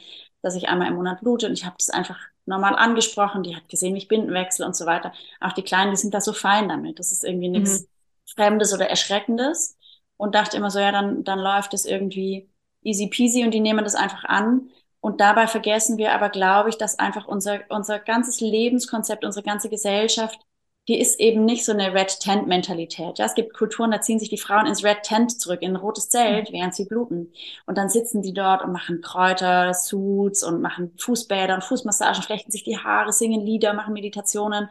dass 0.44 0.56
ich 0.56 0.70
einmal 0.70 0.90
im 0.90 0.96
Monat 0.96 1.22
blute 1.22 1.48
und 1.48 1.54
ich 1.54 1.66
habe 1.66 1.76
das 1.80 1.90
einfach 1.90 2.20
normal 2.46 2.76
angesprochen. 2.76 3.42
Die 3.42 3.56
hat 3.56 3.68
gesehen, 3.70 3.96
wie 3.96 4.00
ich 4.00 4.08
Binden 4.08 4.36
wechsle 4.36 4.68
und 4.68 4.76
so 4.76 4.86
weiter. 4.86 5.14
Auch 5.42 5.54
die 5.54 5.64
Kleinen, 5.64 5.90
die 5.90 5.98
sind 5.98 6.14
da 6.14 6.22
so 6.22 6.32
fein 6.32 6.70
damit. 6.70 7.00
Das 7.00 7.12
ist 7.12 7.24
irgendwie 7.24 7.50
nichts 7.50 7.82
mhm. 7.82 7.88
Fremdes 8.36 8.72
oder 8.72 8.88
Erschreckendes 8.88 9.78
und 10.18 10.36
dachte 10.36 10.58
immer 10.58 10.72
so, 10.72 10.80
ja, 10.80 10.92
dann, 10.92 11.24
dann 11.24 11.40
läuft 11.40 11.74
es 11.74 11.86
irgendwie 11.86 12.50
easy 12.84 13.08
peasy 13.08 13.44
und 13.44 13.52
die 13.52 13.60
nehmen 13.60 13.84
das 13.84 13.96
einfach 13.96 14.24
an. 14.26 14.70
Und 15.02 15.22
dabei 15.22 15.48
vergessen 15.48 15.98
wir 15.98 16.14
aber, 16.14 16.30
glaube 16.30 16.70
ich, 16.70 16.78
dass 16.78 17.00
einfach 17.00 17.28
unser, 17.28 17.60
unser 17.70 18.00
ganzes 18.00 18.42
Lebenskonzept, 18.42 19.24
unsere 19.24 19.46
ganze 19.46 19.70
Gesellschaft, 19.70 20.40
die 20.88 21.00
ist 21.00 21.20
eben 21.20 21.46
nicht 21.46 21.66
so 21.66 21.72
eine 21.72 21.94
Red 21.94 22.20
Tent 22.20 22.48
Mentalität. 22.48 23.18
Ja, 23.18 23.26
es 23.26 23.34
gibt 23.34 23.56
Kulturen, 23.56 23.90
da 23.92 24.02
ziehen 24.02 24.20
sich 24.20 24.30
die 24.30 24.38
Frauen 24.38 24.68
ins 24.68 24.84
Red 24.84 25.02
Tent 25.04 25.40
zurück, 25.42 25.62
in 25.64 25.72
ein 25.72 25.76
rotes 25.78 26.10
Zelt, 26.10 26.52
während 26.52 26.76
sie 26.76 26.86
bluten. 26.86 27.32
Und 27.66 27.78
dann 27.78 27.90
sitzen 27.90 28.22
die 28.22 28.34
dort 28.34 28.64
und 28.64 28.72
machen 28.72 29.02
Kräuter, 29.02 29.74
Suits 29.74 30.44
und 30.44 30.62
machen 30.62 30.94
Fußbäder 31.00 31.56
und 31.56 31.64
Fußmassagen, 31.64 32.22
flechten 32.24 32.52
sich 32.52 32.64
die 32.64 32.78
Haare, 32.78 33.12
singen 33.14 33.42
Lieder, 33.42 33.74
machen 33.74 33.94
Meditationen. 33.94 34.70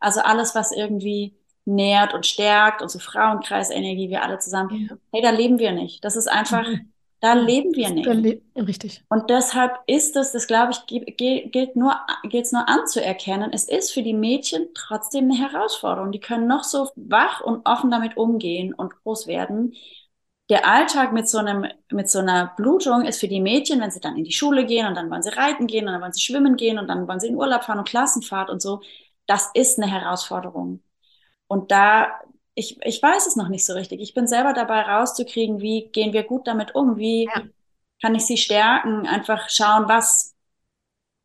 Also 0.00 0.20
alles, 0.20 0.54
was 0.56 0.72
irgendwie 0.72 1.36
nährt 1.64 2.14
und 2.14 2.26
stärkt, 2.26 2.82
unsere 2.82 3.02
Frauenkreisenergie, 3.02 4.10
wir 4.10 4.22
alle 4.22 4.38
zusammen. 4.38 4.88
Ja. 4.90 4.96
Hey, 5.12 5.22
da 5.22 5.30
leben 5.30 5.58
wir 5.58 5.72
nicht. 5.72 6.04
Das 6.04 6.16
ist 6.16 6.28
einfach, 6.28 6.66
mhm. 6.66 6.92
da 7.20 7.34
leben 7.34 7.74
wir 7.74 7.90
nicht. 7.90 8.06
Le 8.06 8.42
richtig. 8.56 9.04
Und 9.08 9.30
deshalb 9.30 9.78
ist 9.86 10.16
es, 10.16 10.32
das 10.32 10.46
glaube 10.46 10.72
ich, 10.72 10.86
gilt 11.16 11.76
nur, 11.76 11.94
gilt 12.24 12.46
es 12.46 12.52
nur 12.52 12.68
anzuerkennen. 12.68 13.52
Es 13.52 13.68
ist 13.68 13.92
für 13.92 14.02
die 14.02 14.14
Mädchen 14.14 14.68
trotzdem 14.74 15.30
eine 15.30 15.38
Herausforderung. 15.38 16.12
Die 16.12 16.20
können 16.20 16.48
noch 16.48 16.64
so 16.64 16.88
wach 16.96 17.40
und 17.40 17.66
offen 17.66 17.90
damit 17.90 18.16
umgehen 18.16 18.74
und 18.74 18.94
groß 19.02 19.26
werden. 19.26 19.74
der 20.48 20.66
Alltag 20.68 21.12
mit 21.12 21.28
so 21.28 21.38
einem, 21.38 21.66
mit 21.90 22.10
so 22.10 22.18
einer 22.18 22.52
Blutung 22.56 23.04
ist 23.04 23.20
für 23.20 23.28
die 23.28 23.40
Mädchen, 23.40 23.80
wenn 23.80 23.90
sie 23.90 24.00
dann 24.00 24.16
in 24.16 24.24
die 24.24 24.32
Schule 24.32 24.66
gehen 24.66 24.86
und 24.86 24.94
dann 24.96 25.10
wollen 25.10 25.22
sie 25.22 25.30
reiten 25.36 25.66
gehen 25.66 25.86
und 25.86 25.92
dann 25.92 26.02
wollen 26.02 26.12
sie 26.12 26.20
schwimmen 26.20 26.56
gehen 26.56 26.78
und 26.78 26.88
dann 26.88 27.08
wollen 27.08 27.20
sie 27.20 27.28
in 27.28 27.36
Urlaub 27.36 27.64
fahren 27.64 27.78
und 27.78 27.88
Klassenfahrt 27.88 28.50
und 28.50 28.60
so, 28.60 28.80
das 29.26 29.50
ist 29.54 29.78
eine 29.78 29.90
Herausforderung. 29.90 30.82
Und 31.52 31.70
da, 31.70 32.18
ich, 32.54 32.78
ich 32.82 33.02
weiß 33.02 33.26
es 33.26 33.36
noch 33.36 33.50
nicht 33.50 33.66
so 33.66 33.74
richtig. 33.74 34.00
Ich 34.00 34.14
bin 34.14 34.26
selber 34.26 34.54
dabei 34.54 34.80
rauszukriegen, 34.80 35.60
wie 35.60 35.88
gehen 35.88 36.14
wir 36.14 36.22
gut 36.22 36.46
damit 36.46 36.74
um, 36.74 36.96
wie 36.96 37.24
ja. 37.24 37.42
kann 38.00 38.14
ich 38.14 38.24
sie 38.24 38.38
stärken, 38.38 39.06
einfach 39.06 39.50
schauen, 39.50 39.86
was 39.86 40.34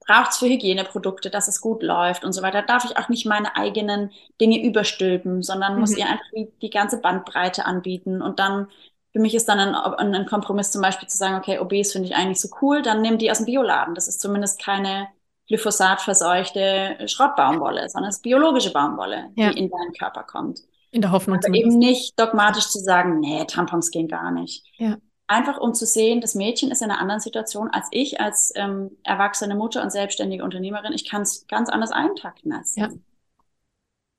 braucht 0.05 0.31
es 0.31 0.37
für 0.39 0.47
Hygieneprodukte, 0.47 1.29
dass 1.29 1.47
es 1.47 1.61
gut 1.61 1.81
läuft 1.81 2.25
und 2.25 2.33
so 2.33 2.41
weiter. 2.41 2.61
Darf 2.61 2.83
ich 2.83 2.97
auch 2.97 3.07
nicht 3.07 3.25
meine 3.25 3.55
eigenen 3.55 4.11
Dinge 4.41 4.61
überstülpen, 4.61 5.43
sondern 5.43 5.75
mhm. 5.75 5.79
muss 5.79 5.95
ihr 5.95 6.07
einfach 6.07 6.25
die 6.61 6.69
ganze 6.71 6.99
Bandbreite 6.99 7.63
anbieten 7.63 8.21
und 8.21 8.37
dann 8.39 8.67
für 9.13 9.19
mich 9.19 9.33
ist 9.33 9.47
dann 9.47 9.59
ein, 9.59 10.13
ein 10.13 10.25
Kompromiss 10.25 10.71
zum 10.71 10.81
Beispiel 10.81 11.07
zu 11.07 11.15
sagen, 11.15 11.35
okay, 11.35 11.59
OBs 11.59 11.93
finde 11.93 12.09
ich 12.09 12.15
eigentlich 12.15 12.41
so 12.41 12.49
cool, 12.61 12.81
dann 12.81 13.01
nimm 13.01 13.17
die 13.17 13.31
aus 13.31 13.37
dem 13.37 13.45
Bioladen. 13.45 13.95
Das 13.95 14.09
ist 14.09 14.19
zumindest 14.19 14.61
keine 14.61 15.07
glyphosat-verseuchte 15.47 17.07
Schrottbaumwolle, 17.07 17.89
sondern 17.89 18.09
es 18.09 18.17
ist 18.17 18.21
biologische 18.21 18.71
Baumwolle, 18.71 19.31
ja. 19.35 19.51
die 19.51 19.59
in 19.59 19.69
deinen 19.69 19.93
Körper 19.93 20.23
kommt. 20.23 20.61
In 20.91 21.01
der 21.01 21.11
Hoffnung. 21.11 21.37
Aber 21.37 21.53
eben 21.53 21.77
nicht 21.77 22.19
dogmatisch 22.19 22.67
zu 22.67 22.79
sagen, 22.79 23.19
nee, 23.19 23.43
Tampons 23.45 23.91
gehen 23.91 24.07
gar 24.07 24.31
nicht. 24.31 24.65
Ja. 24.77 24.97
Einfach 25.27 25.57
um 25.57 25.73
zu 25.73 25.85
sehen, 25.85 26.21
das 26.21 26.35
Mädchen 26.35 26.71
ist 26.71 26.81
in 26.81 26.89
einer 26.89 27.01
anderen 27.01 27.19
Situation 27.19 27.69
als 27.69 27.87
ich, 27.91 28.21
als 28.21 28.53
ähm, 28.55 28.91
erwachsene 29.03 29.55
Mutter 29.55 29.83
und 29.83 29.91
selbstständige 29.91 30.43
Unternehmerin. 30.43 30.93
Ich 30.93 31.09
kann 31.09 31.23
es 31.23 31.47
ganz 31.47 31.69
anders 31.69 31.91
eintakten 31.91 32.53
als 32.53 32.73
sie. 32.73 32.81
Ja. 32.81 32.89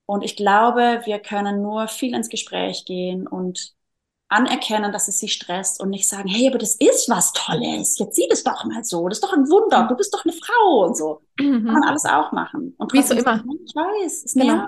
Und 0.05 0.25
ich 0.25 0.37
glaube, 0.37 1.03
wir 1.05 1.19
können 1.19 1.63
nur 1.63 1.89
viel 1.89 2.15
ins 2.15 2.29
Gespräch 2.29 2.85
gehen 2.85 3.27
und 3.27 3.75
anerkennen, 4.29 4.93
dass 4.93 5.09
es 5.09 5.19
sie 5.19 5.29
stresst 5.29 5.81
und 5.81 5.91
nicht 5.91 6.09
sagen, 6.09 6.29
hey, 6.29 6.49
aber 6.49 6.59
das 6.59 6.75
ist 6.77 7.09
was 7.09 7.33
Tolles. 7.33 7.99
Jetzt 7.99 8.17
sieh 8.17 8.27
das 8.29 8.45
doch 8.45 8.65
mal 8.65 8.85
so. 8.85 9.09
Das 9.09 9.19
ist 9.19 9.25
doch 9.25 9.33
ein 9.33 9.49
Wunder. 9.49 9.87
Du 9.89 9.97
bist 9.97 10.13
doch 10.13 10.25
eine 10.25 10.35
Frau 10.35 10.87
und 10.87 10.97
so. 10.97 11.23
Mhm. 11.41 11.65
Kann 11.65 11.75
man 11.75 11.85
alles 11.85 12.05
auch 12.05 12.33
machen. 12.33 12.75
Und 12.77 12.93
wie 12.93 13.03
so 13.03 13.15
immer. 13.15 13.43
ich 13.65 13.75
weiß, 13.75 14.25
es 14.25 14.35
genau. 14.35 14.67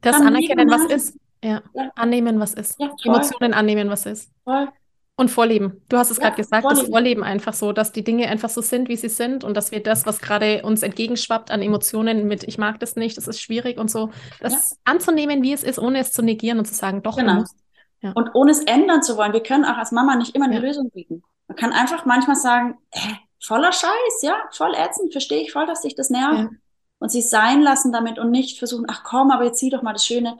Das 0.00 0.18
Dann 0.18 0.26
Anerkennen, 0.26 0.68
was 0.68 0.84
ist. 0.84 1.16
Ja. 1.42 1.62
ja. 1.74 1.90
Annehmen, 1.94 2.40
was 2.40 2.54
ist. 2.54 2.78
Ja, 2.78 2.90
Emotionen 3.04 3.54
annehmen, 3.54 3.88
was 3.88 4.06
ist. 4.06 4.30
Voll. 4.44 4.68
Und 5.16 5.30
Vorleben. 5.30 5.80
Du 5.88 5.96
hast 5.96 6.10
es 6.10 6.16
ja, 6.16 6.24
gerade 6.24 6.36
gesagt, 6.36 6.62
Vorleben. 6.62 6.80
das 6.80 6.90
Vorleben 6.90 7.22
einfach 7.22 7.52
so, 7.52 7.72
dass 7.72 7.92
die 7.92 8.02
Dinge 8.02 8.28
einfach 8.28 8.50
so 8.50 8.60
sind, 8.60 8.88
wie 8.88 8.96
sie 8.96 9.08
sind 9.08 9.44
und 9.44 9.56
dass 9.56 9.70
wir 9.70 9.80
das, 9.80 10.06
was 10.06 10.20
gerade 10.20 10.62
uns 10.62 10.82
entgegenschwappt 10.82 11.52
an 11.52 11.62
Emotionen 11.62 12.26
mit 12.26 12.42
ich 12.44 12.58
mag 12.58 12.80
das 12.80 12.96
nicht, 12.96 13.16
das 13.16 13.28
ist 13.28 13.40
schwierig 13.40 13.78
und 13.78 13.90
so, 13.90 14.10
das 14.40 14.76
anzunehmen, 14.84 15.42
wie 15.42 15.52
es 15.52 15.62
ist, 15.62 15.78
ohne 15.78 16.00
es 16.00 16.12
zu 16.12 16.22
negieren 16.22 16.58
und 16.58 16.64
zu 16.64 16.74
sagen, 16.74 17.02
doch, 17.02 17.16
genau. 17.16 17.34
du 17.34 17.40
musst. 17.40 17.63
Ja. 18.04 18.12
Und 18.14 18.34
ohne 18.34 18.50
es 18.50 18.60
ändern 18.60 19.02
zu 19.02 19.16
wollen, 19.16 19.32
wir 19.32 19.42
können 19.42 19.64
auch 19.64 19.78
als 19.78 19.90
Mama 19.90 20.14
nicht 20.14 20.36
immer 20.36 20.44
eine 20.44 20.56
ja. 20.56 20.60
Lösung 20.60 20.90
bieten. 20.90 21.22
Man 21.48 21.56
kann 21.56 21.72
einfach 21.72 22.04
manchmal 22.04 22.36
sagen, 22.36 22.76
äh, 22.90 22.98
voller 23.42 23.72
Scheiß, 23.72 24.20
ja, 24.22 24.36
voll 24.52 24.74
ätzend, 24.74 25.12
verstehe 25.12 25.40
ich 25.40 25.52
voll, 25.52 25.66
dass 25.66 25.80
sich 25.80 25.94
das 25.94 26.10
nervt. 26.10 26.38
Ja. 26.38 26.50
Und 26.98 27.08
sie 27.10 27.22
sein 27.22 27.62
lassen 27.62 27.92
damit 27.92 28.18
und 28.18 28.30
nicht 28.30 28.58
versuchen, 28.58 28.84
ach 28.88 29.04
komm, 29.04 29.30
aber 29.30 29.44
jetzt 29.44 29.58
sieh 29.58 29.70
doch 29.70 29.80
mal 29.80 29.94
das 29.94 30.04
Schöne, 30.04 30.38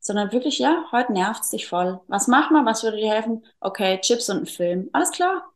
sondern 0.00 0.32
wirklich, 0.32 0.58
ja, 0.58 0.86
heute 0.90 1.12
nervt 1.12 1.44
es 1.44 1.50
dich 1.50 1.68
voll. 1.68 2.00
Was 2.08 2.26
mach 2.26 2.50
mal, 2.50 2.64
was 2.66 2.82
würde 2.82 2.96
dir 2.96 3.12
helfen? 3.12 3.44
Okay, 3.60 4.00
Chips 4.00 4.28
und 4.28 4.38
ein 4.38 4.46
Film. 4.46 4.90
Alles 4.92 5.12
klar. 5.12 5.52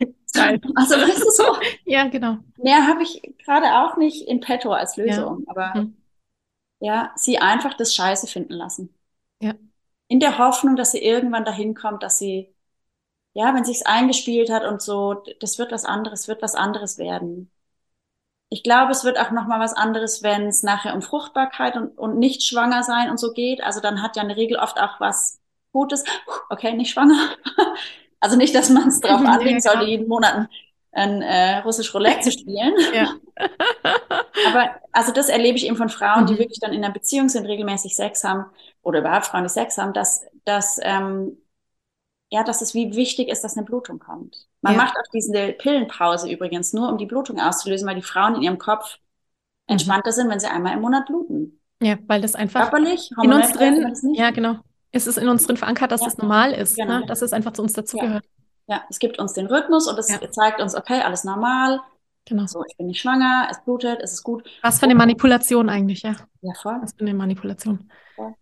Geil. 0.32 0.62
Also, 0.76 0.94
weißt 0.94 1.22
du 1.22 1.30
so? 1.30 1.44
ja, 1.84 2.08
genau. 2.08 2.38
Mehr 2.56 2.86
habe 2.86 3.02
ich 3.02 3.20
gerade 3.44 3.66
auch 3.66 3.98
nicht 3.98 4.26
in 4.26 4.40
petto 4.40 4.72
als 4.72 4.96
Lösung, 4.96 5.44
aber 5.46 5.74
hm. 5.74 5.96
ja, 6.80 7.12
sie 7.16 7.36
einfach 7.36 7.74
das 7.74 7.94
Scheiße 7.94 8.26
finden 8.26 8.54
lassen. 8.54 8.94
Ja 9.42 9.52
in 10.12 10.20
der 10.20 10.36
Hoffnung, 10.36 10.76
dass 10.76 10.90
sie 10.92 11.02
irgendwann 11.02 11.46
dahin 11.46 11.74
kommt, 11.74 12.02
dass 12.02 12.18
sie, 12.18 12.54
ja, 13.32 13.54
wenn 13.54 13.64
sich's 13.64 13.86
eingespielt 13.86 14.50
hat 14.50 14.62
und 14.66 14.82
so, 14.82 15.24
das 15.40 15.58
wird 15.58 15.72
was 15.72 15.86
anderes, 15.86 16.28
wird 16.28 16.42
was 16.42 16.54
anderes 16.54 16.98
werden. 16.98 17.50
Ich 18.50 18.62
glaube, 18.62 18.92
es 18.92 19.04
wird 19.04 19.18
auch 19.18 19.30
noch 19.30 19.46
mal 19.46 19.58
was 19.58 19.72
anderes, 19.72 20.22
wenn 20.22 20.48
es 20.48 20.62
nachher 20.62 20.94
um 20.94 21.00
Fruchtbarkeit 21.00 21.76
und, 21.76 21.96
und 21.96 22.18
nicht 22.18 22.42
schwanger 22.42 22.82
sein 22.82 23.08
und 23.10 23.18
so 23.18 23.32
geht. 23.32 23.62
Also 23.62 23.80
dann 23.80 24.02
hat 24.02 24.16
ja 24.16 24.22
eine 24.22 24.36
Regel 24.36 24.58
oft 24.58 24.78
auch 24.78 25.00
was 25.00 25.40
Gutes. 25.72 26.04
Okay, 26.50 26.74
nicht 26.74 26.92
schwanger. 26.92 27.16
Also 28.24 28.36
nicht, 28.36 28.54
dass 28.54 28.70
man 28.70 28.86
es 28.86 29.00
drauf 29.00 29.20
anlegen 29.24 29.60
sollte, 29.60 29.84
jeden 29.84 30.06
Monat 30.06 30.48
ein 30.92 31.22
äh, 31.22 31.58
russisch 31.58 31.92
Roulette 31.92 32.20
zu 32.20 32.30
spielen. 32.30 32.72
Ja. 32.94 33.08
Aber 34.48 34.70
also 34.92 35.12
das 35.12 35.28
erlebe 35.28 35.56
ich 35.56 35.66
eben 35.66 35.76
von 35.76 35.88
Frauen, 35.88 36.26
die 36.26 36.34
mhm. 36.34 36.38
wirklich 36.38 36.60
dann 36.60 36.72
in 36.72 36.84
einer 36.84 36.92
Beziehung 36.92 37.28
sind, 37.28 37.46
regelmäßig 37.46 37.94
Sex 37.94 38.24
haben 38.24 38.46
oder 38.82 39.00
überhaupt 39.00 39.26
Frauen, 39.26 39.44
die 39.44 39.48
Sex 39.50 39.78
haben, 39.78 39.92
dass, 39.92 40.24
dass, 40.44 40.78
ähm, 40.82 41.38
ja, 42.30 42.42
dass 42.44 42.62
es 42.62 42.74
wie 42.74 42.94
wichtig 42.96 43.28
ist, 43.28 43.44
dass 43.44 43.56
eine 43.56 43.66
Blutung 43.66 43.98
kommt. 43.98 44.48
Man 44.62 44.74
ja. 44.74 44.78
macht 44.78 44.96
auch 44.96 45.10
diese 45.12 45.52
Pillenpause 45.52 46.30
übrigens 46.30 46.72
nur, 46.72 46.88
um 46.88 46.98
die 46.98 47.06
Blutung 47.06 47.40
auszulösen, 47.40 47.86
weil 47.86 47.96
die 47.96 48.02
Frauen 48.02 48.36
in 48.36 48.42
ihrem 48.42 48.58
Kopf 48.58 48.98
mhm. 49.68 49.74
entspannter 49.74 50.12
sind, 50.12 50.30
wenn 50.30 50.40
sie 50.40 50.50
einmal 50.50 50.74
im 50.74 50.80
Monat 50.80 51.06
bluten. 51.06 51.60
Ja, 51.82 51.96
weil 52.06 52.20
das 52.20 52.34
einfach 52.34 52.70
Körperlich, 52.70 53.10
in 53.22 53.32
uns 53.32 53.52
drin, 53.52 54.14
ja 54.14 54.30
genau, 54.30 54.58
es 54.92 55.06
ist 55.06 55.18
in 55.18 55.28
uns 55.28 55.46
drin 55.46 55.56
verankert, 55.56 55.90
dass 55.90 56.02
ja. 56.02 56.06
das 56.06 56.18
normal 56.18 56.52
ist, 56.52 56.76
genau. 56.76 57.00
ne? 57.00 57.06
dass 57.06 57.22
es 57.22 57.32
einfach 57.32 57.52
zu 57.54 57.62
uns 57.62 57.72
dazugehört. 57.72 58.24
Ja. 58.68 58.76
ja, 58.76 58.82
es 58.88 58.98
gibt 58.98 59.18
uns 59.18 59.32
den 59.32 59.46
Rhythmus 59.46 59.88
und 59.88 59.98
es 59.98 60.06
zeigt 60.06 60.60
uns, 60.60 60.76
okay, 60.76 61.00
alles 61.00 61.24
normal. 61.24 61.80
Genau. 62.26 62.46
So, 62.46 62.64
ich 62.68 62.76
bin 62.76 62.86
nicht 62.86 63.00
schwanger, 63.00 63.48
es 63.50 63.62
blutet, 63.64 64.00
es 64.00 64.12
ist 64.12 64.22
gut. 64.22 64.48
Was 64.62 64.78
für 64.78 64.84
eine 64.84 64.94
Manipulation 64.94 65.68
eigentlich, 65.68 66.02
ja. 66.02 66.16
Ja, 66.40 66.52
voll. 66.60 66.78
Was 66.80 66.92
für 66.92 67.00
eine 67.00 67.14
Manipulation. 67.14 67.90
Voll. 68.14 68.34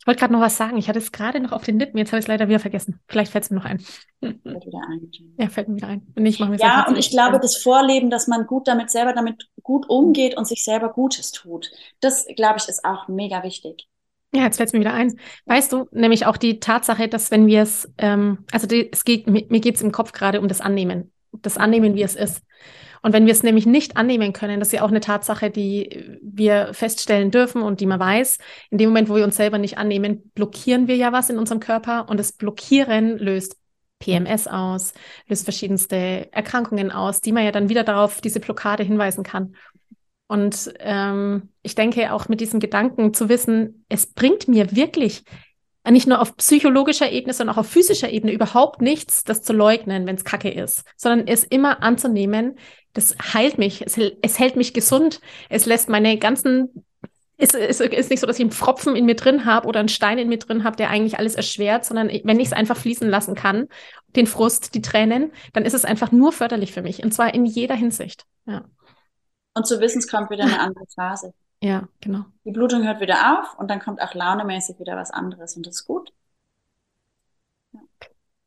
Ich 0.00 0.06
wollte 0.06 0.20
gerade 0.20 0.32
noch 0.32 0.40
was 0.40 0.56
sagen. 0.56 0.76
Ich 0.76 0.88
hatte 0.88 0.98
es 0.98 1.12
gerade 1.12 1.40
noch 1.40 1.52
auf 1.52 1.64
den 1.64 1.78
Lippen. 1.78 1.98
Jetzt 1.98 2.12
habe 2.12 2.18
ich 2.18 2.24
es 2.24 2.28
leider 2.28 2.48
wieder 2.48 2.58
vergessen. 2.58 3.00
Vielleicht 3.08 3.32
fällt 3.32 3.44
es 3.44 3.50
mir 3.50 3.56
noch 3.56 3.64
ein. 3.64 3.80
Fällt 4.20 4.44
wieder 4.44 4.80
ein. 4.88 5.10
Ja, 5.38 5.48
fällt 5.48 5.68
mir 5.68 5.76
wieder 5.76 5.88
ein. 5.88 6.06
Und 6.16 6.26
ich 6.26 6.40
mache 6.40 6.50
mir 6.50 6.58
ja, 6.58 6.86
und 6.88 6.96
ich 6.96 7.10
glaube, 7.10 7.38
das 7.40 7.56
Vorleben, 7.56 8.10
dass 8.10 8.26
man 8.26 8.46
gut 8.46 8.68
damit 8.68 8.90
selber 8.90 9.12
damit 9.12 9.48
gut 9.62 9.88
umgeht 9.88 10.36
und 10.36 10.46
sich 10.46 10.64
selber 10.64 10.92
Gutes 10.92 11.32
tut, 11.32 11.70
das, 12.00 12.26
glaube 12.36 12.56
ich, 12.58 12.68
ist 12.68 12.84
auch 12.84 13.08
mega 13.08 13.42
wichtig. 13.42 13.88
Ja, 14.32 14.42
jetzt 14.42 14.56
fällt 14.56 14.68
es 14.68 14.72
mir 14.72 14.80
wieder 14.80 14.94
ein. 14.94 15.18
Weißt 15.46 15.72
du, 15.72 15.86
nämlich 15.92 16.26
auch 16.26 16.36
die 16.36 16.60
Tatsache, 16.60 17.08
dass 17.08 17.30
wenn 17.30 17.46
wir 17.46 17.62
es, 17.62 17.90
ähm, 17.98 18.44
also 18.52 18.66
die, 18.66 18.90
es 18.92 19.04
geht, 19.04 19.26
mir, 19.28 19.46
mir 19.48 19.60
geht 19.60 19.76
es 19.76 19.82
im 19.82 19.92
Kopf 19.92 20.12
gerade 20.12 20.40
um 20.40 20.48
das 20.48 20.60
Annehmen. 20.60 21.12
Das 21.42 21.58
Annehmen, 21.58 21.94
wie 21.94 22.02
es 22.02 22.14
ist. 22.14 22.42
Und 23.02 23.12
wenn 23.12 23.26
wir 23.26 23.32
es 23.32 23.42
nämlich 23.42 23.66
nicht 23.66 23.96
annehmen 23.96 24.32
können, 24.32 24.58
das 24.58 24.68
ist 24.68 24.72
ja 24.72 24.82
auch 24.82 24.88
eine 24.88 25.00
Tatsache, 25.00 25.50
die 25.50 26.18
wir 26.22 26.74
feststellen 26.74 27.30
dürfen 27.30 27.62
und 27.62 27.80
die 27.80 27.86
man 27.86 28.00
weiß, 28.00 28.38
in 28.70 28.78
dem 28.78 28.88
Moment, 28.88 29.08
wo 29.08 29.14
wir 29.14 29.24
uns 29.24 29.36
selber 29.36 29.58
nicht 29.58 29.78
annehmen, 29.78 30.30
blockieren 30.34 30.88
wir 30.88 30.96
ja 30.96 31.12
was 31.12 31.30
in 31.30 31.38
unserem 31.38 31.60
Körper 31.60 32.08
und 32.08 32.18
das 32.18 32.32
Blockieren 32.32 33.16
löst 33.18 33.56
PMS 33.98 34.48
aus, 34.48 34.92
löst 35.28 35.44
verschiedenste 35.44 36.32
Erkrankungen 36.32 36.90
aus, 36.90 37.20
die 37.20 37.32
man 37.32 37.44
ja 37.44 37.52
dann 37.52 37.68
wieder 37.68 37.84
darauf 37.84 38.20
diese 38.20 38.40
Blockade 38.40 38.82
hinweisen 38.82 39.22
kann. 39.22 39.54
Und 40.28 40.74
ähm, 40.80 41.50
ich 41.62 41.76
denke 41.76 42.12
auch 42.12 42.28
mit 42.28 42.40
diesem 42.40 42.58
Gedanken 42.58 43.14
zu 43.14 43.28
wissen, 43.28 43.84
es 43.88 44.06
bringt 44.12 44.48
mir 44.48 44.74
wirklich 44.74 45.22
nicht 45.90 46.06
nur 46.06 46.20
auf 46.20 46.36
psychologischer 46.36 47.10
Ebene, 47.10 47.32
sondern 47.32 47.54
auch 47.54 47.60
auf 47.60 47.68
physischer 47.68 48.10
Ebene 48.10 48.32
überhaupt 48.32 48.80
nichts, 48.82 49.24
das 49.24 49.42
zu 49.42 49.52
leugnen, 49.52 50.06
wenn 50.06 50.16
es 50.16 50.24
kacke 50.24 50.50
ist, 50.50 50.84
sondern 50.96 51.26
es 51.26 51.44
immer 51.44 51.82
anzunehmen, 51.82 52.58
das 52.92 53.16
heilt 53.34 53.58
mich, 53.58 53.82
es, 53.82 53.98
es 54.22 54.38
hält 54.38 54.56
mich 54.56 54.72
gesund, 54.72 55.20
es 55.50 55.66
lässt 55.66 55.88
meine 55.88 56.18
ganzen 56.18 56.84
es 57.38 57.52
ist, 57.52 57.80
ist 57.82 58.10
nicht 58.10 58.20
so, 58.20 58.26
dass 58.26 58.36
ich 58.36 58.42
einen 58.42 58.50
Pfropfen 58.50 58.96
in 58.96 59.04
mir 59.04 59.14
drin 59.14 59.44
habe 59.44 59.68
oder 59.68 59.80
einen 59.80 59.90
Stein 59.90 60.18
in 60.18 60.28
mir 60.28 60.38
drin 60.38 60.64
habe, 60.64 60.76
der 60.76 60.88
eigentlich 60.88 61.18
alles 61.18 61.34
erschwert, 61.34 61.84
sondern 61.84 62.08
wenn 62.08 62.40
ich 62.40 62.46
es 62.46 62.52
einfach 62.54 62.78
fließen 62.78 63.08
lassen 63.08 63.34
kann, 63.34 63.68
den 64.16 64.26
Frust, 64.26 64.74
die 64.74 64.80
Tränen, 64.80 65.32
dann 65.52 65.66
ist 65.66 65.74
es 65.74 65.84
einfach 65.84 66.12
nur 66.12 66.32
förderlich 66.32 66.72
für 66.72 66.80
mich 66.80 67.02
und 67.04 67.12
zwar 67.12 67.34
in 67.34 67.44
jeder 67.44 67.74
Hinsicht. 67.74 68.24
Ja. 68.46 68.64
Und 69.54 69.66
zu 69.66 69.80
wissen, 69.80 69.98
es 69.98 70.08
kommt 70.08 70.30
wieder 70.30 70.44
eine 70.44 70.60
andere 70.60 70.86
Phase. 70.94 71.34
Ja, 71.62 71.88
genau. 72.00 72.24
Die 72.44 72.52
Blutung 72.52 72.84
hört 72.84 73.00
wieder 73.00 73.40
auf 73.40 73.58
und 73.58 73.68
dann 73.70 73.80
kommt 73.80 74.00
auch 74.00 74.14
launemäßig 74.14 74.78
wieder 74.78 74.96
was 74.96 75.10
anderes 75.10 75.56
und 75.56 75.66
das 75.66 75.76
ist 75.76 75.86
gut. 75.86 76.12
Ja. 77.72 77.80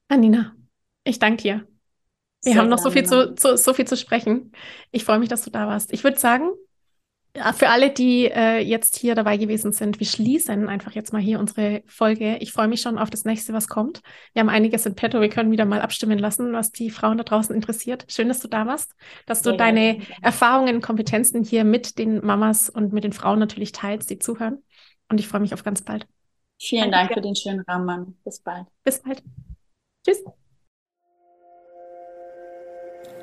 Anina, 0.07 0.55
ich 1.03 1.19
danke 1.19 1.43
dir. 1.43 1.67
Wir 2.43 2.53
Sehr 2.53 2.61
haben 2.61 2.69
noch 2.69 2.77
so 2.77 2.91
viel 2.91 3.05
zu, 3.05 3.35
zu, 3.35 3.57
so 3.57 3.73
viel 3.73 3.85
zu 3.85 3.97
sprechen. 3.97 4.53
Ich 4.91 5.03
freue 5.03 5.19
mich, 5.19 5.29
dass 5.29 5.43
du 5.43 5.49
da 5.49 5.67
warst. 5.67 5.91
Ich 5.91 6.03
würde 6.03 6.17
sagen, 6.17 6.51
für 7.53 7.69
alle, 7.69 7.91
die 7.91 8.25
äh, 8.25 8.59
jetzt 8.59 8.97
hier 8.97 9.13
dabei 9.13 9.37
gewesen 9.37 9.71
sind, 9.71 9.99
wir 9.99 10.07
schließen 10.07 10.67
einfach 10.67 10.93
jetzt 10.93 11.13
mal 11.13 11.21
hier 11.21 11.39
unsere 11.39 11.83
Folge. 11.85 12.37
Ich 12.37 12.51
freue 12.51 12.67
mich 12.67 12.81
schon 12.81 12.97
auf 12.97 13.09
das 13.09 13.23
nächste, 13.23 13.53
was 13.53 13.67
kommt. 13.67 14.01
Wir 14.33 14.41
haben 14.41 14.49
einiges 14.49 14.85
in 14.85 14.95
petto. 14.95 15.21
Wir 15.21 15.29
können 15.29 15.51
wieder 15.51 15.65
mal 15.65 15.81
abstimmen 15.81 16.17
lassen, 16.17 16.53
was 16.53 16.71
die 16.71 16.89
Frauen 16.89 17.17
da 17.17 17.23
draußen 17.23 17.55
interessiert. 17.55 18.05
Schön, 18.09 18.27
dass 18.27 18.39
du 18.39 18.47
da 18.47 18.65
warst, 18.65 18.95
dass 19.27 19.41
du 19.41 19.51
ja, 19.51 19.57
deine 19.57 19.99
ja. 19.99 20.03
Erfahrungen 20.21 20.75
und 20.75 20.81
Kompetenzen 20.81 21.43
hier 21.43 21.63
mit 21.63 21.99
den 21.99 22.25
Mamas 22.25 22.69
und 22.69 22.93
mit 22.93 23.03
den 23.03 23.13
Frauen 23.13 23.39
natürlich 23.39 23.71
teilst, 23.71 24.09
die 24.09 24.19
zuhören. 24.19 24.63
Und 25.09 25.19
ich 25.19 25.27
freue 25.27 25.41
mich 25.41 25.53
auf 25.53 25.63
ganz 25.63 25.83
bald. 25.83 26.07
Vielen 26.59 26.91
Dank, 26.91 27.09
Dank 27.09 27.13
für 27.13 27.21
den 27.21 27.35
schönen 27.35 27.61
Rahmen. 27.61 28.19
Bis 28.23 28.39
bald. 28.41 28.65
Bis 28.83 29.01
bald. 29.01 29.23
Tschüss. 30.05 30.23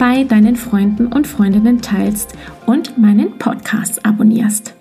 bei 0.00 0.24
deinen 0.24 0.56
Freunden 0.56 1.08
und 1.08 1.26
Freundinnen 1.26 1.82
teilst 1.82 2.32
und 2.64 2.96
meinen 2.96 3.36
Podcast 3.36 4.06
abonnierst. 4.06 4.72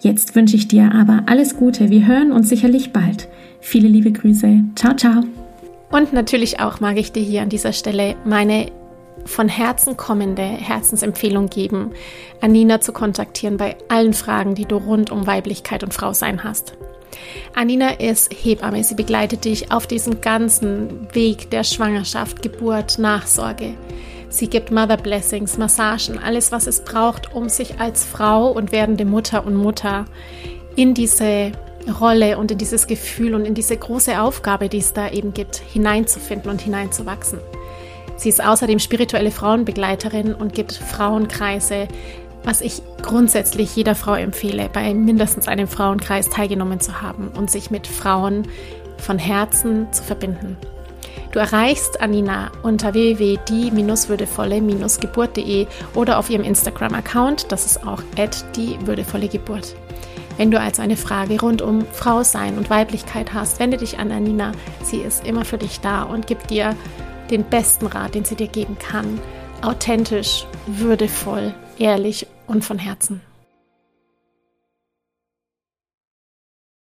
Jetzt 0.00 0.34
wünsche 0.34 0.56
ich 0.56 0.66
dir 0.66 0.92
aber 0.94 1.24
alles 1.26 1.56
Gute. 1.56 1.90
Wir 1.90 2.06
hören 2.06 2.32
uns 2.32 2.48
sicherlich 2.48 2.90
bald. 2.90 3.28
Viele 3.60 3.86
liebe 3.86 4.10
Grüße. 4.12 4.64
Ciao, 4.74 4.96
ciao. 4.96 5.24
Und 5.90 6.14
natürlich 6.14 6.58
auch 6.58 6.80
mag 6.80 6.96
ich 6.96 7.12
dir 7.12 7.22
hier 7.22 7.42
an 7.42 7.50
dieser 7.50 7.74
Stelle 7.74 8.16
meine 8.24 8.72
von 9.26 9.50
Herzen 9.50 9.98
kommende 9.98 10.42
Herzensempfehlung 10.42 11.50
geben, 11.50 11.90
Anina 12.40 12.80
zu 12.80 12.92
kontaktieren 12.92 13.58
bei 13.58 13.76
allen 13.88 14.14
Fragen, 14.14 14.54
die 14.54 14.64
du 14.64 14.76
rund 14.76 15.10
um 15.10 15.26
Weiblichkeit 15.26 15.82
und 15.82 15.92
Frausein 15.92 16.44
hast. 16.44 16.72
Anina 17.54 17.90
ist 18.00 18.32
Hebamme. 18.32 18.82
Sie 18.84 18.94
begleitet 18.94 19.44
dich 19.44 19.70
auf 19.70 19.86
diesem 19.86 20.22
ganzen 20.22 21.08
Weg 21.12 21.50
der 21.50 21.62
Schwangerschaft, 21.62 22.40
Geburt, 22.40 22.98
Nachsorge. 22.98 23.74
Sie 24.28 24.48
gibt 24.48 24.70
Mother 24.70 24.96
Blessings, 24.96 25.56
Massagen, 25.56 26.18
alles, 26.18 26.52
was 26.52 26.66
es 26.66 26.80
braucht, 26.80 27.34
um 27.34 27.48
sich 27.48 27.80
als 27.80 28.04
Frau 28.04 28.50
und 28.50 28.72
werdende 28.72 29.04
Mutter 29.04 29.46
und 29.46 29.54
Mutter 29.54 30.06
in 30.74 30.94
diese 30.94 31.52
Rolle 32.00 32.36
und 32.38 32.50
in 32.50 32.58
dieses 32.58 32.86
Gefühl 32.86 33.34
und 33.34 33.44
in 33.44 33.54
diese 33.54 33.76
große 33.76 34.20
Aufgabe, 34.20 34.68
die 34.68 34.78
es 34.78 34.92
da 34.92 35.08
eben 35.10 35.32
gibt, 35.32 35.56
hineinzufinden 35.56 36.50
und 36.50 36.60
hineinzuwachsen. 36.60 37.38
Sie 38.16 38.28
ist 38.28 38.44
außerdem 38.44 38.78
spirituelle 38.78 39.30
Frauenbegleiterin 39.30 40.34
und 40.34 40.54
gibt 40.54 40.72
Frauenkreise, 40.72 41.86
was 42.44 42.60
ich 42.60 42.82
grundsätzlich 43.02 43.74
jeder 43.76 43.94
Frau 43.94 44.14
empfehle, 44.14 44.68
bei 44.72 44.94
mindestens 44.94 45.48
einem 45.48 45.68
Frauenkreis 45.68 46.28
teilgenommen 46.30 46.80
zu 46.80 47.02
haben 47.02 47.28
und 47.28 47.50
sich 47.50 47.70
mit 47.70 47.86
Frauen 47.86 48.48
von 48.98 49.18
Herzen 49.18 49.92
zu 49.92 50.02
verbinden. 50.02 50.56
Du 51.32 51.38
erreichst 51.38 52.00
Anina 52.00 52.50
unter 52.62 52.94
www.die-würdevolle-geburt.de 52.94 55.66
oder 55.94 56.18
auf 56.18 56.30
ihrem 56.30 56.44
Instagram-Account, 56.44 57.52
das 57.52 57.66
ist 57.66 57.86
auch 57.86 58.02
die 58.56 58.78
würdevolle 58.86 59.28
Geburt. 59.28 59.76
Wenn 60.36 60.50
du 60.50 60.60
also 60.60 60.82
eine 60.82 60.96
Frage 60.96 61.40
rund 61.40 61.62
um 61.62 61.86
Frau 61.92 62.22
sein 62.22 62.58
und 62.58 62.68
Weiblichkeit 62.68 63.32
hast, 63.32 63.58
wende 63.58 63.78
dich 63.78 63.98
an 63.98 64.12
Anina. 64.12 64.52
Sie 64.82 64.98
ist 64.98 65.26
immer 65.26 65.44
für 65.44 65.58
dich 65.58 65.80
da 65.80 66.02
und 66.02 66.26
gibt 66.26 66.50
dir 66.50 66.76
den 67.30 67.44
besten 67.44 67.86
Rat, 67.86 68.14
den 68.14 68.24
sie 68.24 68.36
dir 68.36 68.48
geben 68.48 68.76
kann. 68.78 69.18
Authentisch, 69.62 70.46
würdevoll, 70.66 71.54
ehrlich 71.78 72.26
und 72.46 72.64
von 72.64 72.78
Herzen. 72.78 73.22